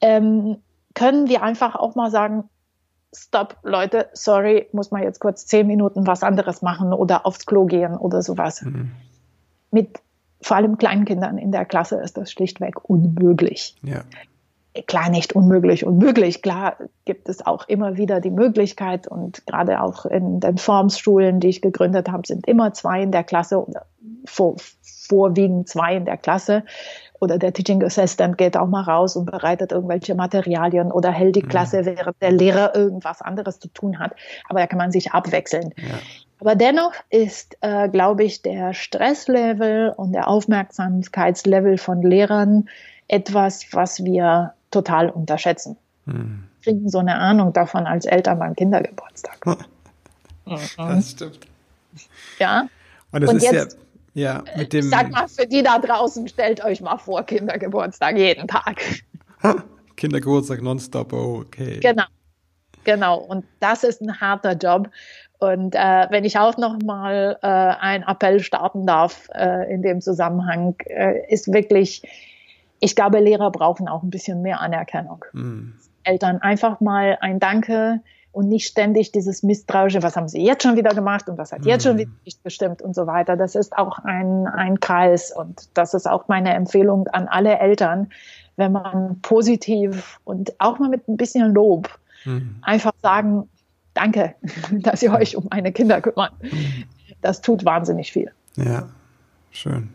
ähm, 0.00 0.56
können 0.94 1.28
wir 1.28 1.42
einfach 1.42 1.74
auch 1.76 1.94
mal 1.94 2.10
sagen, 2.10 2.48
Stopp, 3.16 3.58
Leute, 3.62 4.08
sorry, 4.12 4.68
muss 4.72 4.90
man 4.90 5.02
jetzt 5.02 5.20
kurz 5.20 5.46
zehn 5.46 5.66
Minuten 5.66 6.06
was 6.06 6.22
anderes 6.22 6.62
machen 6.62 6.92
oder 6.92 7.26
aufs 7.26 7.46
Klo 7.46 7.64
gehen 7.66 7.96
oder 7.96 8.22
sowas. 8.22 8.62
Mhm. 8.62 8.90
Mit 9.70 10.00
vor 10.40 10.56
allem 10.56 10.78
Kleinkindern 10.78 11.38
in 11.38 11.52
der 11.52 11.64
Klasse 11.64 11.96
ist 12.00 12.16
das 12.16 12.32
schlichtweg 12.32 12.88
unmöglich. 12.88 13.76
Ja 13.82 14.02
klar 14.82 15.08
nicht 15.08 15.34
unmöglich 15.34 15.86
unmöglich. 15.86 16.42
Klar 16.42 16.76
gibt 17.04 17.28
es 17.28 17.46
auch 17.46 17.68
immer 17.68 17.96
wieder 17.96 18.20
die 18.20 18.30
Möglichkeit 18.30 19.06
und 19.06 19.46
gerade 19.46 19.80
auch 19.80 20.04
in 20.04 20.40
den 20.40 20.58
Formschulen, 20.58 21.40
die 21.40 21.48
ich 21.48 21.62
gegründet 21.62 22.10
habe, 22.10 22.26
sind 22.26 22.46
immer 22.46 22.74
zwei 22.74 23.02
in 23.02 23.12
der 23.12 23.24
Klasse 23.24 23.64
oder 23.64 23.86
vor, 24.26 24.56
vorwiegend 24.82 25.68
zwei 25.68 25.96
in 25.96 26.04
der 26.04 26.16
Klasse. 26.16 26.64
Oder 27.20 27.38
der 27.38 27.52
Teaching 27.52 27.82
Assistant 27.82 28.36
geht 28.36 28.56
auch 28.56 28.66
mal 28.66 28.82
raus 28.82 29.16
und 29.16 29.26
bereitet 29.26 29.72
irgendwelche 29.72 30.14
Materialien 30.14 30.90
oder 30.90 31.10
hält 31.10 31.36
die 31.36 31.42
mhm. 31.42 31.48
Klasse, 31.48 31.86
während 31.86 32.20
der 32.20 32.32
Lehrer 32.32 32.74
irgendwas 32.74 33.22
anderes 33.22 33.60
zu 33.60 33.68
tun 33.68 33.98
hat. 33.98 34.12
Aber 34.48 34.60
da 34.60 34.66
kann 34.66 34.78
man 34.78 34.90
sich 34.90 35.12
abwechseln. 35.12 35.72
Ja. 35.76 35.94
Aber 36.40 36.56
dennoch 36.56 36.92
ist, 37.10 37.56
äh, 37.60 37.88
glaube 37.88 38.24
ich, 38.24 38.42
der 38.42 38.74
Stresslevel 38.74 39.94
und 39.96 40.12
der 40.12 40.28
Aufmerksamkeitslevel 40.28 41.78
von 41.78 42.02
Lehrern 42.02 42.68
etwas, 43.08 43.66
was 43.72 44.04
wir 44.04 44.52
total 44.74 45.08
unterschätzen. 45.10 45.76
Hm. 46.06 46.44
Kriegen 46.62 46.88
so 46.88 46.98
eine 46.98 47.16
Ahnung 47.16 47.52
davon 47.52 47.86
als 47.86 48.04
Eltern 48.04 48.38
beim 48.38 48.54
Kindergeburtstag. 48.54 49.38
das 50.76 51.10
stimmt. 51.10 51.40
Ja. 52.38 52.68
Und 53.12 53.20
das 53.22 53.30
Und 53.30 53.36
ist 53.36 53.52
jetzt, 53.52 53.78
ja, 54.14 54.42
ja, 54.46 54.56
mit 54.56 54.72
dem. 54.72 54.82
Sag 54.88 55.10
mal, 55.10 55.28
für 55.28 55.46
die 55.46 55.62
da 55.62 55.78
draußen, 55.78 56.28
stellt 56.28 56.62
euch 56.64 56.80
mal 56.80 56.98
vor, 56.98 57.22
Kindergeburtstag 57.24 58.16
jeden 58.16 58.48
Tag. 58.48 58.80
Kindergeburtstag 59.96 60.62
nonstop, 60.62 61.12
oh, 61.12 61.42
okay. 61.46 61.78
Genau. 61.80 62.04
Genau. 62.84 63.18
Und 63.18 63.44
das 63.60 63.84
ist 63.84 64.02
ein 64.02 64.20
harter 64.20 64.52
Job. 64.52 64.90
Und 65.38 65.74
äh, 65.74 66.06
wenn 66.10 66.24
ich 66.24 66.38
auch 66.38 66.56
noch 66.56 66.78
mal 66.82 67.38
äh, 67.42 67.46
einen 67.46 68.04
Appell 68.04 68.40
starten 68.40 68.86
darf 68.86 69.28
äh, 69.34 69.72
in 69.72 69.82
dem 69.82 70.00
Zusammenhang, 70.00 70.76
äh, 70.86 71.20
ist 71.32 71.52
wirklich 71.52 72.02
ich 72.84 72.94
glaube, 72.94 73.18
Lehrer 73.18 73.50
brauchen 73.50 73.88
auch 73.88 74.02
ein 74.02 74.10
bisschen 74.10 74.42
mehr 74.42 74.60
Anerkennung. 74.60 75.24
Mhm. 75.32 75.72
Eltern 76.02 76.42
einfach 76.42 76.80
mal 76.80 77.16
ein 77.22 77.40
Danke 77.40 78.00
und 78.30 78.48
nicht 78.48 78.66
ständig 78.66 79.10
dieses 79.10 79.42
misstrauische, 79.42 80.02
was 80.02 80.16
haben 80.16 80.28
sie 80.28 80.44
jetzt 80.44 80.64
schon 80.64 80.76
wieder 80.76 80.94
gemacht 80.94 81.28
und 81.30 81.38
was 81.38 81.52
hat 81.52 81.64
jetzt 81.64 81.84
schon 81.84 81.94
mhm. 81.94 82.00
wieder 82.00 82.10
nicht 82.26 82.42
bestimmt 82.42 82.82
und 82.82 82.94
so 82.94 83.06
weiter. 83.06 83.36
Das 83.36 83.54
ist 83.54 83.78
auch 83.78 84.00
ein, 84.00 84.46
ein 84.46 84.80
Kreis 84.80 85.34
und 85.34 85.70
das 85.72 85.94
ist 85.94 86.06
auch 86.06 86.28
meine 86.28 86.52
Empfehlung 86.52 87.08
an 87.08 87.26
alle 87.26 87.58
Eltern, 87.58 88.10
wenn 88.56 88.72
man 88.72 89.20
positiv 89.22 90.20
und 90.24 90.52
auch 90.58 90.78
mal 90.78 90.90
mit 90.90 91.08
ein 91.08 91.16
bisschen 91.16 91.54
Lob 91.54 91.88
mhm. 92.26 92.56
einfach 92.60 92.92
sagen, 93.00 93.48
danke, 93.94 94.34
dass 94.72 95.02
ihr 95.02 95.12
euch 95.14 95.36
um 95.36 95.48
meine 95.50 95.72
Kinder 95.72 96.02
kümmert. 96.02 96.32
Mhm. 96.42 96.84
Das 97.22 97.40
tut 97.40 97.64
wahnsinnig 97.64 98.12
viel. 98.12 98.30
Ja, 98.56 98.88
schön. 99.50 99.88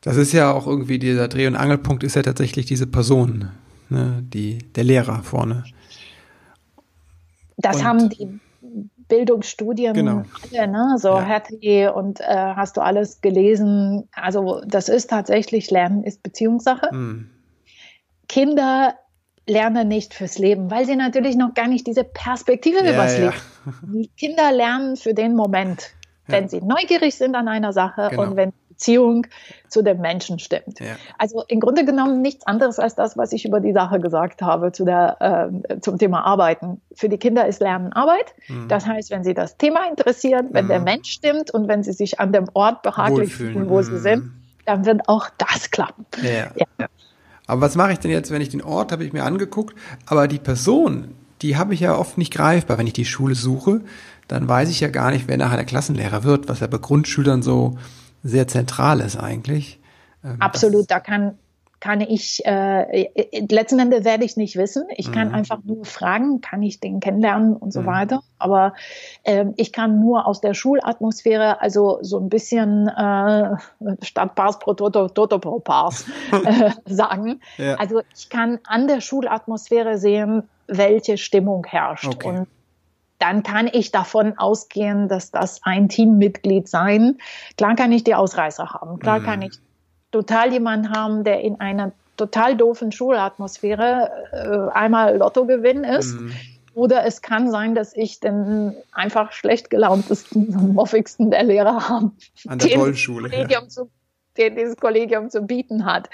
Das 0.00 0.16
ist 0.16 0.32
ja 0.32 0.52
auch 0.52 0.66
irgendwie 0.66 0.98
dieser 0.98 1.28
Dreh- 1.28 1.46
und 1.46 1.56
Angelpunkt 1.56 2.04
ist 2.04 2.14
ja 2.14 2.22
tatsächlich 2.22 2.66
diese 2.66 2.86
Person, 2.86 3.50
ne, 3.88 4.22
die, 4.22 4.58
der 4.58 4.84
Lehrer 4.84 5.22
vorne. 5.22 5.64
Das 7.56 7.78
und, 7.78 7.84
haben 7.84 8.08
die 8.10 8.38
Bildungsstudien 9.08 9.94
genau. 9.94 10.22
alle, 10.52 10.68
ne? 10.68 10.96
so 10.98 11.08
ja. 11.08 11.24
Hattie 11.24 11.88
und 11.88 12.20
äh, 12.20 12.24
hast 12.26 12.76
du 12.76 12.80
alles 12.80 13.20
gelesen. 13.20 14.08
Also 14.12 14.62
das 14.66 14.88
ist 14.88 15.10
tatsächlich 15.10 15.70
Lernen 15.70 16.04
ist 16.04 16.22
Beziehungssache. 16.22 16.94
Mhm. 16.94 17.30
Kinder 18.28 18.94
lernen 19.46 19.88
nicht 19.88 20.12
fürs 20.12 20.38
Leben, 20.38 20.70
weil 20.70 20.84
sie 20.84 20.94
natürlich 20.94 21.34
noch 21.36 21.54
gar 21.54 21.68
nicht 21.68 21.86
diese 21.86 22.04
Perspektive 22.04 22.84
ja, 22.84 22.92
übers 22.92 23.18
ja. 23.18 23.32
Leben. 23.82 24.08
Kinder 24.16 24.52
lernen 24.52 24.96
für 24.96 25.14
den 25.14 25.34
Moment, 25.34 25.90
wenn 26.26 26.48
sie 26.50 26.60
neugierig 26.60 27.14
sind 27.14 27.34
an 27.34 27.48
einer 27.48 27.72
Sache 27.72 28.08
genau. 28.10 28.22
und 28.22 28.36
wenn 28.36 28.52
Beziehung 28.78 29.26
zu 29.68 29.82
dem 29.82 30.00
Menschen 30.00 30.38
stimmt. 30.38 30.78
Ja. 30.78 30.96
Also 31.18 31.42
im 31.48 31.58
Grunde 31.58 31.84
genommen 31.84 32.22
nichts 32.22 32.46
anderes 32.46 32.78
als 32.78 32.94
das, 32.94 33.16
was 33.16 33.32
ich 33.32 33.44
über 33.44 33.60
die 33.60 33.72
Sache 33.72 33.98
gesagt 33.98 34.40
habe 34.40 34.70
zu 34.70 34.84
der, 34.84 35.50
äh, 35.68 35.80
zum 35.80 35.98
Thema 35.98 36.24
Arbeiten. 36.24 36.80
Für 36.94 37.08
die 37.08 37.18
Kinder 37.18 37.46
ist 37.46 37.60
Lernen 37.60 37.92
Arbeit. 37.92 38.34
Mhm. 38.46 38.68
Das 38.68 38.86
heißt, 38.86 39.10
wenn 39.10 39.24
sie 39.24 39.34
das 39.34 39.56
Thema 39.56 39.88
interessiert, 39.88 40.46
wenn 40.52 40.66
mhm. 40.66 40.68
der 40.68 40.80
Mensch 40.80 41.10
stimmt 41.10 41.50
und 41.50 41.66
wenn 41.66 41.82
sie 41.82 41.92
sich 41.92 42.20
an 42.20 42.32
dem 42.32 42.46
Ort 42.54 42.82
behaglich 42.82 43.34
fühlen, 43.34 43.68
wo 43.68 43.78
mhm. 43.78 43.82
sie 43.82 43.98
sind, 43.98 44.30
dann 44.64 44.86
wird 44.86 45.08
auch 45.08 45.28
das 45.38 45.70
klappen. 45.70 46.06
Ja. 46.22 46.52
ja. 46.54 46.86
Aber 47.48 47.60
was 47.60 47.74
mache 47.74 47.92
ich 47.92 47.98
denn 47.98 48.12
jetzt, 48.12 48.30
wenn 48.30 48.40
ich 48.40 48.50
den 48.50 48.62
Ort 48.62 48.92
habe 48.92 49.04
ich 49.04 49.12
mir 49.12 49.24
angeguckt, 49.24 49.76
aber 50.06 50.28
die 50.28 50.38
Person, 50.38 51.14
die 51.42 51.56
habe 51.56 51.74
ich 51.74 51.80
ja 51.80 51.96
oft 51.96 52.16
nicht 52.16 52.32
greifbar. 52.32 52.78
Wenn 52.78 52.86
ich 52.86 52.92
die 52.92 53.04
Schule 53.04 53.34
suche, 53.34 53.80
dann 54.28 54.46
weiß 54.46 54.70
ich 54.70 54.80
ja 54.80 54.88
gar 54.88 55.10
nicht, 55.10 55.26
wer 55.26 55.36
nachher 55.36 55.56
der 55.56 55.64
Klassenlehrer 55.64 56.22
wird, 56.22 56.48
was 56.48 56.60
ja 56.60 56.68
bei 56.68 56.78
Grundschülern 56.78 57.42
so 57.42 57.76
sehr 58.28 58.48
zentral 58.48 59.00
ist 59.00 59.16
eigentlich. 59.16 59.80
Ähm, 60.24 60.36
Absolut, 60.40 60.90
da 60.90 61.00
kann 61.00 61.38
kann 61.80 62.00
ich, 62.00 62.44
äh, 62.44 63.04
äh, 63.04 63.46
letzten 63.50 63.78
Endes 63.78 64.04
werde 64.04 64.24
ich 64.24 64.36
nicht 64.36 64.56
wissen. 64.56 64.86
Ich 64.96 65.12
kann 65.12 65.28
mhm. 65.28 65.34
einfach 65.34 65.58
nur 65.62 65.84
fragen, 65.84 66.40
kann 66.40 66.62
ich 66.62 66.80
den 66.80 66.98
kennenlernen 66.98 67.54
und 67.54 67.72
so 67.72 67.82
mhm. 67.82 67.86
weiter. 67.86 68.20
Aber 68.38 68.74
äh, 69.22 69.46
ich 69.56 69.72
kann 69.72 70.00
nur 70.00 70.26
aus 70.26 70.40
der 70.40 70.54
Schulatmosphäre, 70.54 71.60
also 71.60 71.98
so 72.02 72.18
ein 72.18 72.28
bisschen 72.28 72.88
äh, 72.88 73.56
statt 74.02 74.34
Pars 74.34 74.58
pro 74.58 74.74
Toto, 74.74 75.08
Toto 75.08 75.38
pro 75.38 75.60
Pars 75.60 76.06
äh, 76.44 76.72
sagen. 76.86 77.40
Ja. 77.58 77.76
Also 77.76 78.00
ich 78.16 78.28
kann 78.28 78.58
an 78.64 78.88
der 78.88 79.00
Schulatmosphäre 79.00 79.98
sehen, 79.98 80.48
welche 80.66 81.16
Stimmung 81.16 81.64
herrscht. 81.64 82.08
Okay. 82.08 82.28
Und 82.28 82.48
dann 83.18 83.42
kann 83.42 83.68
ich 83.72 83.90
davon 83.90 84.38
ausgehen, 84.38 85.08
dass 85.08 85.30
das 85.30 85.60
ein 85.64 85.88
Teammitglied 85.88 86.68
sein. 86.68 87.18
Klar 87.56 87.74
kann 87.74 87.92
ich 87.92 88.04
die 88.04 88.14
Ausreißer 88.14 88.70
haben. 88.70 88.98
Klar 88.98 89.20
mhm. 89.20 89.24
kann 89.24 89.42
ich 89.42 89.52
total 90.10 90.52
jemanden 90.52 90.92
haben, 90.92 91.24
der 91.24 91.40
in 91.40 91.60
einer 91.60 91.92
total 92.16 92.56
doofen 92.56 92.92
Schulatmosphäre 92.92 94.70
äh, 94.72 94.76
einmal 94.76 95.16
Lottogewinn 95.16 95.84
ist. 95.84 96.20
Mhm. 96.20 96.32
Oder 96.74 97.04
es 97.06 97.22
kann 97.22 97.50
sein, 97.50 97.74
dass 97.74 97.96
ich 97.96 98.20
den 98.20 98.74
einfach 98.92 99.32
schlecht 99.32 99.68
gelauntesten, 99.68 100.74
moffigsten 100.74 101.30
der 101.30 101.42
Lehrer 101.42 101.88
habe. 101.88 102.12
An 102.46 102.58
der 102.58 102.70
tollen 102.70 102.96
Schule. 102.96 103.30
Ja. 103.48 103.66
Zu, 103.68 103.90
den 104.36 104.54
dieses 104.54 104.76
Kollegium 104.76 105.30
zu 105.30 105.42
bieten 105.42 105.84
hat. 105.84 106.08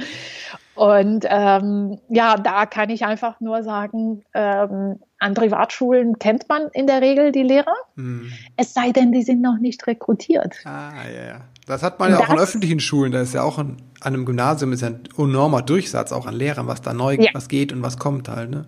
Und 0.74 1.24
ähm, 1.28 1.98
ja, 2.08 2.36
da 2.36 2.66
kann 2.66 2.90
ich 2.90 3.04
einfach 3.04 3.40
nur 3.40 3.62
sagen, 3.62 4.24
ähm, 4.34 4.98
an 5.18 5.34
Privatschulen 5.34 6.18
kennt 6.18 6.48
man 6.48 6.68
in 6.72 6.86
der 6.86 7.00
Regel 7.00 7.32
die 7.32 7.42
Lehrer, 7.42 7.74
hm. 7.96 8.32
es 8.56 8.74
sei 8.74 8.90
denn, 8.90 9.12
die 9.12 9.22
sind 9.22 9.40
noch 9.40 9.58
nicht 9.58 9.86
rekrutiert. 9.86 10.56
Ah, 10.64 10.92
ja, 11.06 11.26
ja. 11.26 11.40
Das 11.66 11.82
hat 11.82 11.98
man 11.98 12.10
ja 12.10 12.18
auch 12.18 12.28
in 12.28 12.38
öffentlichen 12.38 12.80
Schulen, 12.80 13.12
da 13.12 13.20
ist 13.20 13.34
ja 13.34 13.42
auch 13.42 13.58
an, 13.58 13.76
an 14.00 14.14
einem 14.14 14.26
Gymnasium 14.26 14.72
ist 14.72 14.82
ja 14.82 14.88
ein 14.88 15.08
enormer 15.16 15.62
Durchsatz 15.62 16.12
auch 16.12 16.26
an 16.26 16.34
Lehrern, 16.34 16.66
was 16.66 16.82
da 16.82 16.92
neu, 16.92 17.16
ja. 17.18 17.30
was 17.32 17.48
geht 17.48 17.72
und 17.72 17.82
was 17.82 17.96
kommt 17.96 18.28
halt, 18.28 18.50
ne? 18.50 18.66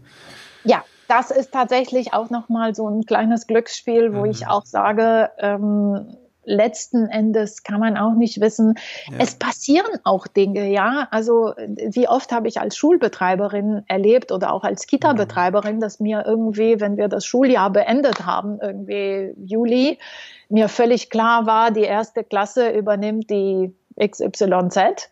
Ja, 0.64 0.82
das 1.08 1.30
ist 1.30 1.52
tatsächlich 1.52 2.14
auch 2.14 2.30
nochmal 2.30 2.74
so 2.74 2.88
ein 2.88 3.04
kleines 3.04 3.46
Glücksspiel, 3.46 4.14
wo 4.14 4.20
mhm. 4.20 4.30
ich 4.30 4.46
auch 4.46 4.64
sage, 4.64 5.30
ähm, 5.38 6.16
letzten 6.46 7.06
Endes 7.06 7.62
kann 7.62 7.80
man 7.80 7.98
auch 7.98 8.14
nicht 8.14 8.40
wissen. 8.40 8.74
Ja. 9.10 9.18
Es 9.18 9.34
passieren 9.34 9.98
auch 10.04 10.26
Dinge, 10.26 10.70
ja. 10.70 11.08
Also 11.10 11.52
wie 11.58 12.08
oft 12.08 12.32
habe 12.32 12.48
ich 12.48 12.60
als 12.60 12.76
Schulbetreiberin 12.76 13.82
erlebt 13.88 14.32
oder 14.32 14.52
auch 14.52 14.64
als 14.64 14.86
Kita-Betreiberin, 14.86 15.80
dass 15.80 16.00
mir 16.00 16.24
irgendwie, 16.26 16.80
wenn 16.80 16.96
wir 16.96 17.08
das 17.08 17.26
Schuljahr 17.26 17.70
beendet 17.70 18.24
haben, 18.24 18.58
irgendwie 18.62 19.34
Juli, 19.44 19.98
mir 20.48 20.68
völlig 20.68 21.10
klar 21.10 21.46
war, 21.46 21.70
die 21.72 21.82
erste 21.82 22.24
Klasse 22.24 22.70
übernimmt 22.70 23.28
die 23.28 23.74
XYZ 24.00 25.10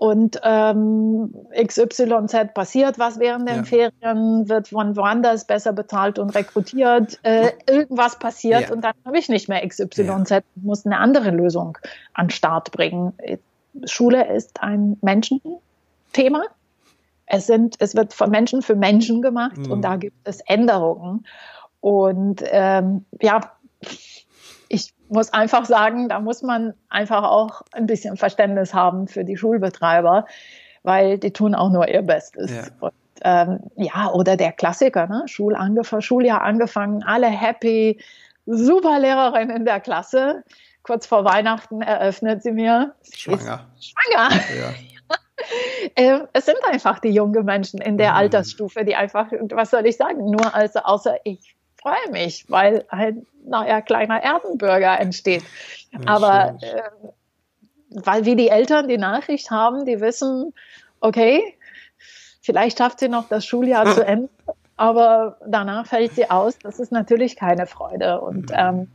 und 0.00 0.40
ähm, 0.44 1.34
XYZ 1.54 2.54
passiert 2.54 2.98
was 2.98 3.18
während 3.18 3.46
den 3.46 3.56
ja. 3.56 3.62
Ferien, 3.64 4.48
wird 4.48 4.68
von 4.68 4.96
woanders 4.96 5.46
besser 5.46 5.74
bezahlt 5.74 6.18
und 6.18 6.30
rekrutiert, 6.30 7.18
äh, 7.22 7.50
irgendwas 7.68 8.18
passiert 8.18 8.62
ja. 8.62 8.72
und 8.72 8.80
dann 8.82 8.94
habe 9.04 9.18
ich 9.18 9.28
nicht 9.28 9.50
mehr 9.50 9.60
XYZ, 9.68 9.98
ja. 9.98 10.40
muss 10.54 10.86
eine 10.86 10.96
andere 10.96 11.30
Lösung 11.30 11.76
an 12.14 12.28
den 12.28 12.30
Start 12.30 12.72
bringen. 12.72 13.12
Schule 13.84 14.34
ist 14.34 14.62
ein 14.62 14.96
Menschenthema. 15.02 16.44
Es, 17.26 17.46
sind, 17.46 17.76
es 17.78 17.94
wird 17.94 18.14
von 18.14 18.30
Menschen 18.30 18.62
für 18.62 18.76
Menschen 18.76 19.20
gemacht 19.20 19.58
mhm. 19.58 19.70
und 19.70 19.82
da 19.82 19.96
gibt 19.96 20.16
es 20.24 20.40
Änderungen. 20.40 21.26
Und 21.82 22.42
ähm, 22.46 23.04
ja, 23.20 23.52
muss 25.10 25.32
einfach 25.32 25.64
sagen, 25.64 26.08
da 26.08 26.20
muss 26.20 26.42
man 26.42 26.74
einfach 26.88 27.24
auch 27.24 27.62
ein 27.72 27.86
bisschen 27.86 28.16
Verständnis 28.16 28.72
haben 28.72 29.08
für 29.08 29.24
die 29.24 29.36
Schulbetreiber, 29.36 30.26
weil 30.82 31.18
die 31.18 31.32
tun 31.32 31.54
auch 31.54 31.70
nur 31.70 31.88
ihr 31.88 32.02
Bestes. 32.02 32.50
Ja. 32.50 32.62
Und, 32.80 32.92
ähm, 33.22 33.60
ja, 33.76 34.10
oder 34.12 34.36
der 34.36 34.52
Klassiker, 34.52 35.06
ne? 35.06 35.24
Schul 35.26 35.54
angef 35.54 35.94
Schuljahr 35.98 36.42
angefangen, 36.42 37.02
alle 37.02 37.26
happy, 37.26 38.00
super 38.46 38.98
Lehrerin 38.98 39.50
in 39.50 39.64
der 39.64 39.80
Klasse. 39.80 40.44
Kurz 40.82 41.06
vor 41.06 41.24
Weihnachten 41.24 41.82
eröffnet 41.82 42.42
sie 42.42 42.52
mir. 42.52 42.94
Schwanger. 43.12 43.66
schwanger. 43.78 44.30
Ja. 44.58 44.74
Ähm, 45.96 46.28
es 46.34 46.44
sind 46.44 46.58
einfach 46.70 46.98
die 46.98 47.08
jungen 47.08 47.46
Menschen 47.46 47.80
in 47.80 47.96
der 47.96 48.10
mhm. 48.10 48.16
Altersstufe, 48.18 48.84
die 48.84 48.94
einfach, 48.94 49.32
was 49.32 49.70
soll 49.70 49.86
ich 49.86 49.96
sagen, 49.96 50.30
nur 50.30 50.54
als 50.54 50.76
außer 50.76 51.16
ich 51.24 51.56
freue 51.80 52.12
mich, 52.12 52.50
weil 52.50 52.84
ein 52.88 53.26
neuer 53.44 53.82
kleiner 53.82 54.22
Erdenbürger 54.22 54.98
entsteht. 55.00 55.42
Ja, 55.92 56.00
Aber 56.06 56.58
äh, 56.60 56.82
weil 57.90 58.24
wir 58.24 58.36
die 58.36 58.48
Eltern 58.48 58.88
die 58.88 58.98
Nachricht 58.98 59.50
haben, 59.50 59.84
die 59.84 60.00
wissen, 60.00 60.52
okay, 61.00 61.42
vielleicht 62.40 62.78
schafft 62.78 63.00
sie 63.00 63.08
noch 63.08 63.28
das 63.28 63.44
Schuljahr 63.44 63.86
zu 63.94 64.04
Ende, 64.06 64.28
aber 64.76 65.38
danach 65.46 65.86
fällt 65.86 66.14
sie 66.14 66.30
aus. 66.30 66.58
Das 66.58 66.78
ist 66.78 66.92
natürlich 66.92 67.36
keine 67.36 67.66
Freude. 67.66 68.20
Und 68.20 68.50
ähm, 68.54 68.88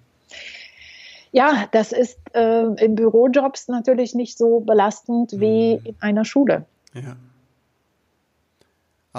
ja, 1.32 1.68
das 1.72 1.92
ist 1.92 2.18
äh, 2.34 2.64
in 2.84 2.96
Bürojobs 2.96 3.68
natürlich 3.68 4.16
nicht 4.16 4.38
so 4.38 4.62
belastend 4.62 5.40
wie 5.40 5.76
mhm. 5.76 5.86
in 5.86 5.96
einer 6.00 6.26
Schule. 6.26 6.66
Ja. 6.94 7.18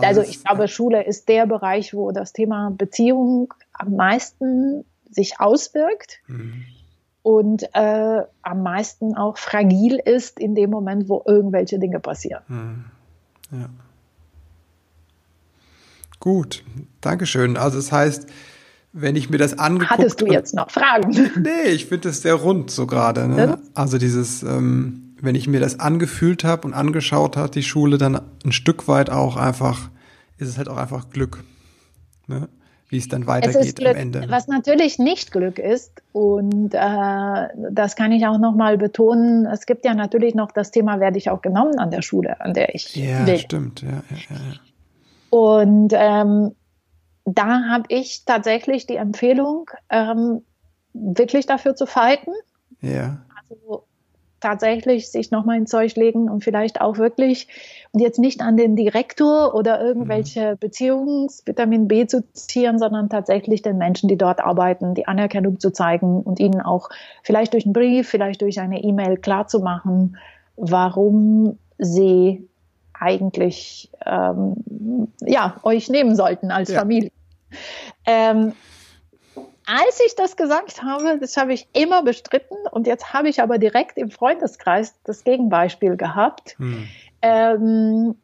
Also 0.04 0.22
ich 0.22 0.44
glaube, 0.44 0.68
Schule 0.68 1.04
ist 1.04 1.28
der 1.28 1.46
Bereich, 1.46 1.94
wo 1.94 2.12
das 2.12 2.32
Thema 2.32 2.70
Beziehung 2.70 3.54
am 3.72 3.96
meisten 3.96 4.84
sich 5.10 5.40
auswirkt 5.40 6.20
mhm. 6.26 6.64
und 7.22 7.62
äh, 7.74 8.22
am 8.42 8.62
meisten 8.62 9.16
auch 9.16 9.38
fragil 9.38 9.98
ist 10.04 10.38
in 10.38 10.54
dem 10.54 10.70
Moment, 10.70 11.08
wo 11.08 11.22
irgendwelche 11.26 11.78
Dinge 11.78 12.00
passieren. 12.00 12.42
Mhm. 12.48 12.84
Ja. 13.52 13.68
Gut, 16.20 16.64
Dankeschön. 17.00 17.56
Also 17.56 17.76
das 17.76 17.92
heißt, 17.92 18.26
wenn 18.92 19.14
ich 19.14 19.30
mir 19.30 19.38
das 19.38 19.58
angeguckt 19.58 19.90
Hattest 19.90 20.20
du 20.20 20.26
jetzt 20.26 20.54
noch 20.54 20.70
Fragen? 20.70 21.30
Nee, 21.40 21.68
ich 21.68 21.86
finde 21.86 22.08
das 22.08 22.22
sehr 22.22 22.34
rund 22.34 22.70
so 22.70 22.86
gerade. 22.86 23.28
Ne? 23.28 23.36
Ja? 23.36 23.58
Also 23.74 23.98
dieses, 23.98 24.42
ähm, 24.42 25.05
wenn 25.20 25.34
ich 25.34 25.48
mir 25.48 25.60
das 25.60 25.80
angefühlt 25.80 26.44
habe 26.44 26.66
und 26.66 26.74
angeschaut 26.74 27.36
habe, 27.36 27.50
die 27.50 27.62
Schule, 27.62 27.98
dann 27.98 28.20
ein 28.44 28.52
Stück 28.52 28.88
weit 28.88 29.10
auch 29.10 29.36
einfach, 29.36 29.90
ist 30.38 30.48
es 30.48 30.58
halt 30.58 30.68
auch 30.68 30.76
einfach 30.76 31.10
Glück. 31.10 31.44
Ne? 32.26 32.48
wie 32.88 32.98
es 32.98 33.08
dann 33.08 33.26
weitergeht 33.26 33.76
Glück, 33.76 33.90
am 33.90 33.96
Ende. 33.96 34.24
Was 34.28 34.46
natürlich 34.46 34.98
nicht 34.98 35.32
Glück 35.32 35.58
ist, 35.58 36.02
und 36.12 36.72
äh, 36.72 37.48
das 37.70 37.96
kann 37.96 38.12
ich 38.12 38.26
auch 38.26 38.38
nochmal 38.38 38.78
betonen, 38.78 39.46
es 39.46 39.66
gibt 39.66 39.84
ja 39.84 39.94
natürlich 39.94 40.34
noch 40.34 40.52
das 40.52 40.70
Thema, 40.70 41.00
werde 41.00 41.18
ich 41.18 41.30
auch 41.30 41.42
genommen 41.42 41.78
an 41.78 41.90
der 41.90 42.02
Schule, 42.02 42.40
an 42.40 42.54
der 42.54 42.74
ich 42.74 42.94
ja, 42.94 43.26
will. 43.26 43.38
Stimmt, 43.38 43.82
ja, 43.82 44.02
ja, 44.10 44.16
ja. 44.30 44.36
Und 45.30 45.92
ähm, 45.94 46.54
da 47.24 47.68
habe 47.68 47.84
ich 47.88 48.24
tatsächlich 48.24 48.86
die 48.86 48.96
Empfehlung, 48.96 49.68
ähm, 49.90 50.42
wirklich 50.92 51.46
dafür 51.46 51.74
zu 51.74 51.86
fighten. 51.86 52.32
Ja. 52.80 53.18
Also 53.50 53.84
tatsächlich 54.40 55.10
sich 55.10 55.30
nochmal 55.30 55.58
ins 55.58 55.70
Zeug 55.70 55.96
legen 55.96 56.28
und 56.28 56.44
vielleicht 56.44 56.80
auch 56.80 56.98
wirklich 56.98 57.48
und 57.92 58.00
jetzt 58.00 58.18
nicht 58.18 58.42
an 58.42 58.56
den 58.56 58.76
Direktor 58.76 59.54
oder 59.54 59.80
irgendwelche 59.80 60.52
mhm. 60.52 60.58
Beziehungsvitamin 60.58 61.88
B 61.88 62.06
zu 62.06 62.22
ziehen, 62.32 62.78
sondern 62.78 63.08
tatsächlich 63.08 63.62
den 63.62 63.78
Menschen, 63.78 64.08
die 64.08 64.18
dort 64.18 64.40
arbeiten, 64.40 64.94
die 64.94 65.08
Anerkennung 65.08 65.58
zu 65.58 65.72
zeigen 65.72 66.20
und 66.20 66.38
ihnen 66.38 66.60
auch 66.60 66.90
vielleicht 67.22 67.54
durch 67.54 67.64
einen 67.64 67.72
Brief, 67.72 68.08
vielleicht 68.08 68.42
durch 68.42 68.60
eine 68.60 68.82
E-Mail 68.82 69.16
klarzumachen, 69.16 70.18
warum 70.56 71.58
sie 71.78 72.46
eigentlich 72.92 73.90
ähm, 74.04 74.56
ja 75.20 75.56
euch 75.62 75.88
nehmen 75.88 76.14
sollten 76.16 76.50
als 76.50 76.70
ja. 76.70 76.80
Familie. 76.80 77.10
Ähm, 78.04 78.52
als 79.66 80.00
ich 80.04 80.14
das 80.14 80.36
gesagt 80.36 80.82
habe, 80.82 81.18
das 81.18 81.36
habe 81.36 81.52
ich 81.52 81.68
immer 81.72 82.02
bestritten 82.02 82.56
und 82.70 82.86
jetzt 82.86 83.12
habe 83.12 83.28
ich 83.28 83.42
aber 83.42 83.58
direkt 83.58 83.98
im 83.98 84.10
Freundeskreis 84.10 84.94
das 85.04 85.24
Gegenbeispiel 85.24 85.96
gehabt. 85.96 86.56
Hm. 86.58 86.88
Ähm, 87.22 88.14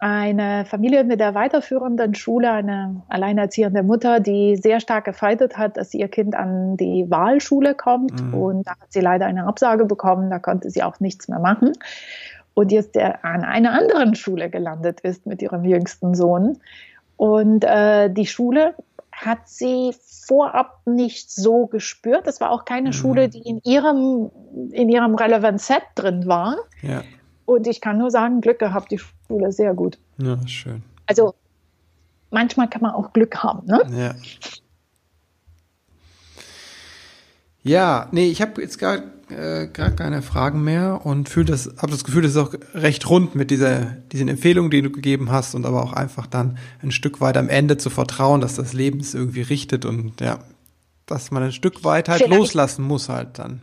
eine 0.00 0.64
Familie 0.64 1.04
mit 1.04 1.20
der 1.20 1.34
weiterführenden 1.34 2.14
Schule, 2.14 2.50
eine 2.50 3.02
alleinerziehende 3.08 3.82
Mutter, 3.82 4.18
die 4.18 4.56
sehr 4.56 4.80
stark 4.80 5.04
gefeitet 5.04 5.58
hat, 5.58 5.76
dass 5.76 5.92
ihr 5.92 6.08
Kind 6.08 6.34
an 6.34 6.78
die 6.78 7.10
Wahlschule 7.10 7.74
kommt. 7.74 8.18
Mhm. 8.18 8.34
Und 8.34 8.66
da 8.66 8.72
hat 8.72 8.90
sie 8.90 9.00
leider 9.00 9.26
eine 9.26 9.46
Absage 9.46 9.84
bekommen, 9.84 10.30
da 10.30 10.38
konnte 10.38 10.70
sie 10.70 10.82
auch 10.82 11.00
nichts 11.00 11.28
mehr 11.28 11.38
machen. 11.38 11.72
Und 12.54 12.72
jetzt 12.72 12.94
der 12.94 13.24
an 13.26 13.44
einer 13.44 13.72
anderen 13.72 14.14
Schule 14.14 14.48
gelandet 14.48 15.00
ist 15.00 15.26
mit 15.26 15.42
ihrem 15.42 15.64
jüngsten 15.64 16.14
Sohn. 16.14 16.58
Und 17.18 17.64
äh, 17.64 18.08
die 18.08 18.26
Schule 18.26 18.74
hat 19.20 19.48
sie 19.48 19.94
vorab 20.26 20.80
nicht 20.86 21.30
so 21.30 21.66
gespürt. 21.66 22.26
Das 22.26 22.40
war 22.40 22.50
auch 22.50 22.64
keine 22.64 22.88
mhm. 22.88 22.92
Schule, 22.94 23.28
die 23.28 23.40
in 23.40 23.60
ihrem, 23.64 24.30
in 24.72 24.88
ihrem 24.88 25.14
Relevant 25.14 25.60
Set 25.60 25.82
drin 25.94 26.26
war. 26.26 26.56
Ja. 26.82 27.02
Und 27.44 27.66
ich 27.66 27.80
kann 27.80 27.98
nur 27.98 28.10
sagen, 28.10 28.40
Glück 28.40 28.58
gehabt, 28.58 28.90
die 28.92 28.98
Schule 28.98 29.52
sehr 29.52 29.74
gut. 29.74 29.98
Ja, 30.18 30.38
schön. 30.46 30.82
Also 31.06 31.34
manchmal 32.30 32.68
kann 32.68 32.82
man 32.82 32.92
auch 32.92 33.12
Glück 33.12 33.42
haben, 33.42 33.66
ne? 33.66 33.82
Ja. 33.90 34.14
Ja, 37.62 38.08
nee, 38.12 38.28
ich 38.28 38.40
habe 38.40 38.60
jetzt 38.62 38.78
gar, 38.78 38.98
äh, 39.28 39.66
gar 39.66 39.90
keine 39.90 40.22
Fragen 40.22 40.64
mehr 40.64 41.04
und 41.04 41.28
fühl 41.28 41.44
das, 41.44 41.66
habe 41.78 41.92
das 41.92 42.04
Gefühl, 42.04 42.22
das 42.22 42.32
ist 42.32 42.36
auch 42.38 42.54
recht 42.74 43.08
rund 43.08 43.34
mit 43.34 43.50
dieser 43.50 43.80
diesen 43.80 44.28
Empfehlungen, 44.28 44.70
die 44.70 44.82
du 44.82 44.90
gegeben 44.90 45.30
hast 45.30 45.54
und 45.54 45.66
aber 45.66 45.82
auch 45.82 45.92
einfach 45.92 46.26
dann 46.26 46.58
ein 46.82 46.90
Stück 46.90 47.20
weit 47.20 47.36
am 47.36 47.48
Ende 47.48 47.76
zu 47.76 47.90
vertrauen, 47.90 48.40
dass 48.40 48.56
das 48.56 48.72
Leben 48.72 49.00
es 49.00 49.14
irgendwie 49.14 49.42
richtet 49.42 49.84
und 49.84 50.20
ja, 50.20 50.38
dass 51.06 51.30
man 51.30 51.42
ein 51.42 51.52
Stück 51.52 51.84
weit 51.84 52.08
halt 52.08 52.22
vielleicht, 52.22 52.38
loslassen 52.38 52.84
muss 52.84 53.08
halt 53.08 53.38
dann. 53.38 53.60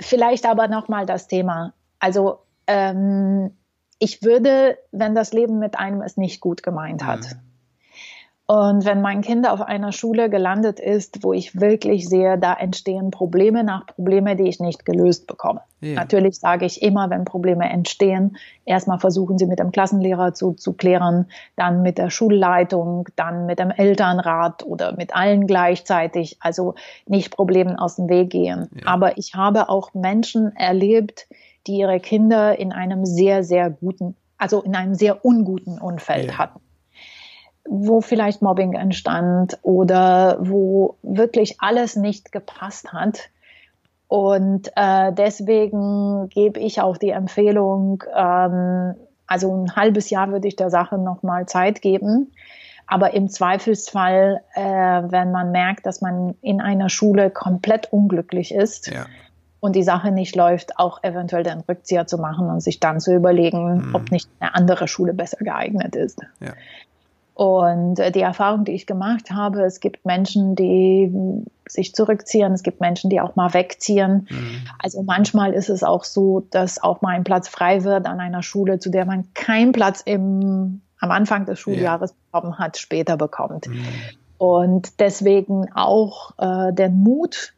Vielleicht 0.00 0.46
aber 0.46 0.68
nochmal 0.68 1.04
das 1.04 1.28
Thema. 1.28 1.74
Also 1.98 2.38
ähm, 2.66 3.50
ich 3.98 4.22
würde, 4.22 4.78
wenn 4.90 5.14
das 5.14 5.32
Leben 5.32 5.58
mit 5.58 5.78
einem 5.78 6.00
es 6.00 6.16
nicht 6.16 6.40
gut 6.40 6.62
gemeint 6.62 7.04
hat. 7.04 7.20
Mhm 7.20 7.53
und 8.46 8.84
wenn 8.84 9.00
mein 9.00 9.22
Kind 9.22 9.48
auf 9.48 9.62
einer 9.62 9.90
Schule 9.90 10.28
gelandet 10.28 10.78
ist, 10.78 11.24
wo 11.24 11.32
ich 11.32 11.58
wirklich 11.58 12.06
sehe, 12.06 12.36
da 12.36 12.52
entstehen 12.52 13.10
Probleme 13.10 13.64
nach 13.64 13.86
Probleme, 13.86 14.36
die 14.36 14.48
ich 14.48 14.60
nicht 14.60 14.84
gelöst 14.84 15.26
bekomme. 15.26 15.62
Ja. 15.80 15.94
Natürlich 15.94 16.38
sage 16.38 16.66
ich 16.66 16.82
immer, 16.82 17.08
wenn 17.08 17.24
Probleme 17.24 17.66
entstehen, 17.70 18.36
erstmal 18.66 18.98
versuchen 18.98 19.38
Sie 19.38 19.46
mit 19.46 19.60
dem 19.60 19.72
Klassenlehrer 19.72 20.34
zu, 20.34 20.52
zu 20.52 20.74
klären, 20.74 21.26
dann 21.56 21.80
mit 21.80 21.96
der 21.96 22.10
Schulleitung, 22.10 23.08
dann 23.16 23.46
mit 23.46 23.58
dem 23.58 23.70
Elternrat 23.70 24.62
oder 24.62 24.94
mit 24.94 25.16
allen 25.16 25.46
gleichzeitig. 25.46 26.36
Also 26.40 26.74
nicht 27.06 27.34
Problemen 27.34 27.76
aus 27.76 27.96
dem 27.96 28.10
Weg 28.10 28.28
gehen. 28.28 28.68
Ja. 28.74 28.88
Aber 28.88 29.16
ich 29.16 29.34
habe 29.34 29.70
auch 29.70 29.94
Menschen 29.94 30.54
erlebt, 30.54 31.28
die 31.66 31.78
ihre 31.78 31.98
Kinder 31.98 32.58
in 32.58 32.72
einem 32.72 33.06
sehr, 33.06 33.42
sehr 33.42 33.70
guten, 33.70 34.16
also 34.36 34.60
in 34.60 34.76
einem 34.76 34.94
sehr 34.94 35.24
unguten 35.24 35.78
Umfeld 35.78 36.26
ja. 36.26 36.38
hatten 36.38 36.60
wo 37.66 38.00
vielleicht 38.00 38.42
Mobbing 38.42 38.74
entstand 38.74 39.58
oder 39.62 40.36
wo 40.40 40.96
wirklich 41.02 41.56
alles 41.60 41.96
nicht 41.96 42.32
gepasst 42.32 42.92
hat. 42.92 43.30
Und 44.08 44.70
äh, 44.76 45.12
deswegen 45.12 46.28
gebe 46.28 46.60
ich 46.60 46.80
auch 46.80 46.96
die 46.96 47.10
Empfehlung, 47.10 48.04
ähm, 48.14 48.94
also 49.26 49.54
ein 49.54 49.74
halbes 49.74 50.10
Jahr 50.10 50.30
würde 50.30 50.48
ich 50.48 50.56
der 50.56 50.70
Sache 50.70 50.98
nochmal 50.98 51.46
Zeit 51.46 51.80
geben. 51.80 52.30
Aber 52.86 53.14
im 53.14 53.30
Zweifelsfall, 53.30 54.42
äh, 54.54 54.60
wenn 54.60 55.32
man 55.32 55.50
merkt, 55.52 55.86
dass 55.86 56.02
man 56.02 56.34
in 56.42 56.60
einer 56.60 56.90
Schule 56.90 57.30
komplett 57.30 57.90
unglücklich 57.92 58.54
ist 58.54 58.88
ja. 58.88 59.06
und 59.60 59.74
die 59.74 59.82
Sache 59.82 60.10
nicht 60.10 60.36
läuft, 60.36 60.78
auch 60.78 61.02
eventuell 61.02 61.44
den 61.44 61.60
Rückzieher 61.60 62.06
zu 62.06 62.18
machen 62.18 62.50
und 62.50 62.60
sich 62.60 62.80
dann 62.80 63.00
zu 63.00 63.14
überlegen, 63.14 63.88
mhm. 63.88 63.94
ob 63.94 64.10
nicht 64.10 64.28
eine 64.38 64.54
andere 64.54 64.86
Schule 64.86 65.14
besser 65.14 65.38
geeignet 65.38 65.96
ist. 65.96 66.20
Ja. 66.40 66.52
Und 67.34 67.98
äh, 67.98 68.12
die 68.12 68.20
Erfahrung, 68.20 68.64
die 68.64 68.72
ich 68.72 68.86
gemacht 68.86 69.30
habe, 69.30 69.62
es 69.62 69.80
gibt 69.80 70.06
Menschen, 70.06 70.54
die 70.54 71.12
sich 71.68 71.94
zurückziehen, 71.94 72.52
es 72.52 72.62
gibt 72.62 72.80
Menschen, 72.80 73.10
die 73.10 73.20
auch 73.20 73.34
mal 73.34 73.52
wegziehen. 73.54 74.28
Mhm. 74.30 74.62
Also 74.78 75.02
manchmal 75.02 75.52
ist 75.52 75.68
es 75.68 75.82
auch 75.82 76.04
so, 76.04 76.46
dass 76.50 76.80
auch 76.80 77.02
mal 77.02 77.10
ein 77.10 77.24
Platz 77.24 77.48
frei 77.48 77.82
wird 77.82 78.06
an 78.06 78.20
einer 78.20 78.42
Schule, 78.42 78.78
zu 78.78 78.90
der 78.90 79.04
man 79.04 79.32
keinen 79.34 79.72
Platz 79.72 80.00
im, 80.04 80.82
am 81.00 81.10
Anfang 81.10 81.44
des 81.46 81.58
Schuljahres 81.58 82.10
ja. 82.10 82.16
bekommen 82.30 82.58
hat, 82.58 82.78
später 82.78 83.16
bekommt. 83.16 83.66
Mhm. 83.66 83.84
Und 84.38 85.00
deswegen 85.00 85.72
auch 85.74 86.32
äh, 86.38 86.72
den 86.72 87.02
Mut, 87.02 87.54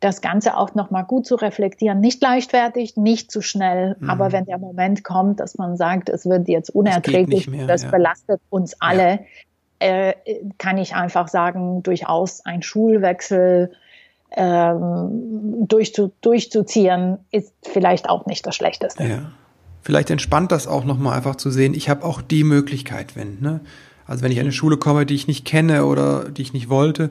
das 0.00 0.20
Ganze 0.20 0.56
auch 0.56 0.74
nochmal 0.74 1.04
gut 1.04 1.26
zu 1.26 1.36
reflektieren. 1.36 2.00
Nicht 2.00 2.22
leichtfertig, 2.22 2.96
nicht 2.96 3.30
zu 3.30 3.40
schnell, 3.40 3.96
mhm. 3.98 4.10
aber 4.10 4.32
wenn 4.32 4.44
der 4.44 4.58
Moment 4.58 5.04
kommt, 5.04 5.40
dass 5.40 5.56
man 5.56 5.76
sagt, 5.76 6.08
es 6.08 6.26
wird 6.26 6.48
jetzt 6.48 6.70
unerträglich, 6.70 7.48
mehr, 7.48 7.66
das 7.66 7.84
ja. 7.84 7.90
belastet 7.90 8.40
uns 8.50 8.76
alle, 8.80 9.20
ja. 9.80 10.10
äh, 10.10 10.14
kann 10.58 10.78
ich 10.78 10.94
einfach 10.94 11.28
sagen, 11.28 11.82
durchaus 11.82 12.44
ein 12.44 12.62
Schulwechsel 12.62 13.72
ähm, 14.32 15.66
durchzu, 15.66 16.12
durchzuziehen, 16.20 17.18
ist 17.30 17.54
vielleicht 17.62 18.08
auch 18.08 18.26
nicht 18.26 18.46
das 18.46 18.54
Schlechteste. 18.54 19.04
Ja. 19.04 19.32
Vielleicht 19.82 20.10
entspannt 20.10 20.52
das 20.52 20.66
auch 20.66 20.84
nochmal 20.84 21.16
einfach 21.16 21.36
zu 21.36 21.50
sehen, 21.50 21.72
ich 21.72 21.88
habe 21.88 22.04
auch 22.04 22.20
die 22.20 22.44
Möglichkeit, 22.44 23.16
wenn, 23.16 23.40
ne? 23.40 23.60
Also 24.04 24.22
wenn 24.22 24.30
ich 24.30 24.38
an 24.38 24.44
eine 24.44 24.52
Schule 24.52 24.76
komme, 24.76 25.04
die 25.06 25.14
ich 25.14 25.26
nicht 25.26 25.44
kenne 25.44 25.84
oder 25.84 26.28
die 26.28 26.42
ich 26.42 26.52
nicht 26.52 26.68
wollte, 26.68 27.10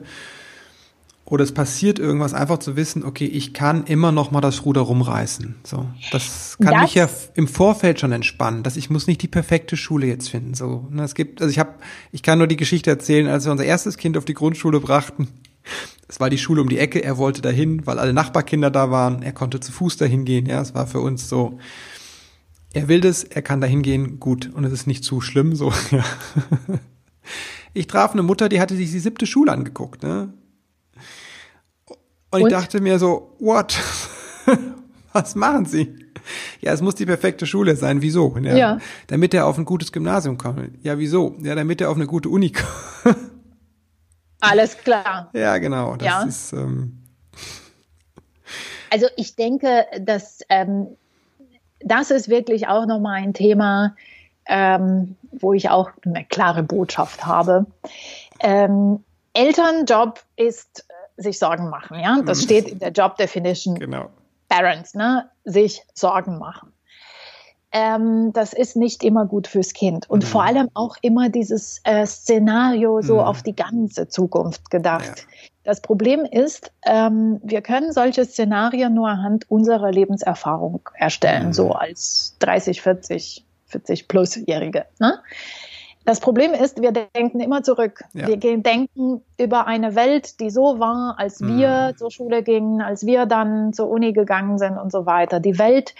oder 1.28 1.42
es 1.42 1.52
passiert 1.52 1.98
irgendwas, 1.98 2.34
einfach 2.34 2.58
zu 2.58 2.76
wissen, 2.76 3.04
okay, 3.04 3.24
ich 3.24 3.52
kann 3.52 3.84
immer 3.84 4.12
noch 4.12 4.30
mal 4.30 4.40
das 4.40 4.64
Ruder 4.64 4.82
rumreißen. 4.82 5.56
So, 5.64 5.86
das 6.12 6.56
kann 6.60 6.72
das, 6.72 6.82
mich 6.82 6.94
ja 6.94 7.10
im 7.34 7.48
Vorfeld 7.48 7.98
schon 7.98 8.12
entspannen, 8.12 8.62
dass 8.62 8.76
ich 8.76 8.90
muss 8.90 9.08
nicht 9.08 9.22
die 9.22 9.28
perfekte 9.28 9.76
Schule 9.76 10.06
jetzt 10.06 10.30
finden. 10.30 10.54
So, 10.54 10.86
ne, 10.90 11.02
es 11.02 11.16
gibt, 11.16 11.42
also 11.42 11.50
ich 11.50 11.58
habe, 11.58 11.74
ich 12.12 12.22
kann 12.22 12.38
nur 12.38 12.46
die 12.46 12.56
Geschichte 12.56 12.90
erzählen, 12.90 13.26
als 13.26 13.44
wir 13.44 13.52
unser 13.52 13.64
erstes 13.64 13.98
Kind 13.98 14.16
auf 14.16 14.24
die 14.24 14.34
Grundschule 14.34 14.78
brachten. 14.78 15.28
Es 16.06 16.20
war 16.20 16.30
die 16.30 16.38
Schule 16.38 16.62
um 16.62 16.68
die 16.68 16.78
Ecke, 16.78 17.02
er 17.02 17.18
wollte 17.18 17.42
dahin, 17.42 17.84
weil 17.86 17.98
alle 17.98 18.12
Nachbarkinder 18.12 18.70
da 18.70 18.92
waren. 18.92 19.22
Er 19.22 19.32
konnte 19.32 19.58
zu 19.58 19.72
Fuß 19.72 19.96
dahin 19.96 20.24
gehen. 20.24 20.46
Ja, 20.46 20.60
es 20.60 20.74
war 20.74 20.86
für 20.86 21.00
uns 21.00 21.28
so. 21.28 21.58
Er 22.72 22.86
will 22.86 23.00
das, 23.00 23.24
er 23.24 23.42
kann 23.42 23.60
dahin 23.60 23.82
gehen, 23.82 24.20
gut, 24.20 24.52
und 24.54 24.62
es 24.62 24.72
ist 24.72 24.86
nicht 24.86 25.02
zu 25.02 25.20
schlimm. 25.20 25.56
So. 25.56 25.72
Ja. 25.90 26.04
Ich 27.74 27.88
traf 27.88 28.12
eine 28.12 28.22
Mutter, 28.22 28.48
die 28.48 28.58
hatte 28.58 28.74
sich 28.74 28.90
die 28.90 29.00
siebte 29.00 29.26
Schule 29.26 29.52
angeguckt. 29.52 30.02
Ne? 30.02 30.32
Und, 32.30 32.42
Und? 32.42 32.48
ich 32.48 32.56
dachte 32.56 32.80
mir 32.80 32.98
so, 32.98 33.34
what? 33.38 33.78
Was 35.12 35.34
machen 35.34 35.64
Sie? 35.64 35.94
Ja, 36.60 36.72
es 36.72 36.82
muss 36.82 36.96
die 36.96 37.06
perfekte 37.06 37.46
Schule 37.46 37.76
sein. 37.76 38.02
Wieso? 38.02 38.36
Ja, 38.38 38.56
ja. 38.56 38.78
Damit 39.06 39.32
er 39.32 39.46
auf 39.46 39.58
ein 39.58 39.64
gutes 39.64 39.92
Gymnasium 39.92 40.38
kommt. 40.38 40.70
Ja, 40.82 40.98
wieso? 40.98 41.36
Ja, 41.40 41.54
damit 41.54 41.80
er 41.80 41.90
auf 41.90 41.96
eine 41.96 42.06
gute 42.06 42.28
Uni 42.28 42.52
kommt. 43.04 43.16
Alles 44.40 44.76
klar. 44.78 45.30
Ja, 45.32 45.58
genau. 45.58 45.96
Das 45.96 46.06
ja. 46.06 46.22
ist. 46.24 46.52
Ähm 46.52 47.02
also 48.90 49.06
ich 49.16 49.36
denke, 49.36 49.86
dass 50.00 50.40
ähm, 50.48 50.88
das 51.80 52.10
ist 52.10 52.28
wirklich 52.28 52.68
auch 52.68 52.86
nochmal 52.86 53.22
ein 53.22 53.34
Thema, 53.34 53.94
ähm, 54.46 55.16
wo 55.32 55.52
ich 55.52 55.70
auch 55.70 55.90
eine 56.04 56.24
klare 56.24 56.62
Botschaft 56.62 57.26
habe. 57.26 57.66
Ähm, 58.40 59.04
Elternjob 59.32 60.22
ist 60.36 60.85
sich 61.16 61.38
Sorgen 61.38 61.70
machen. 61.70 61.98
Ja, 61.98 62.20
das 62.22 62.40
mhm. 62.40 62.44
steht 62.44 62.68
in 62.68 62.78
der 62.78 62.90
Job 62.90 63.16
Definition. 63.16 63.76
Genau. 63.76 64.10
Parents, 64.48 64.94
ne, 64.94 65.28
sich 65.44 65.82
Sorgen 65.94 66.38
machen. 66.38 66.72
Ähm, 67.72 68.32
das 68.32 68.52
ist 68.52 68.76
nicht 68.76 69.02
immer 69.02 69.26
gut 69.26 69.48
fürs 69.48 69.72
Kind 69.72 70.08
und 70.08 70.22
mhm. 70.22 70.28
vor 70.28 70.44
allem 70.44 70.68
auch 70.74 70.96
immer 71.02 71.28
dieses 71.28 71.80
äh, 71.84 72.06
Szenario 72.06 73.02
so 73.02 73.14
mhm. 73.14 73.20
auf 73.20 73.42
die 73.42 73.56
ganze 73.56 74.08
Zukunft 74.08 74.70
gedacht. 74.70 75.18
Ja. 75.18 75.48
Das 75.64 75.80
Problem 75.80 76.24
ist, 76.24 76.72
ähm, 76.84 77.40
wir 77.42 77.60
können 77.60 77.92
solche 77.92 78.24
Szenarien 78.24 78.94
nur 78.94 79.08
anhand 79.08 79.50
unserer 79.50 79.90
Lebenserfahrung 79.90 80.88
erstellen, 80.94 81.48
mhm. 81.48 81.52
so 81.52 81.72
als 81.72 82.36
30, 82.38 82.82
40, 82.82 83.44
40 83.66 84.06
plusjährige. 84.06 84.86
Ne? 85.00 85.18
Das 86.06 86.20
Problem 86.20 86.54
ist, 86.54 86.80
wir 86.80 86.92
denken 86.92 87.40
immer 87.40 87.64
zurück. 87.64 88.04
Ja. 88.14 88.28
Wir 88.28 88.36
denken 88.36 89.22
über 89.38 89.66
eine 89.66 89.96
Welt, 89.96 90.38
die 90.38 90.50
so 90.50 90.78
war, 90.78 91.16
als 91.18 91.40
wir 91.40 91.90
mhm. 91.92 91.96
zur 91.96 92.12
Schule 92.12 92.44
gingen, 92.44 92.80
als 92.80 93.04
wir 93.04 93.26
dann 93.26 93.72
zur 93.72 93.90
Uni 93.90 94.12
gegangen 94.12 94.56
sind 94.56 94.78
und 94.78 94.92
so 94.92 95.04
weiter. 95.04 95.40
Die 95.40 95.58
Welt 95.58 95.96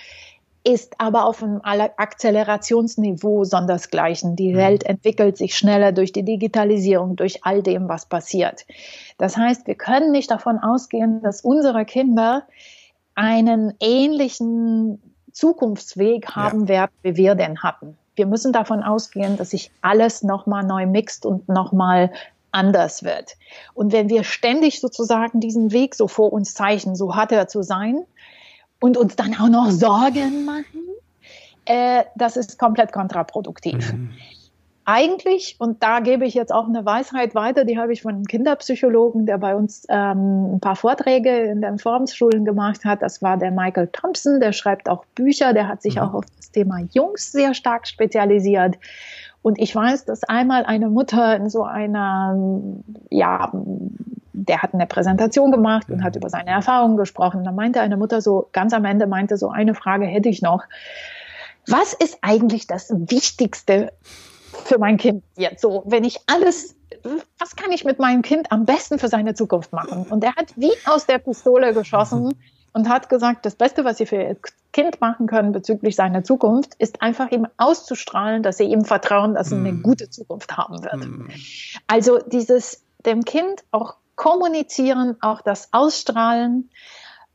ist 0.63 0.95
aber 0.99 1.25
auf 1.27 1.43
einem 1.43 1.61
Akzelerationsniveau 1.61 3.43
sondersgleichen. 3.43 4.37
Die 4.37 4.53
mhm. 4.53 4.57
Welt 4.57 4.85
entwickelt 4.85 5.37
sich 5.37 5.57
schneller 5.57 5.91
durch 5.91 6.13
die 6.13 6.25
Digitalisierung, 6.25 7.17
durch 7.17 7.45
all 7.45 7.65
dem, 7.65 7.89
was 7.89 8.07
passiert. 8.07 8.65
Das 9.19 9.37
heißt, 9.37 9.67
wir 9.67 9.75
können 9.75 10.13
nicht 10.13 10.31
davon 10.31 10.61
ausgehen, 10.61 11.21
dass 11.21 11.41
unsere 11.41 11.85
Kinder 11.85 12.47
einen 13.17 13.75
ähnlichen 13.81 15.03
Zukunftsweg 15.33 16.29
haben 16.37 16.63
ja. 16.63 16.69
werden, 16.69 16.93
wie 17.03 17.17
wir 17.17 17.35
den 17.35 17.65
hatten 17.65 17.99
wir 18.17 18.27
müssen 18.27 18.53
davon 18.53 18.83
ausgehen, 18.83 19.37
dass 19.37 19.51
sich 19.51 19.71
alles 19.83 20.23
nochmal 20.23 20.65
neu 20.65 20.87
mixt 20.87 21.25
und 21.27 21.49
nochmal 21.49 22.11
anders 22.51 23.05
wird. 23.05 23.37
Und 23.75 23.93
wenn 23.93 24.09
wir 24.09 24.25
ständig 24.25 24.81
sozusagen 24.81 25.41
diesen 25.41 25.73
Weg 25.73 25.95
so 25.95 26.09
vor 26.09 26.33
uns 26.33 26.55
zeichnen, 26.55 26.97
so 26.97 27.15
hat 27.15 27.31
er 27.33 27.49
zu 27.49 27.63
sein, 27.63 28.05
und 28.79 28.97
uns 28.97 29.17
dann 29.17 29.35
auch 29.35 29.49
noch 29.49 29.71
Sorgen 29.71 30.45
machen, 30.45 30.83
äh, 31.65 32.05
das 32.15 32.37
ist 32.37 32.59
komplett 32.59 32.93
kontraproduktiv. 32.93 33.93
Mhm 33.93 34.11
eigentlich, 34.87 35.57
und 35.59 35.83
da 35.83 35.99
gebe 35.99 36.25
ich 36.25 36.35
jetzt 36.35 36.55
auch 36.55 36.69
eine 36.69 36.87
Weisheit 36.87 37.35
weiter, 37.35 37.65
die 37.65 37.77
habe 37.77 37.93
ich 37.93 38.03
von 38.03 38.15
einem 38.15 38.25
Kinderpsychologen, 38.25 39.27
der 39.27 39.37
bei 39.37 39.57
uns 39.57 39.85
ähm, 39.89 40.55
ein 40.55 40.61
paar 40.61 40.77
Vorträge 40.77 41.31
in 41.41 41.61
den 41.61 41.79
Formschulen 41.79 42.45
gemacht 42.45 42.85
hat. 42.85 43.03
Das 43.03 43.21
war 43.21 43.37
der 43.37 43.51
Michael 43.51 43.89
Thompson, 43.89 44.39
der 44.39 44.53
schreibt 44.53 44.89
auch 44.89 45.05
Bücher, 45.17 45.53
der 45.53 45.67
hat 45.67 45.83
sich 45.83 45.97
mhm. 45.97 46.03
auch 46.03 46.15
auf 46.15 46.25
das 46.37 46.53
Thema 46.53 46.79
Jungs 46.93 47.33
sehr 47.33 47.53
stark 47.53 47.89
spezialisiert. 47.89 48.77
Und 49.43 49.59
ich 49.59 49.75
weiß, 49.75 50.05
dass 50.05 50.23
einmal 50.23 50.65
eine 50.65 50.89
Mutter 50.89 51.37
in 51.37 51.51
so 51.51 51.65
einer, 51.65 52.37
ja, 53.11 53.51
der 54.33 54.63
hat 54.63 54.73
eine 54.73 54.87
Präsentation 54.87 55.51
gemacht 55.51 55.91
und 55.91 56.05
hat 56.05 56.15
über 56.15 56.31
seine 56.31 56.51
Erfahrungen 56.51 56.97
gesprochen. 56.97 57.43
Da 57.43 57.51
meinte 57.51 57.81
eine 57.81 57.97
Mutter 57.97 58.21
so, 58.21 58.49
ganz 58.53 58.73
am 58.73 58.85
Ende 58.85 59.09
meinte 59.09 59.37
so, 59.37 59.51
eine 59.51 59.75
Frage 59.75 60.07
hätte 60.07 60.29
ich 60.29 60.43
noch. 60.43 60.63
Was 61.67 61.93
ist 61.93 62.19
eigentlich 62.23 62.69
das 62.69 62.93
Wichtigste 62.95 63.93
für 64.67 64.79
mein 64.79 64.97
Kind 64.97 65.25
jetzt 65.37 65.63
so, 65.63 65.83
wenn 65.87 66.05
ich 66.05 66.21
alles 66.27 66.77
was 67.39 67.57
kann 67.57 67.73
ich 67.73 67.85
mit 67.85 67.99
meinem 67.99 68.23
Kind 68.23 68.53
am 68.53 68.65
besten 68.65 68.99
für 68.99 69.09
seine 69.09 69.35
Zukunft 69.35 69.73
machen? 69.73 70.07
Und 70.09 70.25
er 70.25 70.35
hat 70.35 70.53
wie 70.57 70.73
aus 70.87 71.07
der 71.07 71.19
Pistole 71.19 71.73
geschossen 71.73 72.39
und 72.73 72.89
hat 72.89 73.09
gesagt, 73.09 73.47
das 73.47 73.55
Beste, 73.55 73.85
was 73.85 73.99
Sie 73.99 74.07
für 74.07 74.17
Ihr 74.17 74.37
Kind 74.73 75.01
machen 75.01 75.27
können 75.27 75.53
bezüglich 75.53 75.97
seiner 75.97 76.25
Zukunft, 76.25 76.75
ist 76.79 77.03
einfach 77.03 77.31
ihm 77.31 77.47
auszustrahlen, 77.57 78.43
dass 78.43 78.59
Sie 78.59 78.65
ihm 78.65 78.85
vertrauen, 78.85 79.35
dass 79.35 79.53
er 79.53 79.59
eine 79.59 79.73
mhm. 79.73 79.83
gute 79.83 80.11
Zukunft 80.11 80.57
haben 80.57 80.83
wird. 80.83 80.97
Mm. 80.97 81.29
Also 81.87 82.19
dieses 82.19 82.85
dem 83.07 83.25
Kind 83.25 83.65
auch 83.71 83.95
kommunizieren, 84.15 85.17
auch 85.21 85.41
das 85.41 85.73
Ausstrahlen. 85.73 86.71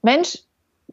Mensch, 0.03 0.39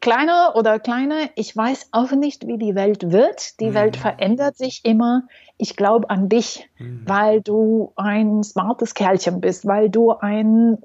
kleiner 0.01 0.55
oder 0.55 0.79
kleiner, 0.79 1.29
ich 1.35 1.55
weiß 1.55 1.89
auch 1.93 2.13
nicht, 2.13 2.47
wie 2.47 2.57
die 2.57 2.75
Welt 2.75 3.11
wird. 3.11 3.61
Die 3.61 3.71
mhm. 3.71 3.75
Welt 3.75 3.97
verändert 3.97 4.57
sich 4.57 4.85
immer. 4.85 5.25
Ich 5.59 5.77
glaube 5.77 6.09
an 6.09 6.29
dich, 6.29 6.69
mhm. 6.79 7.03
weil 7.05 7.41
du 7.41 7.93
ein 7.97 8.43
smartes 8.45 8.95
Kerlchen 8.95 9.41
bist, 9.41 9.67
weil 9.67 9.91
du 9.91 10.13
ein 10.13 10.79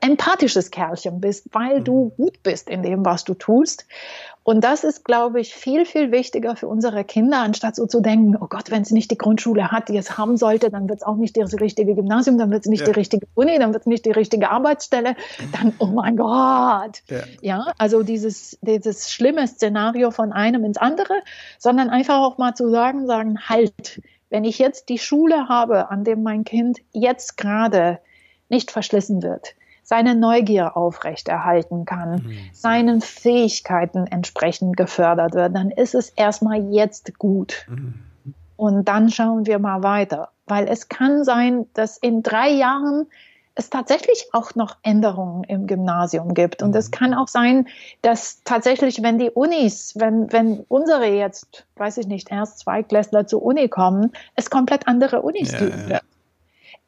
empathisches 0.00 0.70
Kerlchen 0.70 1.20
bist, 1.20 1.48
weil 1.52 1.80
mhm. 1.80 1.84
du 1.84 2.12
gut 2.16 2.42
bist 2.42 2.68
in 2.68 2.82
dem, 2.82 3.04
was 3.04 3.24
du 3.24 3.34
tust. 3.34 3.86
Und 4.44 4.64
das 4.64 4.82
ist, 4.82 5.04
glaube 5.04 5.40
ich, 5.40 5.54
viel, 5.54 5.86
viel 5.86 6.10
wichtiger 6.10 6.56
für 6.56 6.66
unsere 6.66 7.04
Kinder, 7.04 7.38
anstatt 7.38 7.76
so 7.76 7.86
zu 7.86 8.00
denken, 8.00 8.36
oh 8.40 8.48
Gott, 8.48 8.72
wenn 8.72 8.84
sie 8.84 8.94
nicht 8.94 9.10
die 9.10 9.18
Grundschule 9.18 9.70
hat, 9.70 9.88
die 9.88 9.96
es 9.96 10.18
haben 10.18 10.36
sollte, 10.36 10.68
dann 10.68 10.88
wird 10.88 10.98
es 10.98 11.06
auch 11.06 11.14
nicht 11.14 11.36
das 11.36 11.54
richtige 11.60 11.94
Gymnasium, 11.94 12.38
dann 12.38 12.50
wird 12.50 12.62
es 12.62 12.66
nicht 12.68 12.80
ja. 12.80 12.86
die 12.86 12.98
richtige 12.98 13.26
Uni, 13.34 13.56
dann 13.60 13.72
wird 13.72 13.82
es 13.82 13.86
nicht 13.86 14.04
die 14.04 14.10
richtige 14.10 14.50
Arbeitsstelle, 14.50 15.14
dann, 15.52 15.74
oh 15.78 15.86
mein 15.86 16.16
Gott. 16.16 17.02
Ja, 17.08 17.20
ja 17.40 17.66
also 17.78 18.02
dieses, 18.02 18.58
dieses 18.62 19.12
schlimme 19.12 19.46
Szenario 19.46 20.10
von 20.10 20.32
einem 20.32 20.64
ins 20.64 20.76
andere, 20.76 21.14
sondern 21.58 21.88
einfach 21.88 22.18
auch 22.18 22.36
mal 22.36 22.54
zu 22.54 22.68
sagen, 22.68 23.06
sagen, 23.06 23.38
halt, 23.48 23.61
wenn 24.30 24.44
ich 24.44 24.58
jetzt 24.58 24.88
die 24.88 24.98
Schule 24.98 25.48
habe, 25.48 25.90
an 25.90 26.04
dem 26.04 26.22
mein 26.22 26.44
Kind 26.44 26.78
jetzt 26.92 27.36
gerade 27.36 27.98
nicht 28.48 28.70
verschlissen 28.70 29.22
wird, 29.22 29.54
seine 29.82 30.14
Neugier 30.14 30.76
aufrechterhalten 30.76 31.84
kann, 31.84 32.22
mhm. 32.22 32.38
seinen 32.52 33.00
Fähigkeiten 33.00 34.06
entsprechend 34.06 34.76
gefördert 34.76 35.34
wird, 35.34 35.54
dann 35.54 35.70
ist 35.70 35.94
es 35.94 36.10
erstmal 36.10 36.72
jetzt 36.72 37.18
gut. 37.18 37.66
Mhm. 37.68 37.94
Und 38.56 38.86
dann 38.86 39.10
schauen 39.10 39.46
wir 39.46 39.58
mal 39.58 39.82
weiter. 39.82 40.28
Weil 40.46 40.68
es 40.68 40.88
kann 40.88 41.24
sein, 41.24 41.66
dass 41.74 41.96
in 41.96 42.22
drei 42.22 42.50
Jahren 42.50 43.06
es 43.54 43.70
tatsächlich 43.70 44.28
auch 44.32 44.54
noch 44.54 44.76
Änderungen 44.82 45.44
im 45.44 45.66
Gymnasium 45.66 46.34
gibt. 46.34 46.62
Und 46.62 46.70
mhm. 46.70 46.76
es 46.76 46.90
kann 46.90 47.14
auch 47.14 47.28
sein, 47.28 47.68
dass 48.00 48.42
tatsächlich, 48.44 49.02
wenn 49.02 49.18
die 49.18 49.30
Unis, 49.30 49.94
wenn, 49.96 50.32
wenn 50.32 50.64
unsere 50.68 51.06
jetzt, 51.06 51.66
weiß 51.76 51.98
ich 51.98 52.06
nicht, 52.06 52.30
erst 52.30 52.60
Zweitklässler 52.60 53.26
zur 53.26 53.42
Uni 53.42 53.68
kommen, 53.68 54.12
es 54.36 54.50
komplett 54.50 54.88
andere 54.88 55.22
Unis 55.22 55.52
ja, 55.52 55.58
gibt. 55.58 55.90
Ja. 55.90 56.00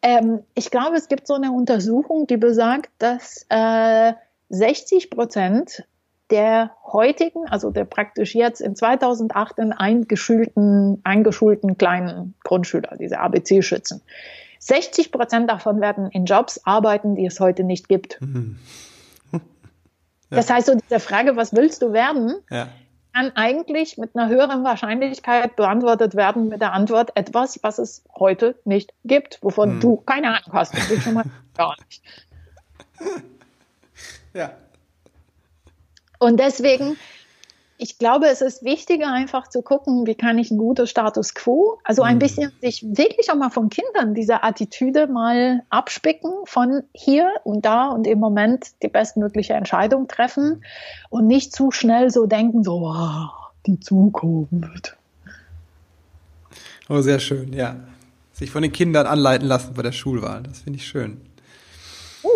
Ähm, 0.03 0.41
ich 0.55 0.71
glaube, 0.71 0.97
es 0.97 1.09
gibt 1.09 1.27
so 1.27 1.35
eine 1.35 1.53
Untersuchung, 1.53 2.27
die 2.27 2.37
besagt, 2.37 2.91
dass 2.99 3.47
äh, 3.49 4.13
60 4.51 5.11
Prozent 5.11 5.85
der 6.31 6.71
heutigen, 6.87 7.47
also 7.49 7.71
der 7.71 7.85
praktisch 7.85 8.35
jetzt 8.35 8.61
in 8.61 8.75
2008 8.75 9.61
eingeschulten, 9.77 11.01
eingeschulten 11.05 11.77
kleinen 11.77 12.35
Grundschüler, 12.45 12.97
diese 12.99 13.19
ABC-Schützen, 13.21 14.01
60 14.67 15.13
Prozent 15.13 15.51
davon 15.51 15.81
werden 15.81 16.11
in 16.11 16.25
Jobs 16.25 16.61
arbeiten, 16.65 17.17
die 17.17 17.27
es 17.27 17.41
heute 17.41 17.65
nicht 17.65 17.89
gibt. 17.89 18.21
Mhm. 18.21 18.59
Ja. 20.31 20.39
Das 20.39 20.49
heißt, 20.49 20.67
so 20.69 20.75
diese 20.75 21.01
Frage, 21.01 21.37
was 21.37 21.55
willst 21.55 21.83
du 21.83 21.93
werden? 21.93 22.37
Ja 22.51 22.69
kann 23.15 23.31
eigentlich 23.37 23.97
mit 23.97 24.17
einer 24.17 24.29
höheren 24.29 24.65
Wahrscheinlichkeit 24.65 25.55
beantwortet 25.55 26.17
werden 26.17 26.49
mit 26.49 26.61
der 26.61 26.73
Antwort 26.73 27.13
etwas, 27.15 27.61
was 27.63 27.79
es 27.79 28.03
heute 28.19 28.57
nicht 28.65 28.93
gibt, 29.05 29.39
wovon 29.41 29.73
hm. 29.73 29.81
du 29.81 29.97
keine 29.99 30.29
Ahnung 30.29 30.53
hast. 30.53 30.75
Und 30.75 31.01
schon 31.01 31.15
mal 31.15 31.25
gar 31.57 31.77
nicht. 31.89 32.03
Ja. 34.33 34.51
Und 36.19 36.41
deswegen 36.41 36.97
ich 37.77 37.99
glaube, 37.99 38.27
es 38.29 38.41
ist 38.41 38.65
wichtiger, 38.65 39.13
einfach 39.13 39.49
zu 39.49 39.63
gucken, 39.63 40.07
wie 40.07 40.15
kann 40.15 40.39
ich 40.39 40.51
ein 40.51 40.59
gutes 40.59 40.91
Status 40.91 41.35
quo, 41.35 41.79
also 41.83 42.03
ein 42.03 42.17
mhm. 42.17 42.21
bisschen 42.21 42.53
sich 42.61 42.85
wirklich 42.87 43.31
auch 43.31 43.37
mal 43.37 43.51
von 43.51 43.69
Kindern 43.69 44.15
diese 44.15 44.45
Attitüde 44.45 45.09
mal 45.09 45.63
abspicken, 45.71 46.33
von 46.45 46.85
hier 46.93 47.29
und 47.43 47.65
da 47.65 47.89
und 47.89 48.07
im 48.07 48.21
Moment 48.21 48.67
die 48.83 48.89
bestmögliche 48.89 49.55
Entscheidung 49.55 50.07
treffen 50.07 50.65
und 51.11 51.27
nicht 51.27 51.53
zu 51.53 51.73
schnell 51.73 52.11
so 52.11 52.27
denken, 52.27 52.63
so, 52.63 52.81
wow, 52.81 53.31
die 53.67 53.81
Zukunft. 53.81 54.97
Oh, 56.89 57.01
sehr 57.01 57.19
schön, 57.19 57.53
ja. 57.53 57.77
Sich 58.33 58.51
von 58.51 58.63
den 58.63 58.73
Kindern 58.73 59.07
anleiten 59.07 59.47
lassen 59.47 59.75
bei 59.75 59.83
der 59.83 59.93
Schulwahl, 59.93 60.43
das 60.43 60.61
finde 60.61 60.79
ich 60.79 60.87
schön. 60.87 61.21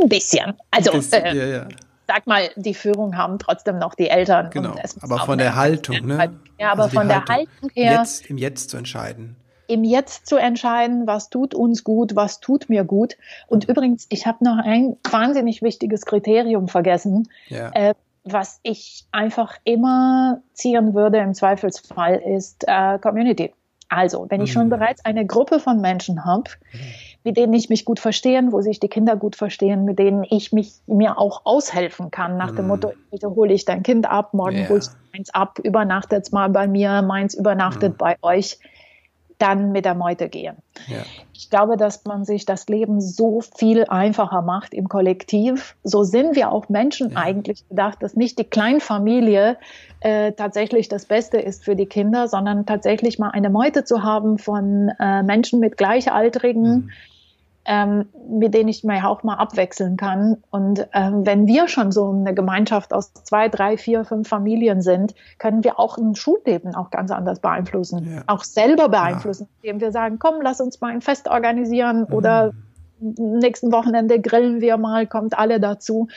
Ein 0.03 0.09
bisschen. 0.09 0.55
Also, 0.71 0.93
ein 0.93 0.99
bisschen, 0.99 1.25
äh, 1.25 1.37
ja, 1.37 1.47
ja 1.47 1.69
sag 2.09 2.27
mal, 2.27 2.49
die 2.57 2.75
Führung 2.75 3.17
haben 3.17 3.39
trotzdem 3.39 3.79
noch 3.79 3.95
die 3.95 4.09
Eltern. 4.09 4.51
Genau. 4.51 4.75
aber 5.03 5.19
von 5.19 5.39
der 5.39 5.55
Haltung, 5.55 6.07
ne? 6.07 6.33
Ja, 6.59 6.73
aber 6.73 6.85
also 6.85 6.99
von 6.99 7.07
der 7.07 7.25
Haltung 7.27 7.71
her. 7.75 7.99
Jetzt, 7.99 8.29
Im 8.29 8.39
Jetzt 8.39 8.71
zu 8.71 8.79
entscheiden. 8.79 9.37
Im 9.69 9.85
Jetzt 9.85 10.27
zu 10.27 10.37
entscheiden, 10.37 11.07
was 11.07 11.29
tut 11.29 11.55
uns 11.55 11.85
gut, 11.85 12.17
was 12.17 12.41
tut 12.41 12.71
mir 12.71 12.85
gut. 12.85 13.17
Und 13.47 13.69
übrigens, 13.69 14.07
ich 14.09 14.27
habe 14.27 14.43
noch 14.43 14.57
ein 14.57 14.97
wahnsinnig 15.09 15.61
wichtiges 15.61 16.07
Kriterium 16.07 16.69
vergessen. 16.69 17.29
Ja. 17.49 17.71
Äh, 17.73 17.95
was 18.25 18.61
ich 18.63 19.05
einfach 19.13 19.57
immer 19.65 20.41
ziehen 20.55 20.95
würde 20.95 21.19
im 21.19 21.35
Zweifelsfall 21.35 22.17
ist 22.17 22.65
äh, 22.67 22.99
Community. 22.99 23.53
Also, 23.91 24.27
wenn 24.29 24.43
ich 24.43 24.53
schon 24.53 24.67
mhm. 24.67 24.71
bereits 24.71 25.05
eine 25.05 25.25
Gruppe 25.27 25.61
von 25.61 25.81
Menschen 25.81 26.25
habe, 26.25 26.51
mhm 26.73 26.79
mit 27.25 27.37
denen 27.37 27.53
ich 27.53 27.69
mich 27.69 27.85
gut 27.85 28.01
verstehen, 28.01 28.53
wo 28.53 28.61
sich 28.61 28.81
die 28.81 28.89
Kinder 28.89 29.17
gut 29.17 29.37
verstehen, 29.37 29.85
mit 29.85 29.99
denen 29.99 30.25
ich 30.25 30.53
mich 30.53 30.75
mir 30.87 31.19
auch 31.19 31.43
aushelfen 31.45 32.11
kann, 32.11 32.37
nach 32.37 32.53
dem 32.53 32.67
mm. 32.67 32.69
Motto, 32.69 32.93
heute 33.13 33.31
hole 33.31 33.53
ich 33.53 33.65
dein 33.65 33.83
Kind 33.83 34.09
ab, 34.09 34.35
morgen 34.35 34.57
yeah. 34.57 34.69
holst 34.69 34.93
du 34.93 34.97
meins 35.17 35.35
ab, 35.35 35.59
übernachtet 35.63 36.33
mal 36.33 36.49
bei 36.49 36.67
mir, 36.69 37.03
meins 37.03 37.35
übernachtet 37.35 37.95
mm. 37.95 37.99
bei 37.99 38.17
euch, 38.23 38.59
dann 39.39 39.73
mit 39.73 39.85
der 39.85 39.95
Meute 39.95 40.29
gehen. 40.29 40.57
Ja. 40.87 40.99
Ich 41.33 41.51
glaube, 41.51 41.77
dass 41.77 42.05
man 42.05 42.25
sich 42.25 42.45
das 42.45 42.69
Leben 42.69 43.01
so 43.01 43.41
viel 43.41 43.85
einfacher 43.85 44.43
macht 44.43 44.75
im 44.75 44.89
Kollektiv. 44.89 45.77
So 45.85 46.03
sind 46.03 46.37
wir 46.37 46.51
auch 46.53 46.69
Menschen 46.69 47.13
ja. 47.13 47.19
eigentlich 47.19 47.67
gedacht, 47.69 48.03
dass 48.03 48.17
nicht 48.17 48.39
die 48.39 48.45
Kleinfamilie 48.45 49.57
äh, 50.01 50.33
tatsächlich 50.33 50.89
das 50.89 51.07
Beste 51.07 51.39
ist 51.39 51.65
für 51.65 51.77
die 51.77 51.87
Kinder, 51.87 52.29
sondern 52.29 52.67
tatsächlich 52.67 53.19
mal 53.19 53.31
eine 53.31 53.51
Meute 53.51 53.85
zu 53.85 54.03
haben 54.03 54.39
von 54.39 54.91
äh, 54.99 55.23
Menschen 55.23 55.61
mit 55.61 55.77
Gleichaltrigen. 55.77 56.63
Mhm 56.63 56.91
ähm, 57.69 58.07
mit 58.31 58.55
denen 58.55 58.71
ich 58.71 58.83
mir 58.83 59.07
auch 59.07 59.23
mal 59.23 59.35
abwechseln 59.35 59.99
kann. 59.99 60.39
Und 60.51 60.89
ähm, 60.95 61.27
wenn 61.27 61.47
wir 61.47 61.69
schon 61.69 61.93
so 61.93 62.11
eine 62.11 62.33
Gemeinschaft 62.33 62.95
aus 62.95 63.13
zwei, 63.13 63.51
drei, 63.51 63.77
vier, 63.77 64.07
fünf 64.07 64.27
Familien 64.27 64.81
sind, 64.81 65.15
können 65.39 65.63
wir 65.63 65.79
auch 65.79 65.99
ein 65.99 66.15
Schulleben 66.15 66.75
auch 66.75 66.91
ganz 66.91 67.11
anders 67.11 67.41
beeinflussen, 67.41 68.11
ja. 68.11 68.23
auch 68.27 68.43
selber 68.43 68.89
beeinflussen, 68.89 69.49
ja. 69.63 69.71
indem 69.71 69.83
wir 69.83 69.93
sagen, 69.93 70.19
komm, 70.19 70.37
lass 70.41 70.63
uns 70.63 70.81
mal 70.81 70.93
ein 70.93 71.03
Fest 71.03 71.29
organisieren 71.29 72.07
mhm. 72.09 72.15
oder 72.15 72.53
nächsten 73.01 73.71
Wochenende 73.71 74.19
grillen 74.19 74.63
wir 74.63 74.79
mal, 74.79 75.07
kommt 75.07 75.39
alle 75.39 75.61
dazu. 75.61 76.09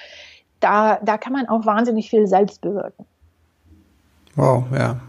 Da, 0.61 0.99
da 1.03 1.17
kann 1.17 1.33
man 1.33 1.49
auch 1.49 1.65
wahnsinnig 1.65 2.09
viel 2.09 2.27
selbst 2.27 2.61
bewirken. 2.61 3.05
Wow, 4.35 4.63
ja, 4.73 5.01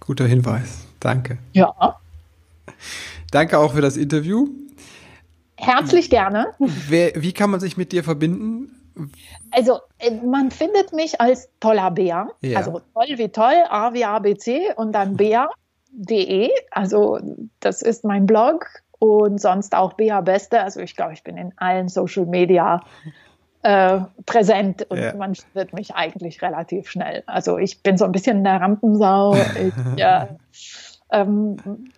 guter 0.00 0.24
Hinweis. 0.24 0.86
Danke. 1.00 1.36
Ja. 1.52 1.98
Danke 3.30 3.58
auch 3.58 3.74
für 3.74 3.82
das 3.82 3.98
Interview. 3.98 4.48
Herzlich 5.62 6.10
gerne. 6.10 6.48
Wer, 6.58 7.12
wie 7.14 7.32
kann 7.32 7.50
man 7.50 7.60
sich 7.60 7.76
mit 7.76 7.92
dir 7.92 8.02
verbinden? 8.02 8.70
Also, 9.52 9.78
äh, 9.98 10.10
man 10.10 10.50
findet 10.50 10.92
mich 10.92 11.20
als 11.20 11.48
toller 11.60 11.90
Bär. 11.90 12.28
Ja. 12.40 12.58
Also 12.58 12.80
toll 12.94 13.16
wie 13.16 13.28
toll, 13.28 13.54
A 13.68 13.94
wie 13.94 14.04
ABC 14.04 14.74
und 14.76 14.92
dann 14.92 15.16
bär.de. 15.16 16.50
Also, 16.70 17.20
das 17.60 17.82
ist 17.82 18.04
mein 18.04 18.26
Blog 18.26 18.66
und 18.98 19.40
sonst 19.40 19.74
auch 19.74 19.94
Bea 19.94 20.20
Beste. 20.20 20.60
Also, 20.60 20.80
ich 20.80 20.96
glaube, 20.96 21.12
ich 21.12 21.22
bin 21.22 21.36
in 21.36 21.52
allen 21.56 21.88
Social 21.88 22.26
Media 22.26 22.82
äh, 23.62 24.00
präsent 24.26 24.86
und 24.90 24.98
ja. 24.98 25.14
man 25.14 25.34
findet 25.36 25.72
mich 25.72 25.94
eigentlich 25.94 26.42
relativ 26.42 26.90
schnell. 26.90 27.22
Also, 27.26 27.58
ich 27.58 27.82
bin 27.82 27.96
so 27.96 28.04
ein 28.04 28.12
bisschen 28.12 28.44
eine 28.46 28.60
Rampensau. 28.60 29.36
Ich, 29.36 29.72
äh, 29.96 30.26
ähm, 31.12 31.56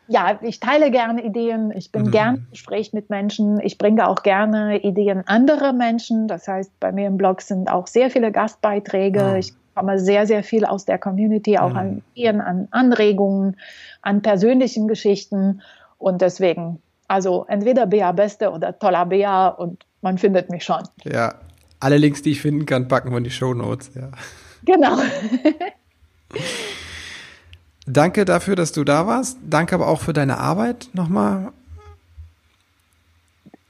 ja, 0.09 0.39
ich 0.43 0.59
teile 0.59 0.91
gerne 0.91 1.25
Ideen, 1.25 1.73
ich 1.75 1.93
bin 1.93 2.07
mhm. 2.07 2.11
gern 2.11 2.35
im 2.35 2.47
Gespräch 2.51 2.93
mit 2.93 3.11
Menschen, 3.11 3.61
ich 3.61 3.79
bringe 3.79 4.09
auch 4.09 4.23
gerne 4.23 4.83
Ideen 4.83 5.27
anderer 5.27 5.73
Menschen. 5.73 6.27
Das 6.27 6.49
heißt, 6.49 6.73
bei 6.81 6.91
mir 6.91 7.07
im 7.07 7.17
Blog 7.17 7.41
sind 7.41 7.71
auch 7.71 7.87
sehr 7.87 8.11
viele 8.11 8.33
Gastbeiträge. 8.33 9.23
Mhm. 9.23 9.37
Ich 9.37 9.55
bekomme 9.55 9.99
sehr, 10.01 10.27
sehr 10.27 10.43
viel 10.43 10.65
aus 10.65 10.85
der 10.85 10.99
Community, 10.99 11.59
auch 11.59 11.71
mhm. 11.71 11.77
an 11.77 12.03
Ideen, 12.15 12.41
an 12.41 12.69
Anregungen, 12.73 13.57
an 14.03 14.21
persönlichen 14.21 14.89
Geschichten. 14.89 15.63
Und 15.99 16.21
deswegen, 16.21 16.83
also 17.07 17.47
entweder 17.49 17.87
Bea 17.87 18.11
Beste 18.11 18.51
oder 18.51 18.77
Toller 18.79 19.07
Bea 19.07 19.49
und 19.49 19.87
man 20.03 20.19
findet 20.19 20.51
mich 20.51 20.65
schon. 20.65 20.83
Ja, 21.05 21.37
alle 21.79 21.99
Links, 21.99 22.23
die 22.23 22.33
ich 22.33 22.43
finden 22.43 22.67
kann, 22.67 22.89
packen 22.89 23.11
wir 23.11 23.19
in 23.19 23.25
die 23.25 23.31
Show 23.31 23.55
Notes. 23.55 23.93
Ja. 23.95 24.11
Genau. 24.65 24.99
Danke 27.87 28.25
dafür, 28.25 28.57
dass 28.57 28.73
du 28.73 28.85
da 28.85 29.07
warst. 29.07 29.39
Danke 29.49 29.75
aber 29.75 29.89
auch 29.89 30.01
für 30.01 30.13
deine 30.13 30.39
Arbeit 30.39 30.89
nochmal. 30.93 31.53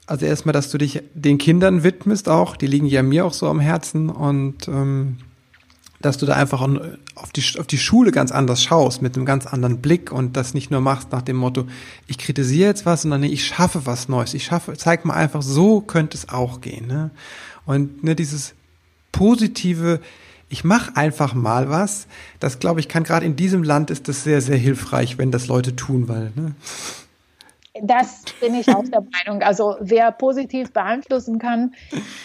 Also 0.07 0.25
erstmal, 0.25 0.53
dass 0.53 0.69
du 0.69 0.77
dich 0.77 1.01
den 1.13 1.37
Kindern 1.37 1.83
widmest 1.83 2.29
auch, 2.29 2.55
die 2.55 2.67
liegen 2.67 2.85
ja 2.85 3.01
mir 3.01 3.25
auch 3.25 3.33
so 3.33 3.47
am 3.49 3.59
Herzen 3.59 4.09
und 4.09 4.67
ähm, 4.67 5.17
dass 5.99 6.17
du 6.19 6.27
da 6.27 6.35
einfach 6.35 6.61
auf 7.15 7.31
die, 7.31 7.43
auf 7.59 7.65
die 7.65 7.79
Schule 7.79 8.11
ganz 8.11 8.31
anders 8.31 8.61
schaust, 8.61 9.01
mit 9.01 9.15
einem 9.15 9.25
ganz 9.25 9.47
anderen 9.47 9.81
Blick 9.81 10.11
und 10.11 10.37
das 10.37 10.53
nicht 10.53 10.69
nur 10.69 10.81
machst 10.81 11.11
nach 11.11 11.23
dem 11.23 11.37
Motto, 11.37 11.65
ich 12.05 12.19
kritisiere 12.19 12.69
jetzt 12.69 12.85
was, 12.85 13.01
sondern 13.01 13.21
nee, 13.21 13.27
ich 13.27 13.45
schaffe 13.45 13.87
was 13.87 14.07
Neues. 14.07 14.35
Ich 14.35 14.45
schaffe, 14.45 14.73
zeig 14.77 15.05
mal 15.05 15.15
einfach, 15.15 15.41
so 15.41 15.81
könnte 15.81 16.15
es 16.15 16.29
auch 16.29 16.61
gehen. 16.61 16.85
Ne? 16.85 17.09
Und 17.65 18.03
ne, 18.03 18.15
dieses 18.15 18.53
positive, 19.11 19.99
ich 20.49 20.63
mache 20.63 20.95
einfach 20.95 21.33
mal 21.33 21.69
was, 21.69 22.07
das 22.39 22.59
glaube 22.59 22.79
ich 22.79 22.87
kann 22.87 23.03
gerade 23.03 23.25
in 23.25 23.35
diesem 23.35 23.63
Land 23.63 23.91
ist 23.91 24.07
das 24.07 24.23
sehr, 24.23 24.41
sehr 24.41 24.57
hilfreich, 24.57 25.17
wenn 25.17 25.31
das 25.31 25.47
Leute 25.47 25.75
tun, 25.75 26.07
weil 26.07 26.31
ne? 26.35 26.55
Das 27.81 28.23
bin 28.39 28.55
ich 28.55 28.69
auch 28.69 28.85
der 28.85 29.01
Meinung. 29.01 29.43
Also 29.43 29.75
wer 29.81 30.11
positiv 30.13 30.71
beeinflussen 30.71 31.39
kann, 31.39 31.73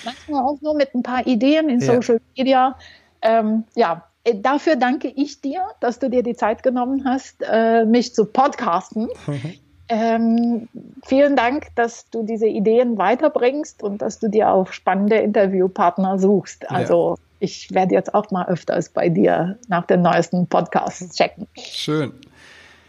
manchmal 0.04 0.44
auch 0.44 0.60
nur 0.60 0.76
mit 0.76 0.94
ein 0.94 1.02
paar 1.02 1.26
Ideen 1.26 1.68
in 1.68 1.80
ja. 1.80 1.86
Social 1.86 2.20
Media. 2.36 2.76
Ähm, 3.20 3.64
ja, 3.74 4.04
dafür 4.32 4.76
danke 4.76 5.08
ich 5.08 5.40
dir, 5.40 5.62
dass 5.80 5.98
du 5.98 6.08
dir 6.08 6.22
die 6.22 6.36
Zeit 6.36 6.62
genommen 6.62 7.04
hast, 7.04 7.42
äh, 7.42 7.84
mich 7.84 8.14
zu 8.14 8.26
podcasten. 8.26 9.08
Ähm, 9.92 10.68
vielen 11.04 11.34
Dank, 11.34 11.66
dass 11.74 12.08
du 12.10 12.22
diese 12.22 12.46
Ideen 12.46 12.96
weiterbringst 12.96 13.82
und 13.82 14.00
dass 14.00 14.20
du 14.20 14.28
dir 14.28 14.52
auch 14.52 14.70
spannende 14.70 15.16
Interviewpartner 15.16 16.20
suchst. 16.20 16.70
Also 16.70 17.16
ja. 17.18 17.24
Ich 17.40 17.72
werde 17.72 17.94
jetzt 17.94 18.14
auch 18.14 18.30
mal 18.30 18.46
öfters 18.46 18.90
bei 18.90 19.08
dir 19.08 19.58
nach 19.68 19.86
den 19.86 20.02
neuesten 20.02 20.46
Podcasts 20.46 21.16
checken. 21.16 21.48
Schön. 21.58 22.12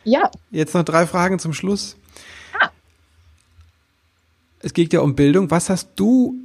Ja. 0.04 0.30
Jetzt 0.52 0.76
noch 0.76 0.84
drei 0.84 1.08
Fragen 1.08 1.40
zum 1.40 1.54
Schluss. 1.54 1.98
Es 4.64 4.74
geht 4.74 4.94
ja 4.94 5.00
um 5.00 5.16
Bildung. 5.16 5.50
Was 5.50 5.70
hast 5.70 5.90
du 5.96 6.36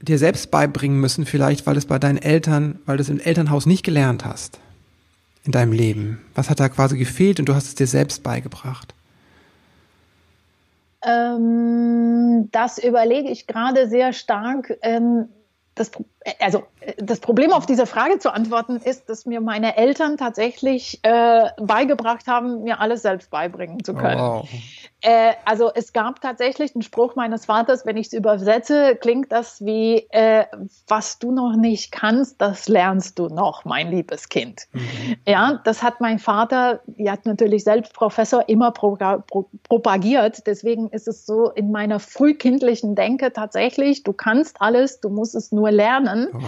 dir 0.00 0.18
selbst 0.18 0.50
beibringen 0.50 0.98
müssen, 0.98 1.26
vielleicht, 1.26 1.66
weil 1.66 1.76
es 1.76 1.86
bei 1.86 1.98
deinen 1.98 2.18
Eltern, 2.18 2.80
weil 2.86 2.96
du 2.96 3.02
es 3.02 3.08
im 3.08 3.20
Elternhaus 3.20 3.66
nicht 3.66 3.84
gelernt 3.84 4.24
hast 4.24 4.58
in 5.44 5.52
deinem 5.52 5.72
Leben? 5.72 6.20
Was 6.34 6.50
hat 6.50 6.58
da 6.58 6.68
quasi 6.68 6.98
gefehlt 6.98 7.38
und 7.38 7.48
du 7.48 7.54
hast 7.54 7.66
es 7.66 7.74
dir 7.74 7.86
selbst 7.86 8.22
beigebracht? 8.22 8.94
Ähm, 11.02 12.48
das 12.50 12.78
überlege 12.78 13.30
ich 13.30 13.46
gerade 13.46 13.88
sehr 13.88 14.12
stark. 14.12 14.76
Ähm, 14.82 15.28
das, 15.80 15.90
also, 16.40 16.64
das 16.98 17.20
Problem 17.20 17.52
auf 17.52 17.64
diese 17.64 17.86
Frage 17.86 18.18
zu 18.18 18.32
antworten 18.32 18.76
ist, 18.76 19.08
dass 19.08 19.24
mir 19.24 19.40
meine 19.40 19.78
Eltern 19.78 20.18
tatsächlich 20.18 21.00
äh, 21.02 21.48
beigebracht 21.56 22.26
haben, 22.26 22.62
mir 22.62 22.80
alles 22.80 23.00
selbst 23.00 23.30
beibringen 23.30 23.82
zu 23.82 23.94
können. 23.94 24.20
Wow. 24.20 24.48
Äh, 25.02 25.32
also 25.44 25.70
es 25.74 25.92
gab 25.92 26.20
tatsächlich 26.20 26.74
einen 26.74 26.82
Spruch 26.82 27.16
meines 27.16 27.46
Vaters, 27.46 27.86
wenn 27.86 27.96
ich 27.96 28.08
es 28.08 28.12
übersetze, 28.12 28.96
klingt 28.96 29.32
das 29.32 29.64
wie, 29.64 30.06
äh, 30.10 30.44
was 30.88 31.18
du 31.18 31.32
noch 31.32 31.56
nicht 31.56 31.90
kannst, 31.90 32.40
das 32.40 32.68
lernst 32.68 33.18
du 33.18 33.28
noch, 33.28 33.64
mein 33.64 33.90
liebes 33.90 34.28
Kind. 34.28 34.68
Mhm. 34.72 35.16
Ja, 35.26 35.60
das 35.64 35.82
hat 35.82 36.00
mein 36.00 36.18
Vater, 36.18 36.80
er 36.96 37.12
hat 37.12 37.24
natürlich 37.24 37.64
selbst 37.64 37.94
Professor, 37.94 38.48
immer 38.48 38.72
pro, 38.72 38.96
pro, 39.26 39.48
propagiert. 39.64 40.46
Deswegen 40.46 40.90
ist 40.90 41.08
es 41.08 41.24
so 41.24 41.50
in 41.50 41.70
meiner 41.70 41.98
frühkindlichen 41.98 42.94
Denke 42.94 43.32
tatsächlich, 43.32 44.02
du 44.02 44.12
kannst 44.12 44.60
alles, 44.60 45.00
du 45.00 45.08
musst 45.08 45.34
es 45.34 45.52
nur 45.52 45.70
lernen. 45.70 46.28
Wow. 46.32 46.42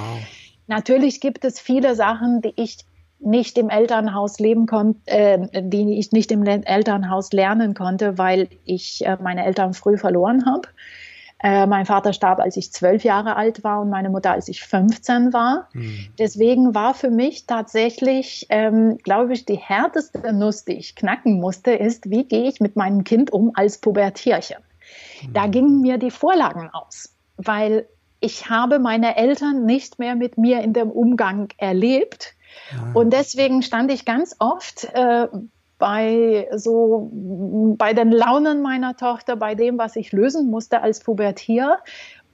Natürlich 0.66 1.20
gibt 1.20 1.44
es 1.44 1.59
viele 1.59 1.94
Sachen, 1.94 2.40
die 2.42 2.53
ich 2.57 2.78
nicht 3.25 3.59
im 3.59 3.70
Elternhaus 3.70 4.39
leben 4.39 4.66
konnte, 4.66 5.01
äh, 5.07 5.62
die 5.62 5.99
ich 5.99 6.12
nicht 6.12 6.31
im 6.33 6.45
Elternhaus 6.45 7.33
lernen 7.33 7.75
konnte, 7.75 8.18
weil 8.18 8.49
ich 8.64 9.05
äh, 9.07 9.16
meine 9.23 9.45
Eltern 9.45 9.75
früh 9.75 9.97
verloren 9.97 10.45
habe. 10.47 10.68
Äh, 11.43 11.66
mein 11.66 11.87
Vater 11.87 12.12
starb, 12.12 12.39
als 12.39 12.57
ich 12.57 12.73
zwölf 12.73 13.03
Jahre 13.03 13.35
alt 13.35 13.64
war 13.64 13.81
und 13.81 13.91
meine 13.91 14.11
Mutter, 14.11 14.31
als 14.31 14.47
ich 14.49 14.62
15 14.62 15.33
war. 15.33 15.68
Mhm. 15.73 16.07
Deswegen 16.16 16.75
war 16.75 16.95
für 16.95 17.11
mich 17.11 17.47
tatsächlich, 17.47 18.47
ähm, 18.49 18.99
glaube 18.99 19.33
ich, 19.33 19.45
die 19.45 19.57
härteste 19.57 20.33
Nuss, 20.33 20.64
die 20.64 20.75
ich 20.75 20.95
knacken 20.95 21.41
musste, 21.41 21.73
ist, 21.73 22.09
wie 22.09 22.25
gehe 22.25 22.49
ich 22.49 22.61
mit 22.61 22.77
meinem 22.77 23.03
Kind 23.03 23.33
um 23.33 23.51
als 23.55 23.79
Pubertierchen? 23.79 24.59
Mhm. 25.27 25.33
Da 25.33 25.49
gingen 25.49 25.81
mir 25.81 25.99
die 25.99 26.12
Vorlagen 26.12 26.70
aus, 26.73 27.12
weil 27.37 27.87
ich 28.20 28.49
habe 28.49 28.79
meine 28.79 29.16
Eltern 29.16 29.66
nicht 29.66 29.99
mehr 29.99 30.14
mit 30.14 30.39
mir 30.39 30.62
in 30.62 30.73
dem 30.73 30.93
Umgang 30.93 31.49
erlebt 31.57 32.37
Ah. 32.72 32.90
Und 32.94 33.12
deswegen 33.12 33.62
stand 33.62 33.90
ich 33.92 34.05
ganz 34.05 34.36
oft 34.38 34.84
äh, 34.94 35.28
bei 35.78 36.48
so 36.55 37.11
bei 37.12 37.92
den 37.92 38.12
Launen 38.12 38.62
meiner 38.62 38.96
Tochter, 38.96 39.36
bei 39.36 39.55
dem, 39.55 39.78
was 39.78 39.96
ich 39.96 40.12
lösen 40.12 40.50
musste 40.50 40.80
als 40.80 41.00
Pubertier. 41.00 41.78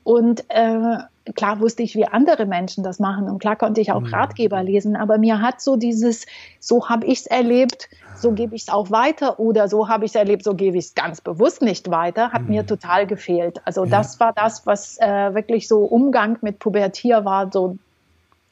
Und 0.04 0.44
äh, 0.48 0.98
klar 1.34 1.60
wusste 1.60 1.82
ich, 1.82 1.94
wie 1.94 2.06
andere 2.06 2.46
Menschen 2.46 2.84
das 2.84 2.98
machen 2.98 3.28
und 3.28 3.38
klar 3.38 3.56
konnte 3.56 3.80
ich 3.80 3.92
auch 3.92 4.00
mhm. 4.00 4.14
Ratgeber 4.14 4.62
lesen, 4.62 4.96
aber 4.96 5.18
mir 5.18 5.40
hat 5.40 5.60
so 5.60 5.76
dieses, 5.76 6.26
so 6.60 6.88
habe 6.88 7.06
ich 7.06 7.20
es 7.20 7.26
erlebt, 7.26 7.88
so 8.16 8.32
gebe 8.32 8.54
ich 8.54 8.62
es 8.62 8.68
auch 8.68 8.90
weiter 8.90 9.38
oder 9.38 9.68
so 9.68 9.88
habe 9.88 10.04
ich 10.04 10.12
es 10.12 10.14
erlebt, 10.14 10.44
so 10.44 10.54
gebe 10.54 10.76
ich 10.78 10.86
es 10.86 10.94
ganz 10.94 11.20
bewusst 11.20 11.62
nicht 11.62 11.90
weiter, 11.90 12.32
hat 12.32 12.42
mhm. 12.42 12.50
mir 12.50 12.66
total 12.66 13.06
gefehlt. 13.06 13.60
Also 13.64 13.84
ja. 13.84 13.90
das 13.90 14.18
war 14.20 14.32
das, 14.32 14.66
was 14.66 14.98
äh, 14.98 15.34
wirklich 15.34 15.68
so 15.68 15.84
Umgang 15.84 16.38
mit 16.40 16.58
Pubertier 16.58 17.24
war, 17.24 17.50
so 17.52 17.76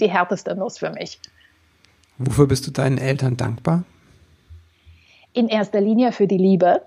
die 0.00 0.10
härteste 0.10 0.54
Nuss 0.54 0.78
für 0.78 0.90
mich. 0.90 1.18
Wofür 2.18 2.46
bist 2.46 2.66
du 2.66 2.70
deinen 2.70 2.98
Eltern 2.98 3.36
dankbar? 3.36 3.84
In 5.32 5.48
erster 5.48 5.80
Linie 5.80 6.12
für 6.12 6.26
die 6.26 6.38
Liebe 6.38 6.82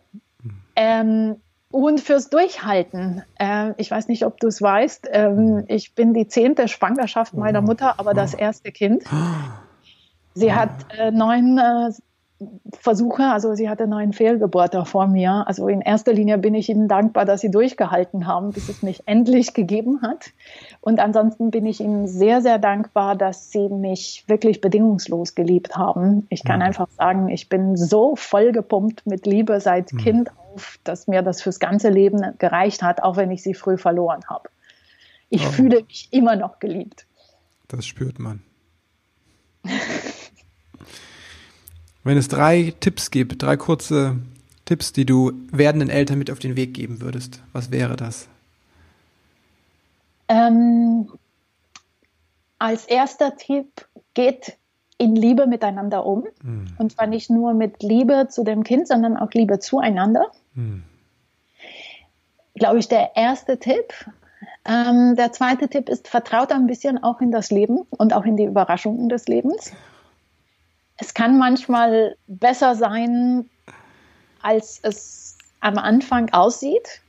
ähm, 0.76 1.36
und 1.72 2.02
fürs 2.02 2.30
Durchhalten. 2.30 3.22
Äh, 3.38 3.74
ich 3.78 3.92
weiß 3.92 4.08
nicht, 4.08 4.26
ob 4.26 4.40
du 4.40 4.48
es 4.48 4.62
weißt. 4.62 5.08
Ähm, 5.12 5.66
ich 5.68 5.94
bin 5.94 6.14
die 6.14 6.28
zehnte 6.28 6.68
Schwangerschaft 6.68 7.36
meiner 7.36 7.62
Mutter, 7.62 8.00
aber 8.00 8.14
das 8.14 8.34
erste 8.34 8.72
Kind. 8.72 9.04
Sie 10.34 10.54
hat 10.54 10.72
äh, 10.98 11.12
neun 11.12 11.58
äh, 11.58 11.92
Versuche, 12.72 13.24
also 13.24 13.54
sie 13.54 13.70
hatte 13.70 13.86
neun 13.86 14.14
Fehlgeburten 14.14 14.86
vor 14.86 15.08
mir. 15.08 15.44
Also 15.48 15.68
in 15.68 15.82
erster 15.82 16.14
Linie 16.14 16.38
bin 16.38 16.56
ich 16.56 16.70
ihnen 16.70 16.88
dankbar, 16.88 17.26
dass 17.26 17.42
sie 17.42 17.52
durchgehalten 17.52 18.28
haben, 18.28 18.52
bis 18.52 18.70
es 18.70 18.82
mich 18.82 19.04
endlich 19.08 19.54
gegeben 19.54 20.02
hat. 20.02 20.28
Und 20.80 21.02
ansonsten 21.02 21.52
bin 21.52 21.66
ich 21.66 21.82
ihnen 21.82 22.08
sehr, 22.08 22.42
sehr 22.42 22.58
dankbar, 22.58 23.18
dass 23.18 23.52
sie 23.52 23.68
mich 23.68 24.24
wirklich 24.28 24.62
bedingungslos 24.62 25.36
geliebt 25.36 25.76
haben. 25.76 26.28
Ich 26.30 26.46
kann 26.46 26.60
mhm. 26.60 26.66
einfach 26.68 26.90
sagen, 26.92 27.28
ich 27.28 27.50
bin 27.50 27.76
so 27.76 28.16
vollgepumpt 28.16 29.06
mit 29.06 29.26
Liebe 29.26 29.60
seit 29.60 29.92
mhm. 29.92 29.98
Kind 29.98 30.32
auf, 30.38 30.80
dass 30.86 31.08
mir 31.08 31.22
das 31.22 31.42
fürs 31.42 31.60
ganze 31.60 31.90
Leben 31.90 32.38
gereicht 32.38 32.84
hat, 32.84 33.04
auch 33.04 33.18
wenn 33.18 33.32
ich 33.32 33.44
sie 33.44 33.54
früh 33.54 33.78
verloren 33.78 34.22
habe. 34.30 34.50
Ich 35.30 35.46
oh. 35.46 35.50
fühle 35.52 35.84
mich 35.84 36.08
immer 36.12 36.38
noch 36.38 36.60
geliebt. 36.60 37.06
Das 37.68 37.86
spürt 37.86 38.18
man. 38.18 38.44
Wenn 42.04 42.18
es 42.18 42.28
drei 42.28 42.74
Tipps 42.80 43.12
gibt, 43.12 43.42
drei 43.42 43.58
kurze 43.58 44.18
Tipps, 44.66 44.94
die 44.94 45.06
du 45.06 45.34
werdenden 45.52 45.90
Eltern 45.90 46.18
mit 46.18 46.32
auf 46.32 46.40
den 46.40 46.56
Weg 46.56 46.74
geben 46.74 47.02
würdest, 47.02 47.42
was 47.54 47.72
wäre 47.72 47.96
das? 47.96 48.28
Ähm, 50.28 51.10
als 52.60 52.86
erster 52.86 53.36
Tipp 53.36 53.88
geht 54.14 54.58
in 54.98 55.16
Liebe 55.16 55.48
miteinander 55.48 56.06
um. 56.06 56.26
Hm. 56.44 56.68
Und 56.78 56.92
zwar 56.92 57.08
nicht 57.08 57.30
nur 57.30 57.54
mit 57.54 57.82
Liebe 57.82 58.28
zu 58.30 58.44
dem 58.44 58.64
Kind, 58.64 58.88
sondern 58.88 59.18
auch 59.18 59.32
Liebe 59.32 59.60
zueinander. 59.60 60.28
Hm. 60.56 60.84
Glaube 62.56 62.80
ich, 62.80 62.88
der 62.88 63.16
erste 63.16 63.58
Tipp. 63.58 63.94
Ähm, 64.66 65.16
der 65.16 65.32
zweite 65.32 65.70
Tipp 65.70 65.90
ist, 65.90 66.08
vertraut 66.08 66.52
ein 66.52 66.68
bisschen 66.68 67.02
auch 67.02 67.22
in 67.22 67.32
das 67.32 67.50
Leben 67.50 67.80
und 67.90 68.14
auch 68.14 68.26
in 68.26 68.38
die 68.38 68.44
Überraschungen 68.44 69.10
des 69.10 69.28
Lebens 69.28 69.72
es 71.00 71.14
kann 71.14 71.38
manchmal 71.38 72.18
besser 72.28 72.76
sein, 72.76 73.50
als 74.42 74.80
es 74.84 75.38
am 75.62 75.78
Anfang 75.78 76.32
aussieht. 76.32 77.02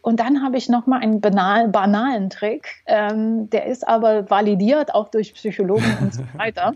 Und 0.00 0.20
dann 0.20 0.42
habe 0.42 0.56
ich 0.56 0.68
noch 0.68 0.86
mal 0.86 1.00
einen 1.00 1.20
banal, 1.20 1.68
banalen 1.68 2.28
Trick, 2.28 2.82
ähm, 2.86 3.48
der 3.50 3.66
ist 3.66 3.86
aber 3.86 4.28
validiert 4.28 4.94
auch 4.94 5.08
durch 5.08 5.32
Psychologen 5.34 5.96
und 6.00 6.14
so 6.14 6.22
weiter. 6.36 6.74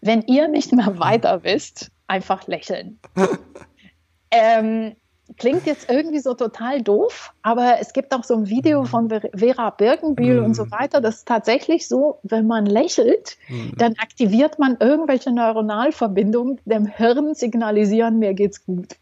Wenn 0.00 0.22
ihr 0.22 0.48
nicht 0.48 0.72
mehr 0.72 0.98
weiter 0.98 1.42
wisst, 1.42 1.90
einfach 2.06 2.46
lächeln. 2.46 2.98
ähm, 4.30 4.96
klingt 5.36 5.66
jetzt 5.66 5.90
irgendwie 5.90 6.18
so 6.18 6.34
total 6.34 6.82
doof, 6.82 7.32
aber 7.42 7.76
es 7.80 7.92
gibt 7.92 8.12
auch 8.12 8.24
so 8.24 8.34
ein 8.34 8.48
Video 8.48 8.82
mhm. 8.82 8.86
von 8.86 9.08
Vera 9.08 9.70
Birkenbühl 9.70 10.40
mm. 10.40 10.44
und 10.44 10.54
so 10.54 10.64
mhm. 10.66 10.72
weiter. 10.72 11.00
Das 11.00 11.16
ist 11.16 11.28
tatsächlich 11.28 11.88
so, 11.88 12.18
wenn 12.22 12.46
man 12.46 12.66
lächelt, 12.66 13.36
mm. 13.48 13.76
dann 13.76 13.94
aktiviert 13.98 14.58
man 14.58 14.76
irgendwelche 14.80 15.32
Neuronalverbindungen, 15.32 16.58
dem 16.64 16.86
Hirn 16.86 17.34
signalisieren, 17.34 18.18
mir 18.18 18.34
geht's 18.34 18.64
gut. 18.64 18.96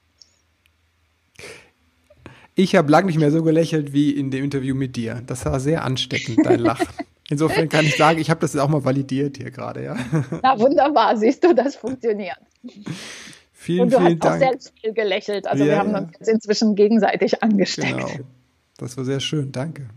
Ich 2.54 2.74
habe 2.74 2.90
lange 2.90 3.06
nicht 3.06 3.18
mehr 3.18 3.30
so 3.30 3.42
gelächelt 3.42 3.92
wie 3.92 4.10
in 4.10 4.30
dem 4.30 4.44
Interview 4.44 4.74
mit 4.74 4.96
dir. 4.96 5.22
Das 5.26 5.44
war 5.46 5.60
sehr 5.60 5.84
ansteckend, 5.84 6.44
dein 6.44 6.58
Lachen. 6.58 6.88
Insofern 7.30 7.68
kann 7.68 7.84
ich 7.84 7.96
sagen, 7.96 8.18
ich 8.18 8.30
habe 8.30 8.40
das 8.40 8.56
auch 8.56 8.68
mal 8.68 8.84
validiert 8.84 9.36
hier 9.36 9.50
gerade, 9.50 9.84
ja. 9.84 9.96
Na 10.42 10.58
wunderbar, 10.58 11.16
siehst 11.16 11.44
du, 11.44 11.54
das 11.54 11.76
funktioniert. 11.76 12.38
Vielen, 13.60 13.80
und 13.82 13.92
du 13.92 13.98
vielen 13.98 14.12
hast 14.12 14.24
Dank. 14.24 14.34
auch 14.34 14.38
selbst 14.38 14.72
viel 14.80 14.92
gelächelt. 14.92 15.48
Also 15.48 15.64
ja, 15.64 15.70
wir 15.70 15.78
haben 15.78 15.92
uns 15.92 16.12
jetzt 16.20 16.28
inzwischen 16.28 16.76
gegenseitig 16.76 17.42
angesteckt. 17.42 17.98
Genau. 17.98 18.24
Das 18.76 18.96
war 18.96 19.04
sehr 19.04 19.18
schön, 19.18 19.50
danke. 19.50 19.88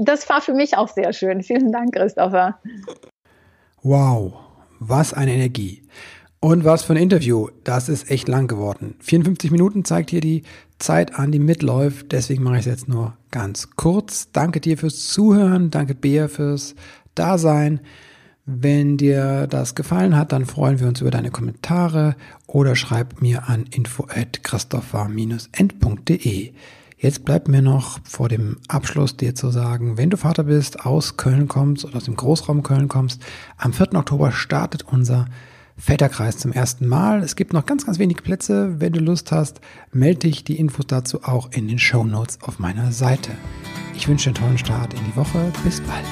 Das 0.00 0.28
war 0.28 0.40
für 0.40 0.52
mich 0.52 0.76
auch 0.76 0.88
sehr 0.88 1.12
schön. 1.12 1.44
Vielen 1.44 1.70
Dank, 1.70 1.94
Christopher. 1.94 2.58
Wow, 3.82 4.34
was 4.80 5.14
eine 5.14 5.32
Energie. 5.32 5.84
Und 6.40 6.64
was 6.64 6.82
für 6.82 6.94
ein 6.94 6.98
Interview. 6.98 7.48
Das 7.62 7.88
ist 7.88 8.10
echt 8.10 8.26
lang 8.26 8.48
geworden. 8.48 8.96
54 8.98 9.52
Minuten 9.52 9.84
zeigt 9.84 10.10
hier 10.10 10.20
die 10.20 10.42
Zeit 10.80 11.14
an, 11.14 11.30
die 11.30 11.38
mitläuft. 11.38 12.10
Deswegen 12.10 12.42
mache 12.42 12.54
ich 12.56 12.60
es 12.60 12.66
jetzt 12.66 12.88
nur 12.88 13.16
ganz 13.30 13.70
kurz. 13.76 14.32
Danke 14.32 14.60
dir 14.60 14.76
fürs 14.76 15.06
Zuhören. 15.06 15.70
Danke 15.70 15.94
Bea 15.94 16.26
fürs 16.26 16.74
Dasein. 17.14 17.78
Wenn 18.50 18.96
dir 18.96 19.46
das 19.46 19.74
gefallen 19.74 20.16
hat, 20.16 20.32
dann 20.32 20.46
freuen 20.46 20.80
wir 20.80 20.88
uns 20.88 21.02
über 21.02 21.10
deine 21.10 21.30
Kommentare 21.30 22.16
oder 22.46 22.76
schreib 22.76 23.20
mir 23.20 23.46
an 23.46 23.66
info 23.70 24.06
at 24.08 24.42
christopher-end.de. 24.42 26.52
Jetzt 26.96 27.26
bleibt 27.26 27.48
mir 27.48 27.60
noch 27.60 27.98
vor 28.04 28.30
dem 28.30 28.56
Abschluss 28.66 29.18
dir 29.18 29.34
zu 29.34 29.50
sagen, 29.50 29.98
wenn 29.98 30.08
du 30.08 30.16
Vater 30.16 30.44
bist, 30.44 30.86
aus 30.86 31.18
Köln 31.18 31.46
kommst 31.46 31.84
oder 31.84 31.98
aus 31.98 32.04
dem 32.04 32.16
Großraum 32.16 32.62
Köln 32.62 32.88
kommst, 32.88 33.22
am 33.58 33.74
4. 33.74 33.96
Oktober 33.96 34.32
startet 34.32 34.82
unser 34.82 35.26
Väterkreis 35.76 36.38
zum 36.38 36.52
ersten 36.52 36.86
Mal. 36.86 37.22
Es 37.22 37.36
gibt 37.36 37.52
noch 37.52 37.66
ganz, 37.66 37.84
ganz 37.84 37.98
wenige 37.98 38.22
Plätze. 38.22 38.80
Wenn 38.80 38.94
du 38.94 39.00
Lust 39.00 39.30
hast, 39.30 39.60
melde 39.92 40.20
dich. 40.20 40.44
Die 40.44 40.58
Infos 40.58 40.86
dazu 40.86 41.22
auch 41.22 41.52
in 41.52 41.68
den 41.68 41.78
Show 41.78 42.04
Notes 42.04 42.38
auf 42.40 42.58
meiner 42.58 42.92
Seite. 42.92 43.32
Ich 43.94 44.08
wünsche 44.08 44.30
einen 44.30 44.36
tollen 44.36 44.56
Start 44.56 44.94
in 44.94 45.04
die 45.04 45.16
Woche. 45.16 45.52
Bis 45.64 45.82
bald. 45.82 46.06